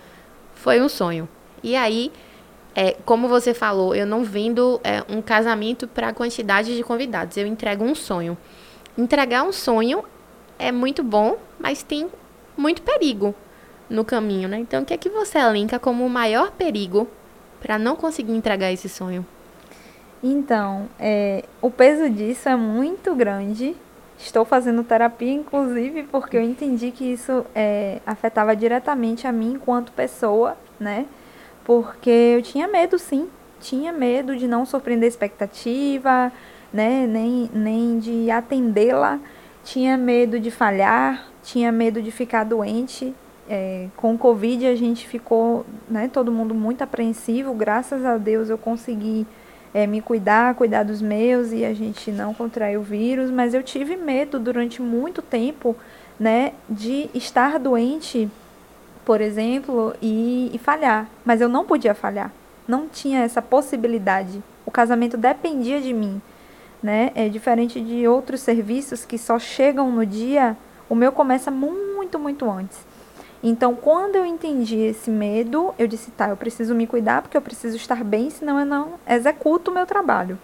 [0.52, 1.28] foi um sonho.
[1.62, 2.10] E aí,
[2.74, 7.36] é, como você falou, eu não vendo é, um casamento para quantidade de convidados.
[7.36, 8.36] Eu entrego um sonho.
[8.98, 10.04] Entregar um sonho
[10.58, 12.10] é muito bom, mas tem
[12.56, 13.32] muito perigo
[13.88, 14.58] no caminho, né?
[14.58, 17.08] Então, o que é que você elenca como o maior perigo
[17.60, 19.24] para não conseguir entregar esse sonho?
[20.26, 23.76] Então, é, o peso disso é muito grande.
[24.16, 29.92] Estou fazendo terapia, inclusive, porque eu entendi que isso é, afetava diretamente a mim enquanto
[29.92, 31.04] pessoa, né?
[31.62, 33.28] Porque eu tinha medo, sim.
[33.60, 36.32] Tinha medo de não surpreender a expectativa,
[36.72, 37.06] né?
[37.06, 39.20] Nem, nem de atendê-la.
[39.62, 43.14] Tinha medo de falhar, tinha medo de ficar doente.
[43.46, 46.08] É, com o Covid a gente ficou, né?
[46.10, 47.52] Todo mundo muito apreensivo.
[47.52, 49.26] Graças a Deus eu consegui
[49.74, 53.62] é, me cuidar, cuidar dos meus e a gente não contraiu o vírus, mas eu
[53.62, 55.76] tive medo durante muito tempo,
[56.18, 58.30] né, de estar doente,
[59.04, 61.08] por exemplo, e, e falhar.
[61.24, 62.30] Mas eu não podia falhar,
[62.68, 64.40] não tinha essa possibilidade.
[64.64, 66.22] O casamento dependia de mim,
[66.82, 67.10] né?
[67.14, 70.56] É diferente de outros serviços que só chegam no dia.
[70.88, 72.78] O meu começa muito, muito antes.
[73.46, 77.42] Então, quando eu entendi esse medo, eu disse, tá, eu preciso me cuidar porque eu
[77.42, 80.38] preciso estar bem, senão eu não executo o meu trabalho.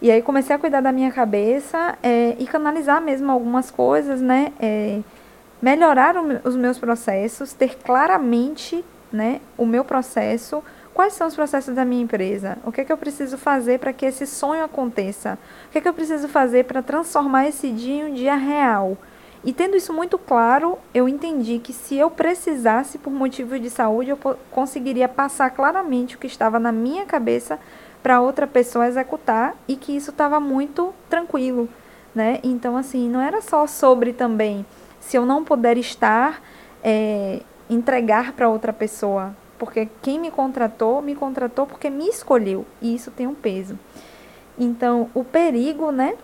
[0.00, 4.50] E aí comecei a cuidar da minha cabeça é, e canalizar mesmo algumas coisas, né?
[4.58, 5.00] É,
[5.60, 8.82] melhorar o, os meus processos, ter claramente,
[9.12, 10.64] né, o meu processo,
[10.94, 13.92] quais são os processos da minha empresa, o que é que eu preciso fazer para
[13.92, 15.38] que esse sonho aconteça,
[15.68, 18.96] o que é que eu preciso fazer para transformar esse dia em um dia real.
[19.44, 24.10] E tendo isso muito claro, eu entendi que se eu precisasse por motivos de saúde,
[24.10, 24.18] eu
[24.50, 27.58] conseguiria passar claramente o que estava na minha cabeça
[28.02, 31.68] para outra pessoa executar e que isso estava muito tranquilo,
[32.14, 32.38] né?
[32.44, 34.64] Então, assim, não era só sobre também
[35.00, 36.40] se eu não puder estar,
[36.82, 42.94] é, entregar para outra pessoa, porque quem me contratou, me contratou porque me escolheu, e
[42.94, 43.76] isso tem um peso.
[44.56, 46.14] Então, o perigo, né,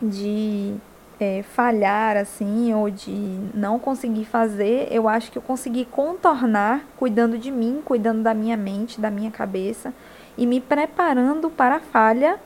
[0.00, 0.74] de
[1.20, 7.38] é, falhar assim ou de não conseguir fazer, eu acho que eu consegui contornar cuidando
[7.38, 9.92] de mim, cuidando da minha mente, da minha cabeça
[10.36, 12.38] e me preparando para a falha.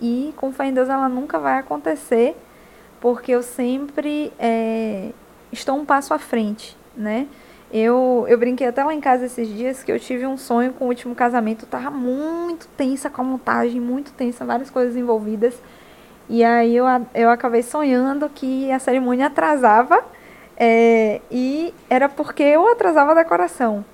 [0.00, 2.36] E com fé em Deus ela nunca vai acontecer,
[3.00, 5.10] porque eu sempre é,
[5.50, 7.26] estou um passo à frente, né?
[7.70, 10.86] Eu, eu brinquei até lá em casa esses dias que eu tive um sonho com
[10.86, 11.64] o último casamento.
[11.64, 15.54] Eu tava muito tensa com a montagem, muito tensa, várias coisas envolvidas.
[16.28, 16.84] E aí eu,
[17.14, 20.04] eu acabei sonhando que a cerimônia atrasava
[20.56, 23.84] é, e era porque eu atrasava a decoração.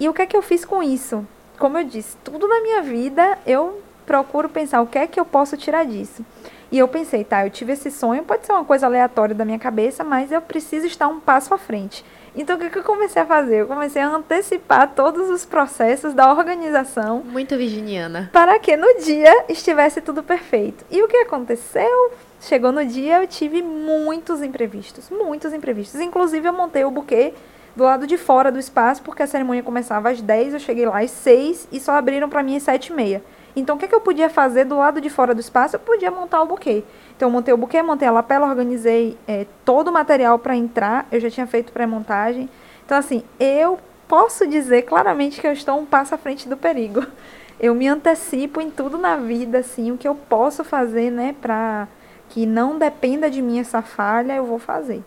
[0.00, 1.26] E o que é que eu fiz com isso?
[1.58, 5.24] Como eu disse, tudo na minha vida eu procuro pensar o que é que eu
[5.24, 6.24] posso tirar disso.
[6.70, 9.58] E eu pensei, tá, eu tive esse sonho, pode ser uma coisa aleatória da minha
[9.58, 12.04] cabeça, mas eu preciso estar um passo à frente.
[12.36, 13.62] Então, o que, que eu comecei a fazer?
[13.62, 17.22] Eu comecei a antecipar todos os processos da organização.
[17.24, 18.28] Muito virginiana.
[18.30, 20.84] Para que no dia estivesse tudo perfeito.
[20.90, 22.12] E o que aconteceu?
[22.38, 25.08] Chegou no dia, eu tive muitos imprevistos.
[25.08, 25.98] Muitos imprevistos.
[25.98, 27.32] Inclusive, eu montei o buquê
[27.74, 31.00] do lado de fora do espaço, porque a cerimônia começava às 10, eu cheguei lá
[31.00, 33.22] às 6 e só abriram para mim às 7 e meia.
[33.54, 35.76] Então, o que, que eu podia fazer do lado de fora do espaço?
[35.76, 36.84] Eu podia montar o buquê.
[37.16, 41.06] Então, montei o buquê, montei a lapela, organizei é, todo o material para entrar.
[41.10, 42.48] Eu já tinha feito pré-montagem.
[42.84, 47.04] Então, assim, eu posso dizer claramente que eu estou um passo à frente do perigo.
[47.58, 51.88] Eu me antecipo em tudo na vida, assim, o que eu posso fazer, né, para
[52.28, 55.02] que não dependa de mim essa falha, eu vou fazer.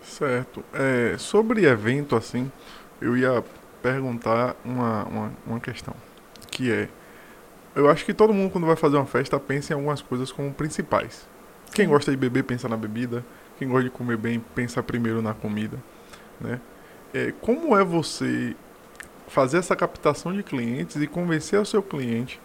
[0.00, 0.64] Certo.
[0.72, 2.52] É, sobre evento, assim,
[3.00, 3.42] eu ia
[3.82, 5.92] perguntar uma, uma, uma questão,
[6.52, 6.88] que é,
[7.74, 10.52] eu acho que todo mundo, quando vai fazer uma festa, pensa em algumas coisas como
[10.52, 11.26] principais.
[11.74, 13.24] Quem gosta de beber, pensa na bebida.
[13.58, 15.78] Quem gosta de comer bem, pensa primeiro na comida.
[16.40, 16.60] Né?
[17.14, 18.54] É, como é você
[19.28, 22.40] fazer essa captação de clientes e convencer o seu cliente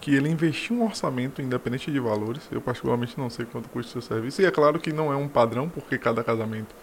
[0.00, 2.42] que ele investiu um orçamento independente de valores.
[2.50, 4.42] Eu particularmente não sei quanto custa o seu serviço.
[4.42, 6.74] E é claro que não é um padrão, porque cada casamento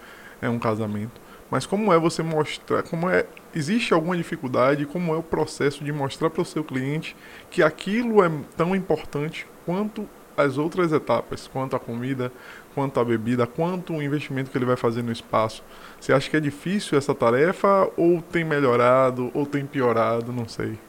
[0.42, 1.20] é um casamento.
[1.52, 5.92] Mas como é você mostrar, como é, existe alguma dificuldade, como é o processo de
[5.92, 7.14] mostrar para o seu cliente
[7.52, 10.08] que aquilo é tão importante quanto
[10.42, 12.32] as outras etapas, quanto a comida,
[12.74, 15.64] quanto a bebida, quanto o investimento que ele vai fazer no espaço.
[16.00, 20.80] Você acha que é difícil essa tarefa ou tem melhorado ou tem piorado, não sei.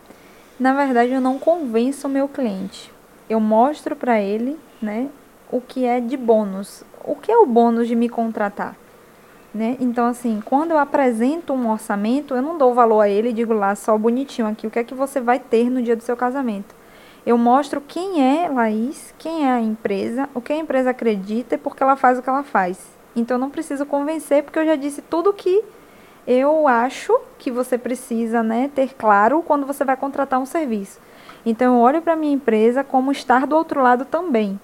[0.59, 2.93] Na verdade, eu não convenço o meu cliente.
[3.29, 5.09] Eu mostro para ele, né,
[5.51, 6.85] o que é de bônus.
[7.05, 8.77] O que é o bônus de me contratar?
[9.53, 9.77] Né?
[9.81, 13.53] Então, assim, quando eu apresento um orçamento, eu não dou valor a ele e digo
[13.53, 16.17] lá só bonitinho aqui, o que é que você vai ter no dia do seu
[16.17, 16.73] casamento.
[17.25, 21.59] Eu mostro quem é Laís, quem é a empresa, o que a empresa acredita e
[21.59, 22.79] por que ela faz o que ela faz.
[23.15, 25.63] Então, não preciso convencer, porque eu já disse tudo que
[26.27, 31.01] eu acho que você precisa né, ter claro quando você vai contratar um serviço.
[31.45, 34.59] Então, eu olho para a minha empresa como estar do outro lado também.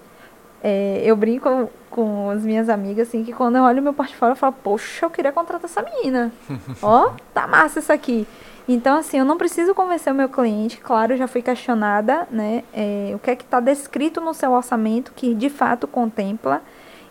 [0.63, 4.37] É, eu brinco com as minhas amigas, assim, que quando eu olho meu portfólio, eu
[4.37, 6.33] falo, poxa, eu queria contratar essa menina.
[6.83, 8.27] Ó, tá massa isso aqui.
[8.69, 13.13] Então, assim, eu não preciso convencer o meu cliente, claro, já fui questionada, né, é,
[13.15, 16.61] o que é que está descrito no seu orçamento que de fato contempla,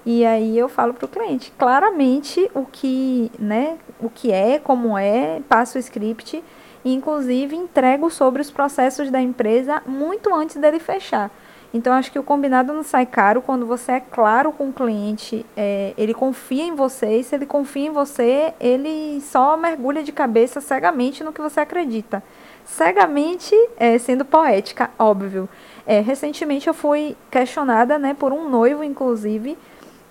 [0.05, 4.97] e aí eu falo para o cliente claramente o que, né, o que é, como
[4.97, 6.43] é, passo o script,
[6.83, 11.31] inclusive entrego sobre os processos da empresa muito antes dele fechar.
[11.75, 15.45] Então, acho que o combinado não sai caro quando você é claro com o cliente,
[15.57, 20.13] é, ele confia em você, e se ele confia em você, ele só mergulha de
[20.13, 22.23] cabeça cegamente no que você acredita.
[22.63, 25.49] Cegamente, é, sendo poética, óbvio.
[25.85, 29.57] É, recentemente eu fui questionada né, por um noivo, inclusive.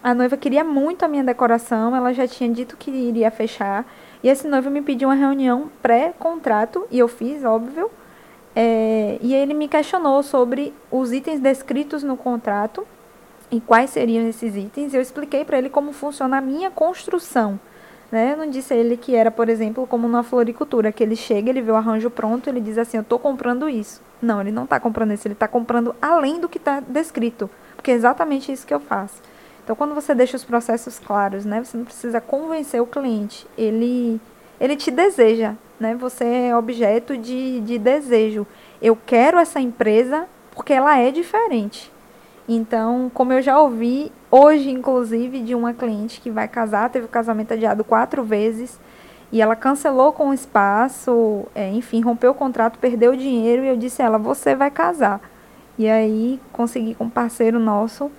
[0.03, 3.86] A noiva queria muito a minha decoração, ela já tinha dito que iria fechar.
[4.23, 7.91] E esse noivo me pediu uma reunião pré-contrato, e eu fiz, óbvio.
[8.56, 12.86] É, e ele me questionou sobre os itens descritos no contrato
[13.51, 14.94] e quais seriam esses itens.
[14.94, 17.59] Eu expliquei para ele como funciona a minha construção
[18.12, 18.32] Né?
[18.32, 21.51] Eu não disse a ele que era, por exemplo, como na floricultura, que ele chega,
[21.51, 24.01] ele vê o arranjo pronto, ele diz assim, eu estou comprando isso.
[24.22, 27.90] Não, ele não está comprando isso, ele está comprando além do que está descrito, porque
[27.90, 29.20] é exatamente isso que eu faço.
[29.62, 34.20] Então, quando você deixa os processos claros, né, você não precisa convencer o cliente, ele,
[34.60, 35.94] ele te deseja, né?
[35.94, 38.46] Você é objeto de, de desejo.
[38.80, 41.92] Eu quero essa empresa porque ela é diferente.
[42.48, 47.09] Então, como eu já ouvi hoje, inclusive, de uma cliente que vai casar, teve o
[47.09, 48.78] casamento adiado quatro vezes
[49.32, 53.68] e ela cancelou com o espaço, é, enfim, rompeu o contrato, perdeu o dinheiro e
[53.68, 55.20] eu disse a ela: você vai casar.
[55.76, 58.10] E aí consegui com um parceiro nosso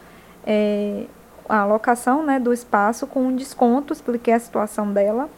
[0.46, 1.06] é,
[1.48, 5.30] a alocação né, do espaço com um desconto, expliquei a situação dela.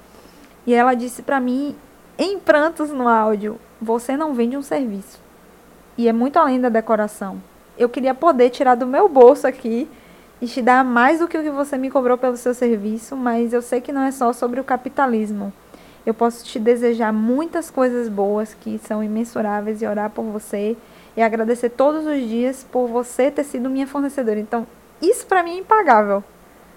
[0.65, 1.76] E ela disse para mim,
[2.18, 5.19] em prantos no áudio: você não vende um serviço.
[5.98, 7.41] E é muito além da decoração
[7.77, 9.88] eu queria poder tirar do meu bolso aqui
[10.41, 13.53] e te dar mais do que o que você me cobrou pelo seu serviço, mas
[13.53, 15.53] eu sei que não é só sobre o capitalismo.
[16.06, 20.76] Eu posso te desejar muitas coisas boas que são imensuráveis e orar por você
[21.15, 24.39] e agradecer todos os dias por você ter sido minha fornecedora.
[24.39, 24.65] Então,
[25.02, 26.23] isso para mim é impagável.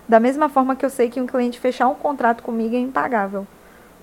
[0.08, 3.46] Da mesma forma que eu sei que um cliente fechar um contrato comigo é impagável.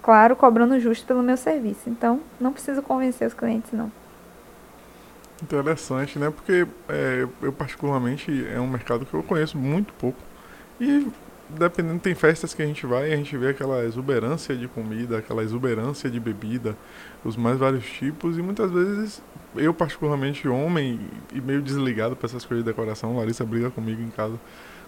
[0.07, 1.89] Claro, cobrando justo pelo meu serviço.
[1.89, 3.91] Então, não preciso convencer os clientes, não.
[5.43, 6.29] Interessante, né?
[6.29, 10.17] Porque é, eu particularmente é um mercado que eu conheço muito pouco.
[10.79, 11.11] E
[11.49, 15.17] dependendo, tem festas que a gente vai e a gente vê aquela exuberância de comida,
[15.17, 16.77] aquela exuberância de bebida,
[17.25, 19.21] os mais vários tipos, e muitas vezes
[19.57, 21.01] eu, particularmente homem
[21.33, 24.39] e meio desligado para essas coisas de decoração, Larissa briga comigo em casa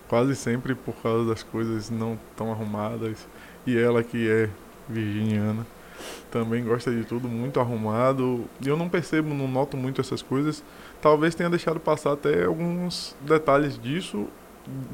[0.07, 3.27] quase sempre por causa das coisas não tão arrumadas,
[3.67, 4.49] e ela que é
[4.89, 5.65] virginiana
[6.31, 8.45] também gosta de tudo muito arrumado.
[8.63, 10.63] Eu não percebo, não noto muito essas coisas.
[11.01, 14.27] Talvez tenha deixado passar até alguns detalhes disso.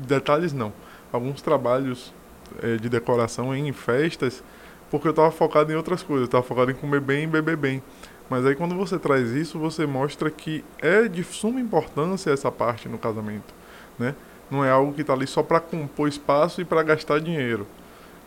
[0.07, 0.73] Detalhes não.
[1.11, 2.13] Alguns trabalhos
[2.61, 4.43] é, de decoração em festas,
[4.89, 6.27] porque eu estava focado em outras coisas.
[6.27, 7.83] Estava focado em comer bem e beber bem.
[8.29, 12.89] Mas aí quando você traz isso, você mostra que é de suma importância essa parte
[12.89, 13.53] no casamento,
[13.99, 14.15] né?
[14.49, 17.67] Não é algo que está ali só para compor espaço e para gastar dinheiro.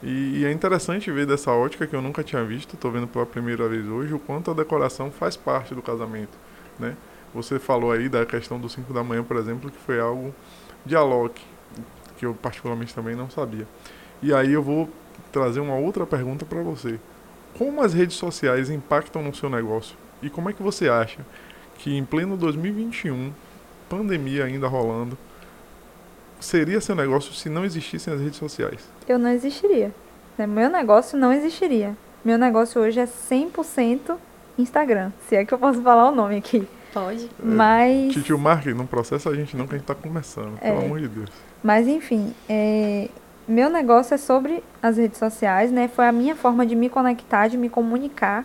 [0.03, 3.27] E, e, é interessante ver dessa ótica que eu nunca tinha visto, estou vendo pela
[3.27, 6.39] primeira vez hoje, o quanto a decoração faz parte do casamento.
[6.79, 6.97] Né?
[7.35, 10.33] Você falou aí da questão dos 5 da manhã, por exemplo, que foi algo
[10.87, 11.43] de Alok,
[12.17, 13.67] que eu particularmente também não sabia.
[14.23, 14.89] E aí eu vou
[15.33, 16.99] trazer uma outra pergunta para você.
[17.57, 19.97] Como as redes sociais impactam no seu negócio?
[20.23, 21.25] E como é que você acha
[21.77, 23.33] que em pleno 2021,
[23.89, 25.19] pandemia ainda rolando,
[26.41, 28.81] seria seu negócio se não existissem as redes sociais?
[29.09, 29.93] Eu não existiria.
[30.37, 30.47] Né?
[30.47, 31.97] Meu negócio não existiria.
[32.25, 34.17] Meu negócio hoje é 100%
[34.59, 36.67] Instagram, se é que eu posso falar o nome aqui.
[36.93, 37.25] Pode.
[37.25, 38.13] É, Mas.
[38.13, 41.01] Titio Mark, não processa a gente não que a gente tá começando, é, pelo amor
[41.01, 41.31] de Deus.
[41.63, 43.09] Mas enfim, é,
[43.47, 45.89] meu negócio é sobre as redes sociais, né?
[45.89, 48.45] Foi a minha forma de me conectar, de me comunicar.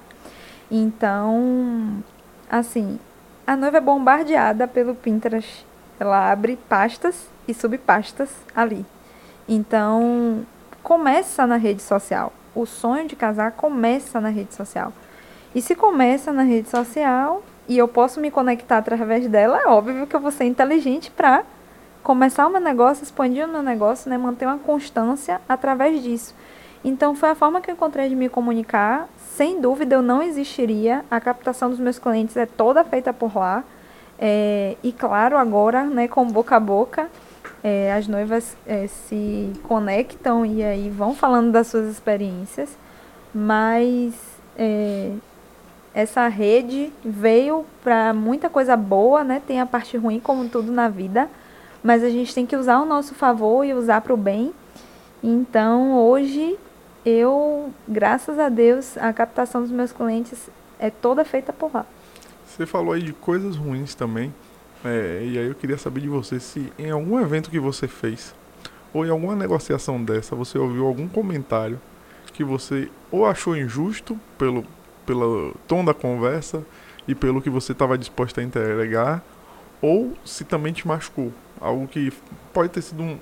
[0.69, 2.03] Então,
[2.49, 2.99] assim,
[3.45, 5.65] a noiva é bombardeada pelo Pinterest.
[5.99, 8.85] Ela abre pastas e subpastas ali.
[9.47, 10.45] Então,
[10.81, 12.31] começa na rede social.
[12.55, 14.93] O sonho de casar começa na rede social.
[15.55, 20.07] E se começa na rede social e eu posso me conectar através dela, é óbvio
[20.07, 21.43] que eu vou ser inteligente para
[22.03, 26.35] começar o meu negócio, expandir o meu negócio, né, manter uma constância através disso.
[26.83, 29.07] Então foi a forma que eu encontrei de me comunicar.
[29.35, 31.05] Sem dúvida eu não existiria.
[31.09, 33.63] A captação dos meus clientes é toda feita por lá.
[34.19, 37.09] É, e claro, agora, né, com boca a boca,
[37.63, 42.77] é, as noivas é, se conectam e aí vão falando das suas experiências,
[43.33, 44.13] mas
[44.57, 45.13] é,
[45.93, 49.41] essa rede veio para muita coisa boa, né?
[49.47, 51.29] Tem a parte ruim, como tudo na vida,
[51.81, 54.53] mas a gente tem que usar o nosso favor e usar para o bem.
[55.23, 56.57] Então, hoje,
[57.05, 61.85] eu, graças a Deus, a captação dos meus clientes é toda feita por lá.
[62.45, 64.33] Você falou aí de coisas ruins também.
[64.85, 68.35] É, e aí eu queria saber de você se em algum evento que você fez,
[68.93, 71.79] ou em alguma negociação dessa, você ouviu algum comentário
[72.33, 74.65] que você ou achou injusto pelo,
[75.05, 76.63] pelo tom da conversa
[77.07, 79.23] e pelo que você estava disposto a entregar,
[79.81, 81.31] ou se também te machucou.
[81.59, 82.11] Algo que
[82.51, 83.19] pode ter sido um,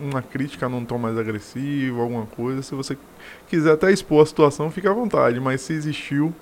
[0.00, 2.62] uma crítica num tom mais agressivo, alguma coisa.
[2.62, 2.96] Se você
[3.48, 6.34] quiser até expor a situação, fique à vontade, mas se existiu,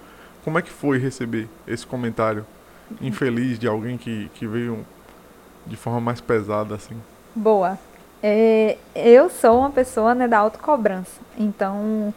[0.44, 2.44] como é que foi receber esse comentário?
[3.00, 4.84] Infeliz de alguém que, que veio
[5.66, 6.94] de forma mais pesada, assim?
[7.34, 7.78] Boa.
[8.22, 11.20] É, eu sou uma pessoa né, da autocobrança.
[11.38, 12.12] Então,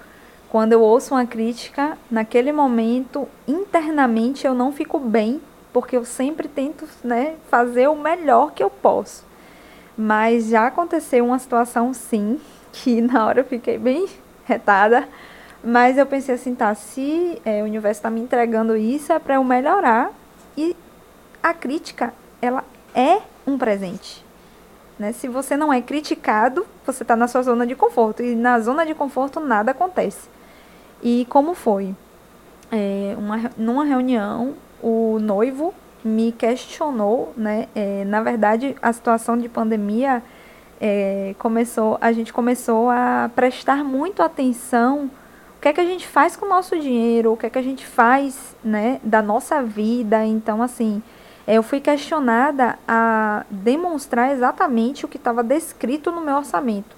[0.50, 5.42] quando eu ouço uma crítica, naquele momento, internamente eu não fico bem,
[5.74, 9.26] porque eu sempre tento né, fazer o melhor que eu posso.
[9.98, 12.40] Mas já aconteceu uma situação, sim,
[12.72, 14.08] que na hora eu fiquei bem
[14.46, 15.08] retada.
[15.64, 19.36] Mas eu pensei assim, tá, se é, o universo está me entregando isso, é para
[19.36, 20.12] eu melhorar.
[20.58, 20.76] E
[21.42, 22.64] a crítica, ela
[22.96, 24.26] é um presente.
[24.98, 25.12] Né?
[25.12, 28.24] Se você não é criticado, você está na sua zona de conforto.
[28.24, 30.28] E na zona de conforto nada acontece.
[31.02, 31.96] E como foi?
[32.72, 35.74] É, uma, numa reunião, o noivo
[36.04, 37.68] me questionou, né?
[37.76, 40.24] É, na verdade, a situação de pandemia
[40.82, 45.10] é, começou, a gente começou a prestar muito atenção
[45.68, 47.62] que é que a gente faz com o nosso dinheiro, o que é que a
[47.62, 50.24] gente faz, né, da nossa vida.
[50.26, 51.04] Então, assim,
[51.46, 56.96] eu fui questionada a demonstrar exatamente o que estava descrito no meu orçamento.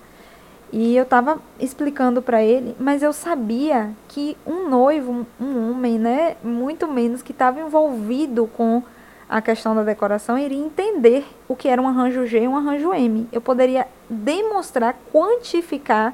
[0.72, 6.36] E eu estava explicando para ele, mas eu sabia que um noivo, um homem, né,
[6.44, 8.84] muito menos que estava envolvido com
[9.28, 12.94] a questão da decoração, iria entender o que era um arranjo G e um arranjo
[12.94, 13.28] M.
[13.32, 16.14] Eu poderia demonstrar, quantificar,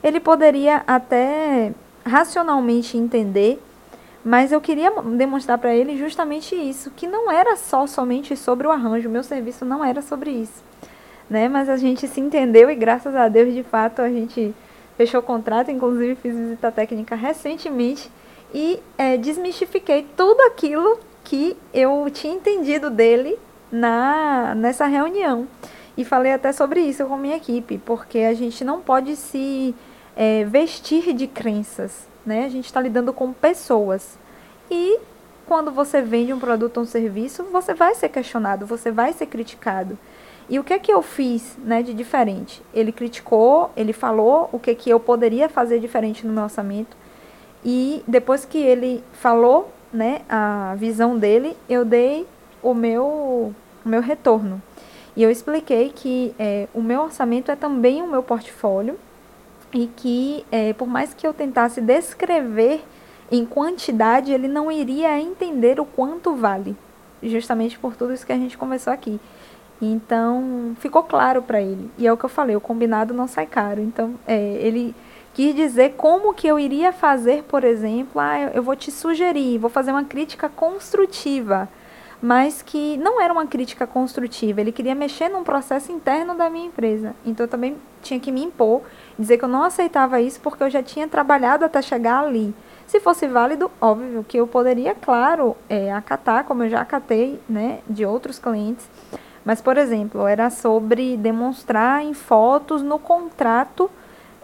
[0.00, 1.72] ele poderia até
[2.08, 3.62] racionalmente entender,
[4.24, 8.70] mas eu queria demonstrar para ele justamente isso, que não era só somente sobre o
[8.72, 10.68] arranjo, meu serviço não era sobre isso
[11.28, 11.48] né?
[11.48, 14.54] Mas a gente se entendeu e graças a Deus, de fato, a gente
[14.96, 18.10] fechou o contrato, inclusive fiz visita técnica recentemente
[18.52, 23.38] e é, desmistifiquei tudo aquilo que eu tinha entendido dele
[23.70, 25.46] na nessa reunião.
[25.96, 29.74] E falei até sobre isso com minha equipe, porque a gente não pode se
[30.18, 32.44] é, vestir de crenças, né?
[32.44, 34.18] A gente está lidando com pessoas.
[34.68, 34.98] E
[35.46, 39.26] quando você vende um produto ou um serviço, você vai ser questionado, você vai ser
[39.26, 39.96] criticado.
[40.48, 42.60] E o que é que eu fiz né, de diferente?
[42.74, 46.96] Ele criticou, ele falou o que, que eu poderia fazer diferente no meu orçamento.
[47.64, 52.26] E depois que ele falou né, a visão dele, eu dei
[52.60, 53.54] o meu,
[53.84, 54.60] o meu retorno.
[55.14, 58.98] E eu expliquei que é, o meu orçamento é também o meu portfólio
[59.72, 62.82] e que, é, por mais que eu tentasse descrever
[63.30, 66.76] em quantidade, ele não iria entender o quanto vale,
[67.22, 69.20] justamente por tudo isso que a gente conversou aqui.
[69.80, 71.90] Então, ficou claro para ele.
[71.98, 73.80] E é o que eu falei, o combinado não sai caro.
[73.80, 74.94] Então, é, ele
[75.34, 79.70] quis dizer como que eu iria fazer, por exemplo, ah, eu vou te sugerir, vou
[79.70, 81.68] fazer uma crítica construtiva,
[82.20, 86.66] mas que não era uma crítica construtiva, ele queria mexer num processo interno da minha
[86.66, 87.14] empresa.
[87.24, 88.82] Então, eu também tinha que me impor,
[89.18, 92.54] dizer que eu não aceitava isso porque eu já tinha trabalhado até chegar ali.
[92.86, 97.80] Se fosse válido, óbvio que eu poderia, claro, é, acatar, como eu já acatei, né,
[97.88, 98.88] de outros clientes,
[99.44, 103.90] mas, por exemplo, era sobre demonstrar em fotos no contrato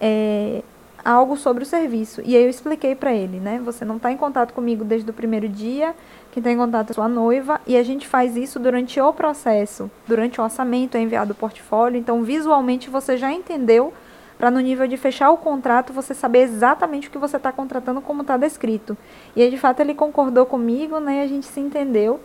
[0.01, 0.62] é,
[1.05, 2.22] algo sobre o serviço.
[2.24, 3.60] E aí eu expliquei para ele, né?
[3.64, 5.94] Você não está em contato comigo desde o primeiro dia,
[6.32, 9.90] quem está em contato é sua noiva, e a gente faz isso durante o processo,
[10.09, 11.98] durante o orçamento, é enviado o portfólio.
[11.98, 13.92] Então, visualmente, você já entendeu
[14.39, 18.01] para no nível de fechar o contrato você saber exatamente o que você está contratando
[18.01, 18.97] como está descrito.
[19.35, 21.23] E aí, de fato, ele concordou comigo, né?
[21.23, 22.20] A gente se entendeu.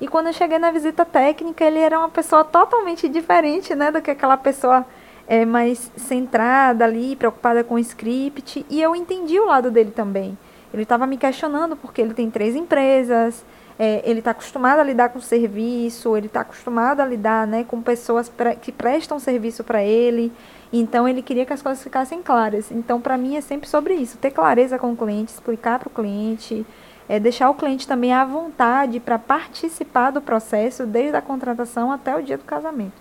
[0.00, 4.02] E quando eu cheguei na visita técnica, ele era uma pessoa totalmente diferente, né, do
[4.02, 4.84] que aquela pessoa
[5.26, 8.66] é, mais centrada ali, preocupada com o script.
[8.68, 10.36] E eu entendi o lado dele também.
[10.72, 13.44] Ele estava me questionando porque ele tem três empresas,
[13.78, 17.80] é, ele está acostumado a lidar com serviço, ele está acostumado a lidar né, com
[17.80, 18.30] pessoas
[18.60, 20.32] que prestam serviço para ele.
[20.76, 22.72] Então, ele queria que as coisas ficassem claras.
[22.72, 25.90] Então, para mim, é sempre sobre isso: ter clareza com o cliente, explicar para o
[25.90, 26.66] cliente,
[27.08, 32.16] é deixar o cliente também à vontade para participar do processo, desde a contratação até
[32.16, 33.00] o dia do casamento.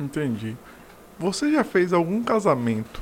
[0.00, 0.56] Entendi.
[1.16, 3.00] Você já fez algum casamento?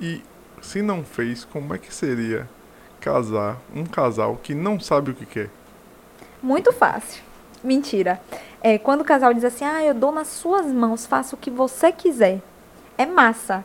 [0.00, 0.22] E
[0.62, 2.48] se não fez, como é que seria
[3.00, 5.50] casar um casal que não sabe o que quer?
[6.40, 7.20] Muito fácil.
[7.64, 8.20] Mentira.
[8.62, 11.50] É, quando o casal diz assim, ah, eu dou nas suas mãos, faça o que
[11.50, 12.40] você quiser.
[12.98, 13.64] É massa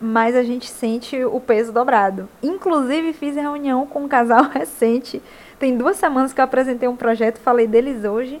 [0.00, 2.28] mas a gente sente o peso dobrado.
[2.42, 5.22] Inclusive, fiz reunião com um casal recente.
[5.58, 8.40] Tem duas semanas que eu apresentei um projeto, falei deles hoje.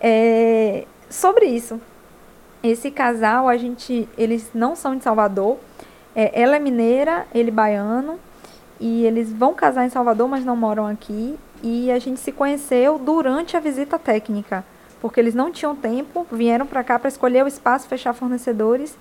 [0.00, 1.80] É, sobre isso.
[2.62, 5.58] Esse casal, a gente, eles não são de Salvador.
[6.14, 8.18] É, ela é mineira, ele baiano.
[8.78, 11.36] E eles vão casar em Salvador, mas não moram aqui.
[11.62, 14.62] E a gente se conheceu durante a visita técnica,
[15.00, 18.94] porque eles não tinham tempo, vieram para cá para escolher o espaço, fechar fornecedores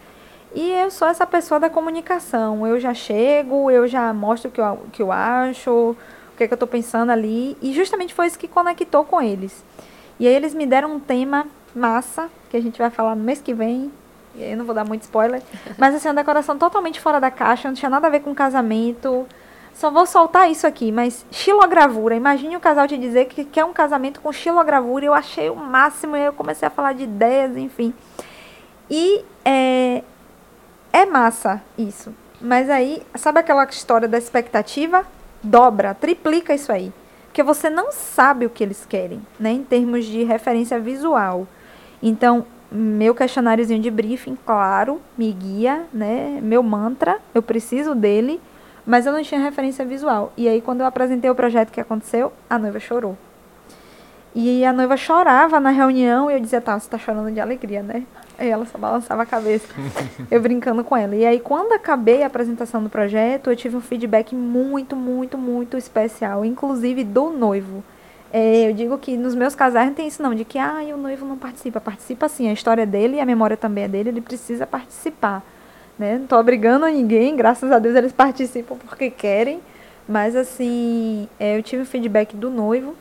[0.56, 2.65] e eu sou essa pessoa da comunicação.
[2.65, 6.45] Eu já chego, eu já mostro o que eu, o que eu acho, o que,
[6.45, 7.57] é que eu estou pensando ali.
[7.61, 9.64] E justamente foi isso que conectou com eles.
[10.18, 11.45] E aí eles me deram um tema
[11.76, 13.91] massa, que a gente vai falar no mês que vem.
[14.38, 15.44] Eu não vou dar muito spoiler.
[15.77, 19.27] Mas assim, uma decoração totalmente fora da caixa, não tinha nada a ver com casamento.
[19.73, 22.15] Só vou soltar isso aqui, mas xilogravura.
[22.15, 25.03] Imagine o casal te dizer que quer um casamento com xilogravura.
[25.03, 27.94] Eu achei o máximo, e eu comecei a falar de ideias, enfim.
[28.90, 30.02] E é,
[30.95, 32.13] é massa isso.
[32.39, 35.05] Mas aí, sabe aquela história da expectativa?
[35.43, 36.93] Dobra, triplica isso aí.
[37.26, 39.51] Porque você não sabe o que eles querem, né?
[39.51, 41.45] Em termos de referência visual.
[42.01, 46.39] Então, meu questionáriozinho de briefing, claro, me guia, né?
[46.41, 48.39] Meu mantra, eu preciso dele,
[48.85, 50.31] mas eu não tinha referência visual.
[50.38, 53.17] E aí, quando eu apresentei o projeto que aconteceu, a noiva chorou.
[54.36, 57.82] E a noiva chorava na reunião e eu dizia, tá, você tá chorando de alegria,
[57.82, 58.03] né?
[58.38, 59.66] E ela só balançava a cabeça,
[60.30, 61.16] eu brincando com ela.
[61.16, 65.78] E aí, quando acabei a apresentação do projeto, eu tive um feedback muito, muito, muito
[65.78, 67.82] especial, inclusive do noivo.
[68.34, 70.98] É, eu digo que nos meus casais não tem isso não, de que ah, o
[70.98, 71.80] noivo não participa.
[71.80, 75.41] Participa sim, a história dele e a memória também é dele, ele precisa participar.
[75.98, 76.18] Né?
[76.18, 79.62] Não tô obrigando a ninguém, graças a Deus eles participam porque querem.
[80.06, 82.94] Mas assim, é, eu tive o feedback do noivo,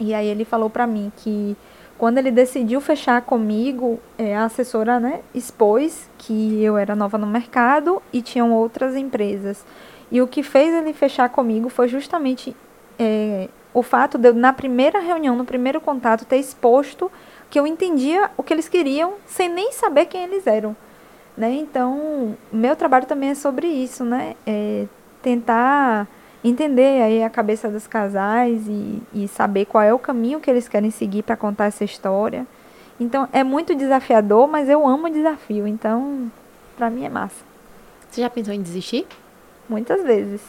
[0.00, 1.56] e aí ele falou para mim que
[1.98, 7.26] quando ele decidiu fechar comigo, é, a assessora né, expôs que eu era nova no
[7.26, 9.62] mercado e tinham outras empresas.
[10.10, 12.56] E o que fez ele fechar comigo foi justamente
[12.98, 17.12] é, o fato de eu, na primeira reunião, no primeiro contato, ter exposto
[17.50, 20.74] que eu entendia o que eles queriam sem nem saber quem eles eram.
[21.36, 21.52] Né?
[21.52, 24.36] Então, meu trabalho também é sobre isso, né?
[24.46, 24.86] É
[25.22, 26.08] tentar
[26.42, 30.68] entender aí a cabeça dos casais e, e saber qual é o caminho que eles
[30.68, 32.46] querem seguir para contar essa história.
[32.98, 35.66] Então é muito desafiador, mas eu amo desafio.
[35.66, 36.30] Então,
[36.76, 37.44] para mim é massa.
[38.10, 39.06] Você já pensou em desistir?
[39.68, 40.42] Muitas vezes.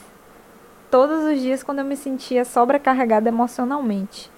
[0.89, 4.29] Todos os dias quando eu me sentia sobrecarregada emocionalmente.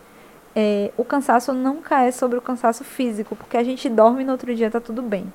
[0.55, 4.33] É, o cansaço nunca é sobre o cansaço físico, porque a gente dorme e no
[4.33, 5.31] outro dia tá tudo bem.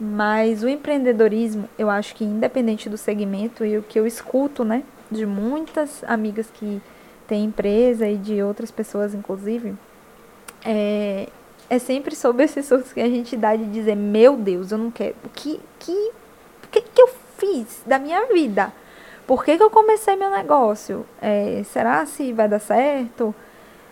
[0.00, 4.84] Mas o empreendedorismo, eu acho que independente do segmento e o que eu escuto, né,
[5.10, 6.80] de muitas amigas que
[7.26, 9.74] têm empresa e de outras pessoas, inclusive,
[10.64, 11.28] é,
[11.70, 14.90] é sempre sobre esses surtos que a gente dá de dizer, meu Deus, eu não
[14.90, 15.14] quero.
[15.24, 16.12] O que, que,
[16.64, 18.72] o que, que eu fiz da minha vida?
[19.26, 21.04] Por que, que eu comecei meu negócio?
[21.20, 23.34] É, será se vai dar certo?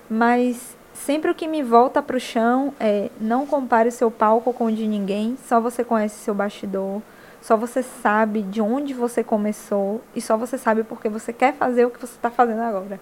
[0.09, 4.66] Mas sempre o que me volta para o chão é não compare seu palco com
[4.66, 7.02] o de ninguém, só você conhece seu bastidor.
[7.47, 11.85] Só você sabe de onde você começou e só você sabe porque você quer fazer
[11.85, 13.01] o que você está fazendo agora.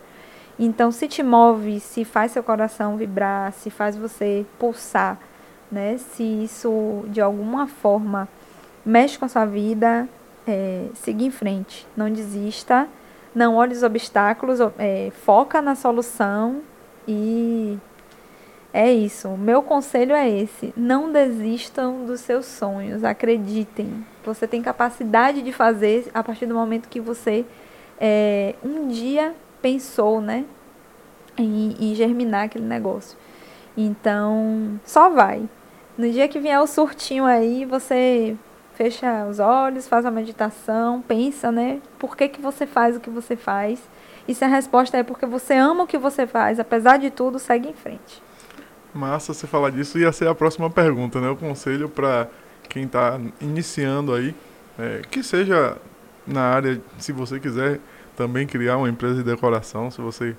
[0.58, 5.18] Então, se te move, se faz seu coração vibrar, se faz você pulsar,
[5.72, 5.96] né?
[5.96, 8.28] Se isso de alguma forma
[8.84, 10.06] mexe com a sua vida,
[10.46, 12.86] é, siga em frente, não desista,
[13.34, 16.60] não olhe os obstáculos, é, foca na solução
[17.08, 17.78] e
[18.74, 19.28] é isso.
[19.28, 24.04] O meu conselho é esse: não desistam dos seus sonhos, acreditem.
[24.24, 27.44] Você tem capacidade de fazer a partir do momento que você
[28.00, 29.32] é, um dia
[29.62, 30.44] pensou, né,
[31.38, 33.16] em, em germinar aquele negócio.
[33.76, 35.48] Então, só vai.
[35.96, 38.36] No dia que vier o surtinho aí, você
[38.72, 41.80] fecha os olhos, faz a meditação, pensa, né?
[41.96, 43.80] Por que, que você faz o que você faz?
[44.26, 47.38] E se a resposta é porque você ama o que você faz, apesar de tudo,
[47.38, 48.23] segue em frente.
[48.94, 49.98] Massa você falar disso.
[49.98, 51.28] Ia ser a próxima pergunta, né?
[51.28, 52.28] O conselho para
[52.68, 54.34] quem está iniciando aí,
[54.78, 55.76] é, que seja
[56.26, 57.80] na área, se você quiser
[58.16, 60.36] também criar uma empresa de decoração, se você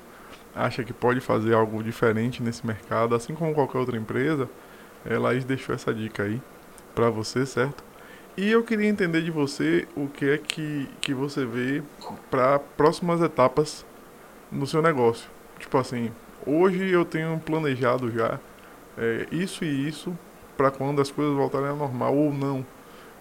[0.56, 4.50] acha que pode fazer algo diferente nesse mercado, assim como qualquer outra empresa,
[5.06, 6.42] é, Laís deixou essa dica aí
[6.96, 7.84] para você, certo?
[8.38, 11.84] E eu queria entender de você o que é que, que você vê
[12.30, 13.86] para próximas etapas
[14.52, 15.30] no seu negócio.
[15.60, 16.12] Tipo assim,
[16.46, 18.40] Hoje eu tenho planejado já
[18.98, 20.18] é, isso e isso
[20.56, 22.66] para quando as coisas voltarem ao normal ou não.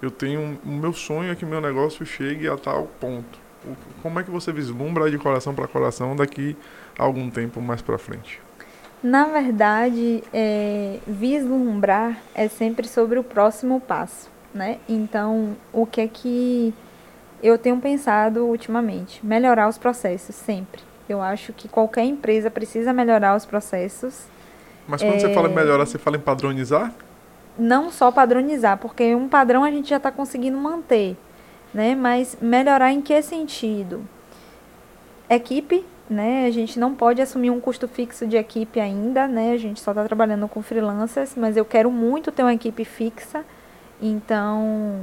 [0.02, 3.38] Eu tenho o meu sonho é que meu negócio chegue a tal ponto.
[3.64, 6.56] O, como é que você vislumbra de coração para coração daqui
[6.98, 8.40] a algum tempo mais para frente?
[9.02, 14.78] Na verdade, é, vislumbrar é sempre sobre o próximo passo, né?
[14.88, 16.74] Então, o que é que
[17.42, 19.24] eu tenho pensado ultimamente?
[19.24, 20.80] Melhorar os processos sempre.
[21.08, 24.26] Eu acho que qualquer empresa precisa melhorar os processos.
[24.86, 25.18] Mas quando é...
[25.20, 26.92] você fala em melhorar, você fala em padronizar?
[27.58, 31.16] Não só padronizar, porque um padrão a gente já está conseguindo manter,
[31.72, 31.94] né?
[31.94, 34.02] Mas melhorar em que sentido?
[35.28, 36.46] Equipe, né?
[36.46, 39.52] A gente não pode assumir um custo fixo de equipe ainda, né?
[39.52, 43.44] A gente só está trabalhando com freelancers, mas eu quero muito ter uma equipe fixa.
[44.02, 45.02] Então,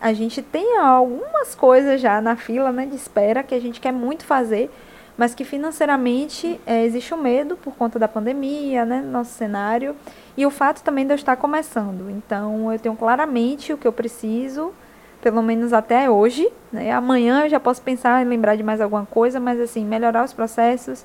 [0.00, 3.92] a gente tem algumas coisas já na fila, né, de espera que a gente quer
[3.92, 4.68] muito fazer
[5.16, 9.94] mas que financeiramente é, existe o um medo por conta da pandemia, né, nosso cenário,
[10.36, 12.10] e o fato também de eu estar começando.
[12.10, 14.72] Então, eu tenho claramente o que eu preciso,
[15.20, 16.50] pelo menos até hoje.
[16.72, 16.90] Né?
[16.90, 20.32] Amanhã eu já posso pensar em lembrar de mais alguma coisa, mas assim, melhorar os
[20.32, 21.04] processos,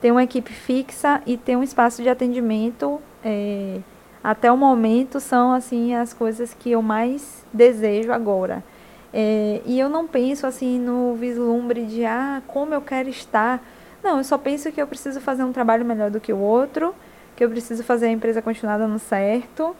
[0.00, 3.00] ter uma equipe fixa e ter um espaço de atendimento.
[3.24, 3.80] É,
[4.22, 8.62] até o momento são assim as coisas que eu mais desejo agora.
[9.12, 13.62] É, e eu não penso assim no vislumbre de ah, como eu quero estar.
[14.02, 16.94] Não, eu só penso que eu preciso fazer um trabalho melhor do que o outro,
[17.36, 19.74] que eu preciso fazer a empresa continuar dando certo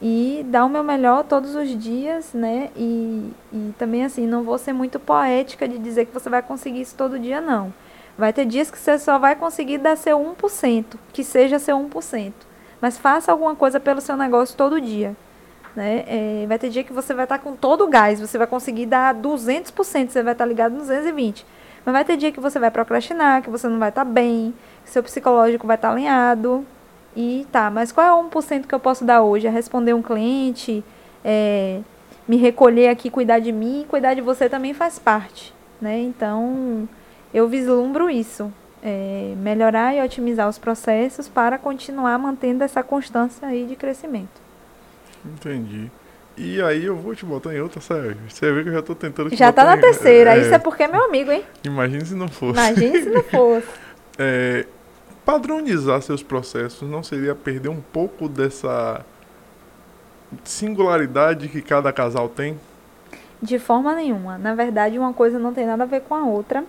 [0.00, 2.70] e dar o meu melhor todos os dias, né?
[2.76, 6.80] E, e também assim, não vou ser muito poética de dizer que você vai conseguir
[6.80, 7.72] isso todo dia, não.
[8.18, 12.32] Vai ter dias que você só vai conseguir dar seu 1%, que seja seu 1%.
[12.80, 15.14] Mas faça alguma coisa pelo seu negócio todo dia.
[15.74, 16.04] Né?
[16.06, 18.46] É, vai ter dia que você vai estar tá com todo o gás, você vai
[18.46, 21.44] conseguir dar 200%, você vai estar tá ligado nos 220%.
[21.84, 24.54] Mas vai ter dia que você vai procrastinar, que você não vai estar tá bem,
[24.84, 26.64] que seu psicológico vai estar tá alinhado.
[27.16, 29.46] E tá, mas qual é o 1% que eu posso dar hoje?
[29.46, 30.84] É responder um cliente,
[31.24, 31.80] é,
[32.26, 35.52] me recolher aqui, cuidar de mim, cuidar de você também faz parte.
[35.80, 36.00] Né?
[36.00, 36.88] Então,
[37.34, 38.52] eu vislumbro isso.
[38.84, 44.41] É, melhorar e otimizar os processos para continuar mantendo essa constância aí de crescimento.
[45.24, 45.90] Entendi.
[46.36, 48.16] E aí eu vou te botar em outra, sério.
[48.28, 49.80] Você vê que eu já tô tentando te Já tá na em...
[49.80, 50.40] terceira, é...
[50.40, 51.44] isso é porque é meu amigo, hein?
[51.64, 52.58] Imagina se não fosse.
[52.58, 53.68] Imagina se não fosse.
[54.18, 54.66] é,
[55.24, 59.04] padronizar seus processos não seria perder um pouco dessa
[60.42, 62.58] singularidade que cada casal tem?
[63.40, 64.38] De forma nenhuma.
[64.38, 66.64] Na verdade, uma coisa não tem nada a ver com a outra.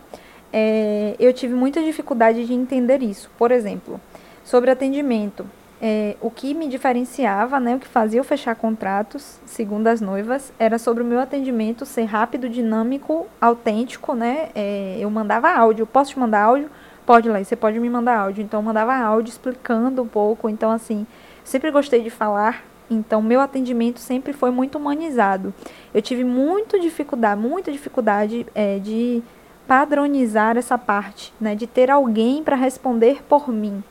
[0.52, 3.30] É, eu tive muita dificuldade de entender isso.
[3.38, 4.00] Por exemplo,
[4.44, 5.46] sobre atendimento
[5.86, 10.54] é, o que me diferenciava, né, o que fazia eu fechar contratos, segundo as noivas,
[10.58, 14.48] era sobre o meu atendimento ser rápido, dinâmico, autêntico, né?
[14.56, 15.86] É, eu mandava áudio.
[15.86, 16.70] Posso te mandar áudio?
[17.06, 18.42] Pode, lá, você pode me mandar áudio.
[18.42, 20.48] Então, eu mandava áudio explicando um pouco.
[20.48, 21.06] Então, assim,
[21.44, 22.64] sempre gostei de falar.
[22.90, 25.54] Então, meu atendimento sempre foi muito humanizado.
[25.94, 29.22] Eu tive muita dificuldade, muita dificuldade é, de
[29.68, 31.56] padronizar essa parte, né?
[31.56, 33.84] De ter alguém para responder por mim.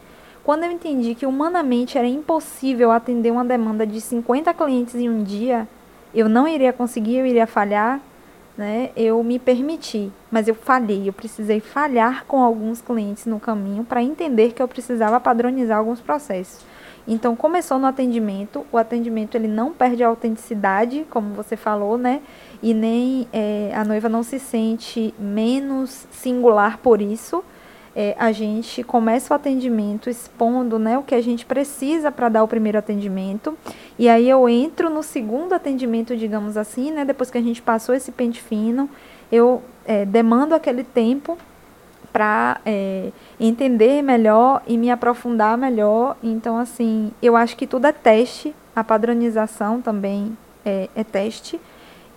[0.44, 5.22] Quando eu entendi que humanamente era impossível atender uma demanda de 50 clientes em um
[5.22, 5.68] dia,
[6.12, 8.00] eu não iria conseguir, eu iria falhar,
[8.58, 8.90] né?
[8.96, 14.02] Eu me permiti, mas eu falhei, eu precisei falhar com alguns clientes no caminho para
[14.02, 16.64] entender que eu precisava padronizar alguns processos.
[17.06, 22.20] Então começou no atendimento, o atendimento ele não perde a autenticidade, como você falou, né?
[22.60, 27.44] E nem é, a noiva não se sente menos singular por isso
[27.94, 32.42] é, a gente começa o atendimento expondo né, o que a gente precisa para dar
[32.42, 33.56] o primeiro atendimento.
[33.98, 37.94] E aí eu entro no segundo atendimento, digamos assim, né, depois que a gente passou
[37.94, 38.88] esse pente fino,
[39.30, 41.36] eu é, demando aquele tempo
[42.12, 43.10] para é,
[43.40, 46.16] entender melhor e me aprofundar melhor.
[46.22, 51.60] Então, assim, eu acho que tudo é teste, a padronização também é, é teste.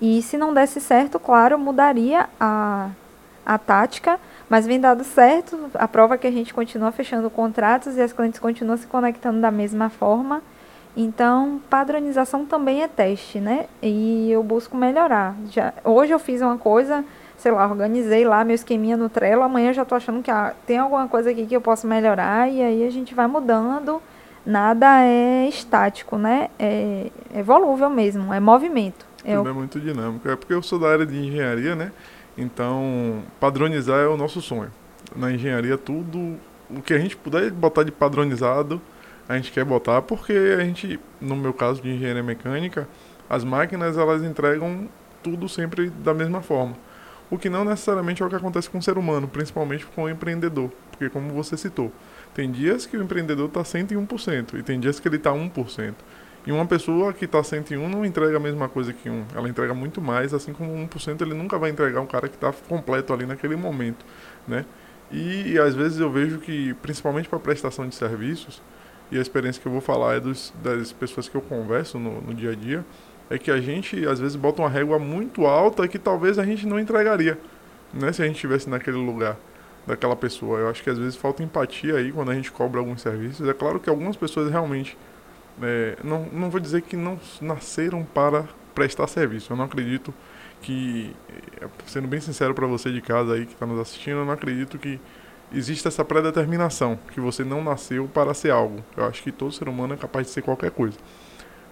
[0.02, 2.90] E se não desse certo, claro, mudaria a,
[3.46, 4.20] a tática
[4.50, 8.14] mas vem dado certo, a prova é que a gente continua fechando contratos e as
[8.14, 10.42] clientes continuam se conectando da mesma forma.
[10.96, 13.66] Então, padronização também é teste, né?
[13.82, 15.36] E eu busco melhorar.
[15.50, 17.04] Já, hoje eu fiz uma coisa,
[17.38, 20.78] sei lá, organizei lá meu esqueminha no Trello, amanhã já estou achando que ah, tem
[20.78, 24.02] alguma coisa aqui que eu posso melhorar e aí a gente vai mudando.
[24.46, 26.50] Nada é estático, né?
[26.60, 29.06] É, é volúvel mesmo, é movimento.
[29.24, 30.30] Tudo é, é muito dinâmico.
[30.30, 31.92] É porque eu sou da área de engenharia, né?
[32.38, 34.72] Então, padronizar é o nosso sonho.
[35.16, 36.38] Na engenharia, tudo
[36.70, 38.82] o que a gente puder botar de padronizado,
[39.28, 42.88] a gente quer botar, porque a gente, no meu caso de engenharia mecânica,
[43.30, 44.88] as máquinas elas entregam
[45.24, 46.76] tudo sempre da mesma forma.
[47.30, 50.10] O que não necessariamente é o que acontece com o ser humano, principalmente com o
[50.10, 50.72] empreendedor.
[50.91, 51.91] Porque, como você citou,
[52.34, 55.94] tem dias que o empreendedor está 101% e tem dias que ele está 1%.
[56.46, 59.26] E uma pessoa que está 101 não entrega a mesma coisa que um.
[59.34, 62.54] Ela entrega muito mais, assim como 1% ele nunca vai entregar um cara que está
[62.70, 64.06] completo ali naquele momento,
[64.48, 64.66] né?
[65.12, 68.62] E, e, às vezes eu vejo que, principalmente para prestação de serviços,
[69.12, 72.22] e a experiência que eu vou falar é dos, das pessoas que eu converso no,
[72.22, 72.84] no dia a dia,
[73.30, 76.68] é que a gente às vezes bota uma régua muito alta que talvez a gente
[76.68, 77.40] não entregaria,
[77.94, 78.12] né?
[78.12, 79.38] Se a gente estivesse naquele lugar
[79.86, 80.60] daquela pessoa.
[80.60, 83.48] Eu acho que às vezes falta empatia aí quando a gente cobra alguns serviços.
[83.48, 84.98] É claro que algumas pessoas realmente
[85.61, 89.53] é, não, não vou dizer que não nasceram para prestar serviço.
[89.53, 90.14] Eu não acredito
[90.61, 91.15] que,
[91.61, 94.34] é, sendo bem sincero para você de casa aí que está nos assistindo, eu não
[94.34, 94.99] acredito que
[95.53, 98.84] exista essa predeterminação, que você não nasceu para ser algo.
[98.98, 100.98] Eu acho que todo ser humano é capaz de ser qualquer coisa.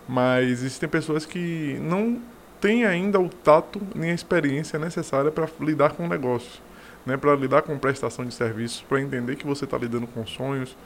[0.08, 2.22] Mas existem pessoas que não
[2.62, 6.62] têm ainda o tato nem a experiência necessária para lidar com negócios,
[7.06, 7.18] né?
[7.18, 10.78] para lidar com prestação de serviços, para entender que você está lidando com sonhos,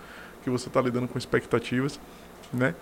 [0.44, 2.00] que você está lidando com expectativas
[2.54, 2.74] né?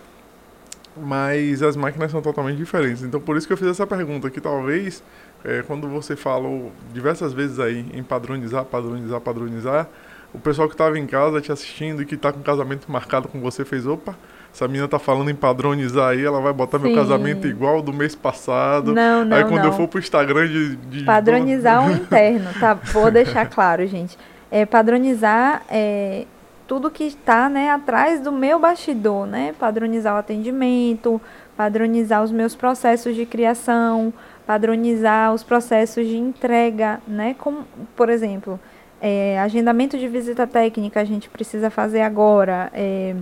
[0.96, 3.02] Mas as máquinas são totalmente diferentes.
[3.02, 5.02] Então, por isso que eu fiz essa pergunta, que talvez,
[5.44, 9.88] é, quando você falou diversas vezes aí em padronizar, padronizar, padronizar,
[10.32, 13.40] o pessoal que estava em casa te assistindo e que está com casamento marcado com
[13.40, 14.14] você fez, opa,
[14.56, 16.86] essa menina tá falando em padronizar aí, ela vai botar Sim.
[16.86, 18.94] meu casamento igual do mês passado.
[18.94, 19.66] Não, não, aí quando não.
[19.66, 20.76] eu for pro Instagram de.
[20.76, 22.72] de Padronizar o interno, tá?
[22.72, 24.16] Vou deixar claro, gente.
[24.50, 26.24] É padronizar é,
[26.66, 29.54] tudo que está né, atrás do meu bastidor, né?
[29.58, 31.20] Padronizar o atendimento,
[31.56, 34.12] padronizar os meus processos de criação,
[34.46, 37.34] padronizar os processos de entrega, né?
[37.38, 37.64] Como,
[37.94, 38.58] por exemplo,
[39.00, 43.14] é, agendamento de visita técnica a gente precisa fazer agora, é,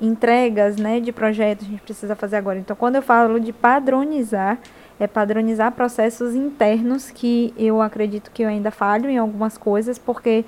[0.00, 2.58] entregas né, de projetos a gente precisa fazer agora.
[2.58, 4.58] Então, quando eu falo de padronizar,
[5.00, 10.44] é padronizar processos internos que eu acredito que eu ainda falho em algumas coisas, porque,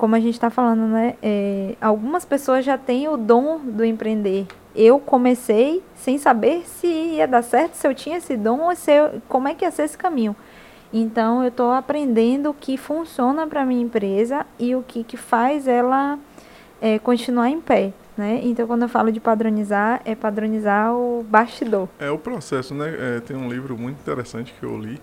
[0.00, 4.46] como a gente está falando, né, é, algumas pessoas já têm o dom do empreender.
[4.74, 8.90] Eu comecei sem saber se ia dar certo, se eu tinha esse dom ou se
[8.90, 10.34] eu, como é que ia ser esse caminho.
[10.90, 15.68] Então, eu estou aprendendo o que funciona para minha empresa e o que, que faz
[15.68, 16.18] ela
[16.80, 17.92] é, continuar em pé.
[18.16, 18.40] Né?
[18.42, 21.90] Então, quando eu falo de padronizar, é padronizar o bastidor.
[21.98, 22.86] É o processo, né?
[22.98, 24.98] É, tem um livro muito interessante que eu li,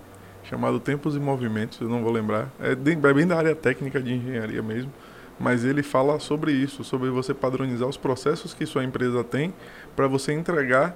[0.49, 2.49] chamado Tempos e Movimentos, eu não vou lembrar.
[2.59, 4.91] É, é bem da área técnica de engenharia mesmo,
[5.39, 9.53] mas ele fala sobre isso, sobre você padronizar os processos que sua empresa tem
[9.95, 10.95] para você entregar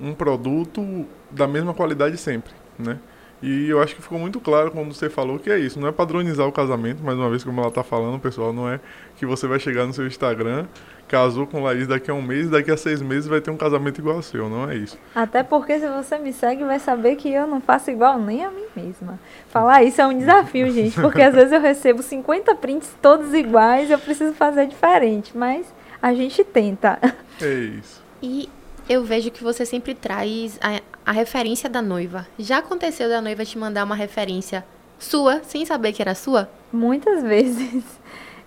[0.00, 2.98] um produto da mesma qualidade sempre, né?
[3.46, 5.92] E eu acho que ficou muito claro quando você falou que é isso, não é
[5.92, 8.80] padronizar o casamento, mais uma vez como ela está falando, pessoal, não é
[9.16, 10.66] que você vai chegar no seu Instagram,
[11.06, 14.00] casou com Laís daqui a um mês, daqui a seis meses vai ter um casamento
[14.00, 14.98] igual ao seu, não é isso.
[15.14, 18.50] Até porque se você me segue, vai saber que eu não faço igual nem a
[18.50, 19.16] mim mesma.
[19.48, 23.88] Falar isso é um desafio, gente, porque às vezes eu recebo 50 prints todos iguais,
[23.92, 26.98] eu preciso fazer diferente, mas a gente tenta.
[27.40, 28.02] É isso.
[28.20, 28.48] E
[28.88, 32.26] eu vejo que você sempre traz a, a referência da noiva.
[32.38, 34.64] Já aconteceu da noiva te mandar uma referência
[34.98, 36.48] sua, sem saber que era sua?
[36.72, 37.84] Muitas vezes.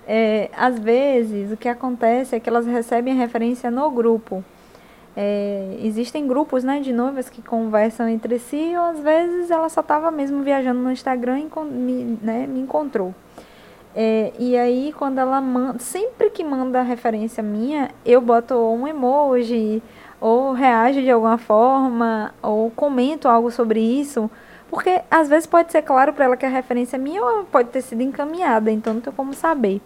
[0.07, 4.43] É, às vezes, o que acontece é que elas recebem a referência no grupo.
[5.15, 9.81] É, existem grupos né, de noivas que conversam entre si, ou às vezes ela só
[9.81, 13.13] estava mesmo viajando no Instagram e me, né, me encontrou.
[13.95, 19.81] É, e aí, quando ela manda, sempre que manda referência minha, eu boto um emoji,
[20.19, 24.29] ou reajo de alguma forma, ou comento algo sobre isso,
[24.69, 27.69] porque às vezes pode ser claro para ela que a referência é minha ou pode
[27.69, 29.81] ter sido encaminhada, então não tem como saber.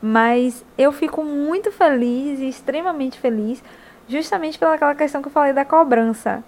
[0.00, 3.62] Mas eu fico muito feliz e extremamente feliz,
[4.08, 6.42] justamente pelaquela questão que eu falei da cobrança.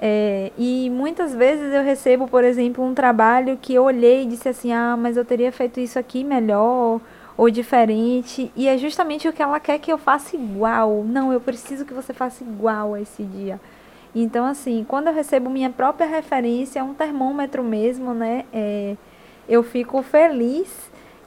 [0.00, 4.48] É, e muitas vezes eu recebo, por exemplo, um trabalho que eu olhei e disse
[4.48, 7.00] assim: ah, mas eu teria feito isso aqui melhor
[7.36, 8.50] ou diferente.
[8.56, 11.04] E é justamente o que ela quer que eu faça igual.
[11.04, 13.60] Não, eu preciso que você faça igual a esse dia.
[14.14, 18.44] Então, assim, quando eu recebo minha própria referência, um termômetro mesmo, né?
[18.52, 18.96] É,
[19.48, 20.68] eu fico feliz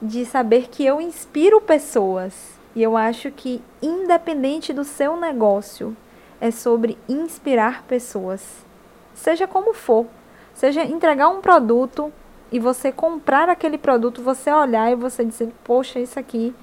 [0.02, 2.58] de saber que eu inspiro pessoas.
[2.74, 5.98] E eu acho que, independente do seu negócio,
[6.40, 8.66] é sobre inspirar pessoas.
[9.14, 10.06] Seja como for.
[10.54, 12.14] Seja entregar um produto
[12.52, 16.56] e você comprar aquele produto, você olhar e você dizer, poxa, isso aqui,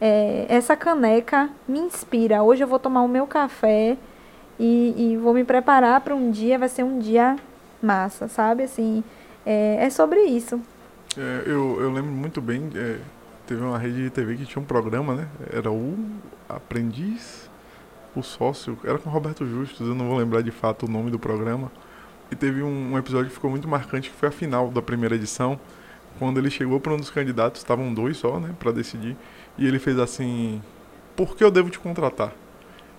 [0.00, 2.42] é, essa caneca me inspira.
[2.42, 3.96] Hoje eu vou tomar o meu café
[4.58, 7.36] e, e vou me preparar para um dia, vai ser um dia
[7.82, 8.62] massa, sabe?
[8.62, 9.04] Assim,
[9.44, 10.60] é, é sobre isso.
[11.16, 12.98] É, eu, eu lembro muito bem, é,
[13.46, 15.28] teve uma rede de TV que tinha um programa, né?
[15.52, 15.96] Era o
[16.48, 17.50] Aprendiz,
[18.14, 21.18] o Sócio, era com Roberto Justus, eu não vou lembrar de fato o nome do
[21.18, 21.70] programa.
[22.30, 25.58] E teve um, episódio que ficou muito marcante, que foi a final da primeira edição,
[26.18, 29.16] quando ele chegou para um dos candidatos, estavam dois só, né, para decidir,
[29.56, 30.60] e ele fez assim:
[31.14, 32.32] Por que eu devo te contratar?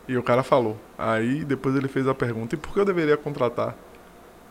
[0.07, 0.77] E o cara falou.
[0.97, 3.75] Aí depois ele fez a pergunta: E por que eu deveria contratar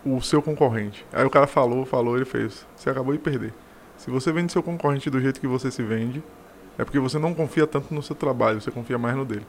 [0.05, 1.07] o seu concorrente?
[1.13, 3.55] Aí o cara falou, falou, ele fez: Você acabou de perder.
[3.97, 6.23] Se você vende seu concorrente do jeito que você se vende,
[6.77, 9.47] é porque você não confia tanto no seu trabalho, você confia mais no dele.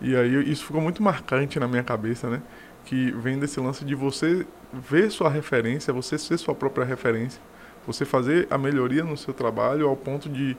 [0.00, 2.42] E aí isso ficou muito marcante na minha cabeça, né?
[2.84, 7.40] Que vem desse lance de você ver sua referência, você ser sua própria referência,
[7.86, 10.56] você fazer a melhoria no seu trabalho ao ponto de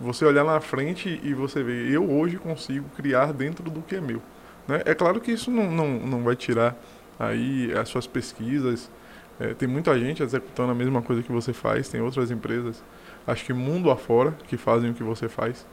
[0.00, 4.00] você olhar na frente e você ver, eu hoje consigo criar dentro do que é
[4.00, 4.20] meu.
[4.68, 4.82] Né?
[4.84, 6.76] É claro que isso não, não, não vai tirar
[7.18, 8.90] aí as suas pesquisas.
[9.38, 12.82] É, tem muita gente executando a mesma coisa que você faz, tem outras empresas,
[13.26, 15.66] acho que mundo afora, que fazem o que você faz.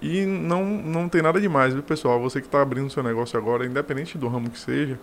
[0.00, 2.20] E não, não tem nada demais, viu, pessoal?
[2.20, 4.98] Você que está abrindo seu negócio agora, independente do ramo que seja,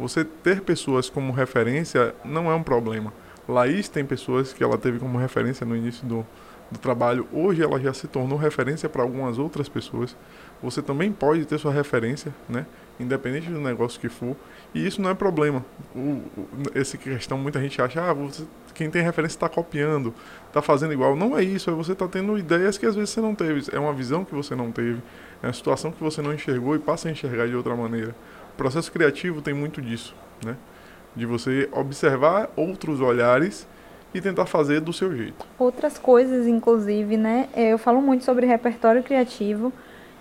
[0.00, 3.12] você ter pessoas como referência não é um problema.
[3.46, 6.26] Laís tem pessoas que ela teve como referência no início do,
[6.70, 10.16] do trabalho, hoje ela já se tornou referência para algumas outras pessoas.
[10.62, 12.64] Você também pode ter sua referência, né?
[12.98, 14.34] Independente do negócio que for.
[14.74, 15.62] E isso não é problema.
[15.94, 18.44] O, o, essa questão, muita gente acha, ah, você,
[18.74, 20.14] quem tem referência está copiando,
[20.46, 21.14] está fazendo igual.
[21.14, 23.64] Não é isso, é você está tendo ideias que às vezes você não teve.
[23.70, 25.02] É uma visão que você não teve,
[25.42, 28.14] é uma situação que você não enxergou e passa a enxergar de outra maneira.
[28.60, 30.14] Processo criativo tem muito disso,
[30.44, 30.54] né?
[31.16, 33.66] De você observar outros olhares
[34.12, 35.46] e tentar fazer do seu jeito.
[35.58, 37.48] Outras coisas, inclusive, né?
[37.54, 39.72] É, eu falo muito sobre repertório criativo.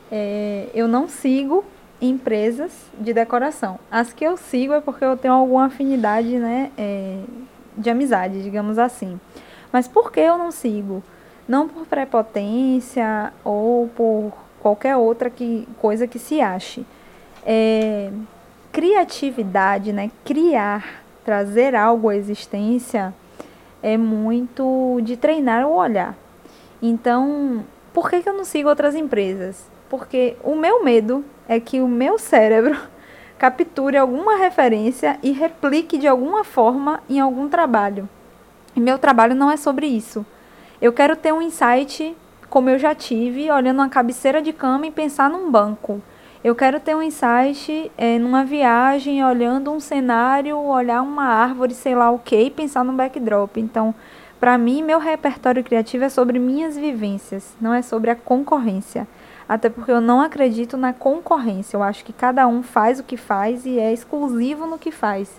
[0.10, 1.66] É, eu não sigo
[2.02, 3.78] empresas de decoração.
[3.91, 6.72] As que eu sigo é porque eu tenho alguma afinidade, né?
[6.78, 7.20] É,
[7.76, 9.20] de amizade, digamos assim.
[9.70, 11.03] Mas por que eu não sigo?
[11.45, 16.86] Não por prepotência ou por qualquer outra que, coisa que se ache.
[17.45, 18.11] É,
[18.72, 20.11] criatividade, né?
[20.24, 23.14] Criar, trazer algo à existência
[23.82, 26.16] é muito de treinar o olhar.
[26.82, 29.68] Então, por que, que eu não sigo outras empresas?
[29.90, 32.78] Porque o meu medo é que o meu cérebro
[33.38, 38.07] capture alguma referência e replique de alguma forma em algum trabalho.
[38.76, 40.26] E meu trabalho não é sobre isso.
[40.82, 42.16] Eu quero ter um insight
[42.49, 46.02] como eu já tive, olhando uma cabeceira de cama e pensar num banco.
[46.41, 51.94] Eu quero ter um insight é, numa viagem, olhando um cenário, olhar uma árvore, sei
[51.94, 53.57] lá o que, e pensar num backdrop.
[53.57, 53.94] Então,
[54.40, 59.06] para mim, meu repertório criativo é sobre minhas vivências, não é sobre a concorrência.
[59.49, 61.76] Até porque eu não acredito na concorrência.
[61.76, 65.30] Eu acho que cada um faz o que faz e é exclusivo no que faz.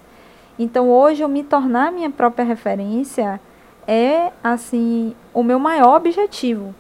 [0.59, 3.41] Então, hoje, eu me tornar minha própria referência
[3.87, 6.75] é, assim, o meu maior objetivo.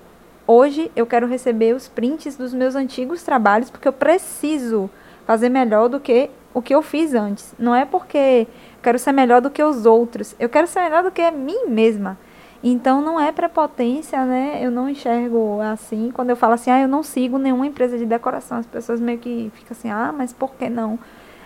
[0.52, 4.90] Hoje eu quero receber os prints dos meus antigos trabalhos porque eu preciso
[5.24, 7.54] fazer melhor do que o que eu fiz antes.
[7.56, 8.48] Não é porque
[8.82, 12.18] quero ser melhor do que os outros, eu quero ser melhor do que mim mesma.
[12.64, 14.58] Então não é prepotência, né?
[14.60, 16.10] Eu não enxergo assim.
[16.12, 19.18] Quando eu falo assim, ah, eu não sigo nenhuma empresa de decoração, as pessoas meio
[19.18, 20.98] que ficam assim, ah, mas por que não?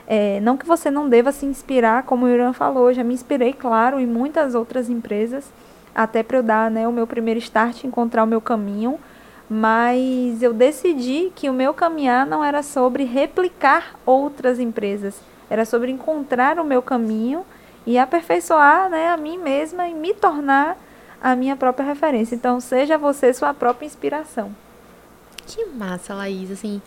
[0.06, 3.52] É, não que você não deva se inspirar, como o Irã falou, já me inspirei,
[3.52, 5.44] claro, em muitas outras empresas
[5.94, 8.98] até para eu dar né, o meu primeiro start, encontrar o meu caminho.
[9.48, 15.90] Mas eu decidi que o meu caminhar não era sobre replicar outras empresas, era sobre
[15.90, 17.44] encontrar o meu caminho
[17.86, 20.78] e aperfeiçoar né, a mim mesma e me tornar
[21.22, 22.34] a minha própria referência.
[22.34, 24.54] Então, seja você sua própria inspiração.
[25.46, 26.50] Que massa, Laís.
[26.50, 26.80] Assim,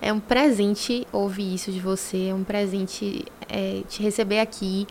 [0.00, 4.86] é um presente ouvir isso de você, é um presente é, te receber aqui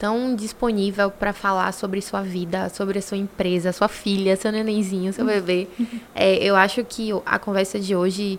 [0.00, 5.12] tão disponível para falar sobre sua vida, sobre a sua empresa, sua filha, seu nenenzinho,
[5.12, 5.68] seu bebê.
[6.14, 8.38] É, eu acho que a conversa de hoje,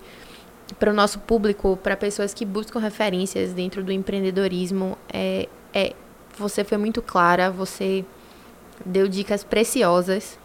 [0.78, 5.94] para o nosso público, para pessoas que buscam referências dentro do empreendedorismo, é, é,
[6.38, 8.04] você foi muito clara, você
[8.86, 10.38] deu dicas preciosas.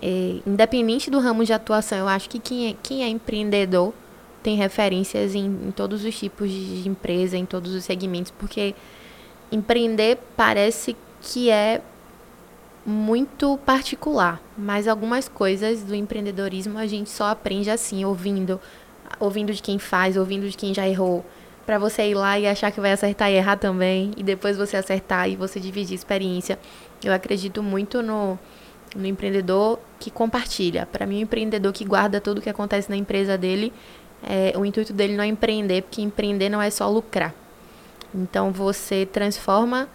[0.00, 3.92] É, independente do ramo de atuação, eu acho que quem é, quem é empreendedor
[4.42, 8.74] tem referências em, em todos os tipos de empresa, em todos os segmentos, porque
[9.50, 11.82] empreender parece que é
[12.84, 18.60] muito particular, mas algumas coisas do empreendedorismo a gente só aprende assim, ouvindo,
[19.18, 21.24] ouvindo de quem faz, ouvindo de quem já errou,
[21.66, 24.76] para você ir lá e achar que vai acertar e errar também, e depois você
[24.76, 26.58] acertar e você dividir experiência.
[27.04, 28.38] Eu acredito muito no,
[28.96, 30.86] no empreendedor que compartilha.
[30.90, 33.72] Para mim, o empreendedor que guarda tudo o que acontece na empresa dele,
[34.22, 37.34] é, o intuito dele não é empreender, porque empreender não é só lucrar.
[38.14, 39.88] Então você transforma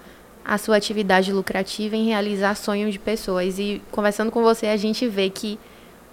[0.44, 3.58] a sua atividade lucrativa em realizar sonhos de pessoas.
[3.58, 5.60] E conversando com você, a gente vê que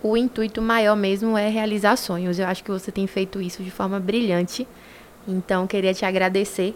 [0.03, 2.39] o intuito maior mesmo é realizar sonhos.
[2.39, 4.67] Eu acho que você tem feito isso de forma brilhante.
[5.29, 6.75] Então, queria te agradecer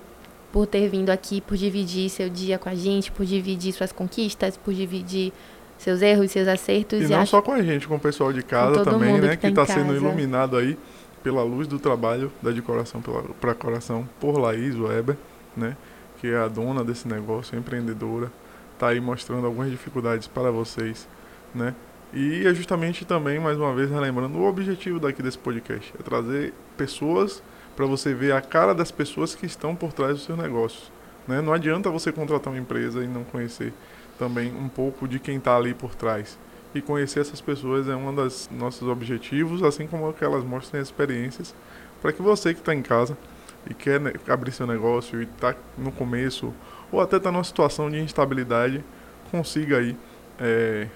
[0.52, 4.56] por ter vindo aqui, por dividir seu dia com a gente, por dividir suas conquistas,
[4.56, 5.32] por dividir
[5.78, 7.00] seus erros, seus acertos.
[7.00, 7.30] E, e não acho...
[7.30, 9.36] só com a gente, com o pessoal de casa também, né?
[9.36, 10.78] Que está tá sendo iluminado aí
[11.26, 13.02] pela luz do trabalho da decoração
[13.40, 15.16] para coração por Laís Weber,
[15.56, 15.76] né,
[16.20, 18.30] que é a dona desse negócio, empreendedora,
[18.72, 21.08] está aí mostrando algumas dificuldades para vocês,
[21.52, 21.74] né?
[22.14, 26.54] E é justamente também, mais uma vez, relembrando, o objetivo daqui desse podcast é trazer
[26.76, 27.42] pessoas
[27.74, 30.92] para você ver a cara das pessoas que estão por trás dos seus negócios.
[31.26, 31.40] Né?
[31.40, 33.72] Não adianta você contratar uma empresa e não conhecer
[34.16, 36.38] também um pouco de quem está ali por trás
[36.76, 41.54] e conhecer essas pessoas é um dos nossos objetivos, assim como que elas mostrem experiências,
[42.02, 43.16] para que você que está em casa
[43.68, 46.52] e quer abrir seu negócio e está no começo,
[46.92, 48.84] ou até está numa situação de instabilidade,
[49.30, 49.96] consiga aí
[50.38, 50.86] é,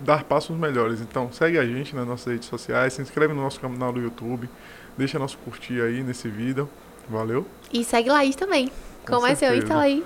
[0.00, 1.00] dar passos melhores.
[1.00, 4.48] Então segue a gente nas nossas redes sociais, se inscreve no nosso canal do YouTube,
[4.96, 6.68] deixa nosso curtir aí nesse vídeo.
[7.08, 7.46] Valeu?
[7.72, 8.68] E segue Laís também.
[9.04, 9.46] Com Como certeza.
[9.46, 10.04] é seu Insta, Laís?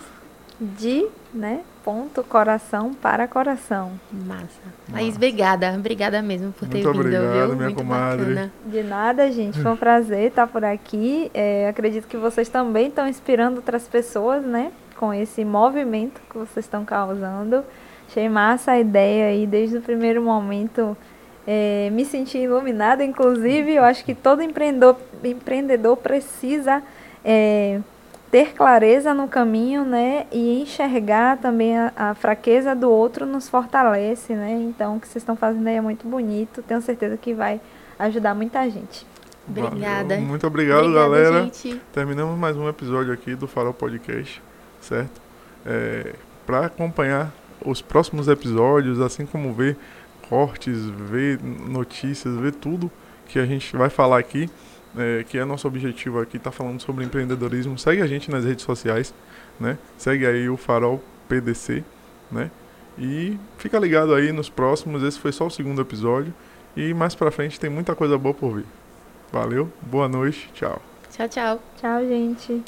[0.60, 1.64] De, né?
[1.84, 3.92] Ponto coração para coração.
[4.10, 4.60] Massa.
[4.92, 5.72] Laís, obrigada.
[5.76, 7.56] Obrigada mesmo por Muito ter vindo, obrigado, viu?
[7.56, 8.24] minha Muito comadre.
[8.26, 8.52] Bacana.
[8.66, 9.60] De nada, gente.
[9.60, 11.30] Foi um prazer estar por aqui.
[11.34, 14.72] É, acredito que vocês também estão inspirando outras pessoas, né?
[14.96, 17.64] Com esse movimento que vocês estão causando.
[18.08, 20.96] Achei massa a ideia aí desde o primeiro momento.
[21.46, 23.74] É, me senti iluminada, inclusive.
[23.74, 26.82] Eu acho que todo empreendedor, empreendedor precisa
[27.24, 27.80] é,
[28.32, 30.26] ter clareza no caminho, né?
[30.32, 34.52] E enxergar também a, a, fraqueza do outro nos fortalece, né?
[34.52, 36.62] Então, o que vocês estão fazendo aí é muito bonito.
[36.62, 37.60] Tenho certeza que vai
[37.98, 39.06] ajudar muita gente.
[39.46, 40.14] Obrigada.
[40.14, 40.22] Valeu.
[40.22, 41.42] Muito obrigado, Obrigada, galera.
[41.42, 41.78] Gente.
[41.92, 44.42] Terminamos mais um episódio aqui do Farol Podcast,
[44.80, 45.20] certo?
[45.66, 46.14] É,
[46.46, 47.30] Para acompanhar
[47.62, 49.76] os próximos episódios, assim como ver
[50.26, 52.90] cortes, ver notícias, ver tudo
[53.26, 54.48] que a gente vai falar aqui,
[54.96, 57.78] é, que é nosso objetivo aqui, tá falando sobre empreendedorismo.
[57.78, 59.14] Segue a gente nas redes sociais,
[59.58, 59.78] né?
[59.96, 61.84] Segue aí o Farol PDC,
[62.30, 62.50] né?
[62.98, 65.02] E fica ligado aí nos próximos.
[65.02, 66.32] Esse foi só o segundo episódio
[66.76, 68.66] e mais para frente tem muita coisa boa por vir.
[69.32, 70.80] Valeu, boa noite, tchau.
[71.10, 71.62] Tchau, tchau.
[71.78, 72.62] Tchau, gente.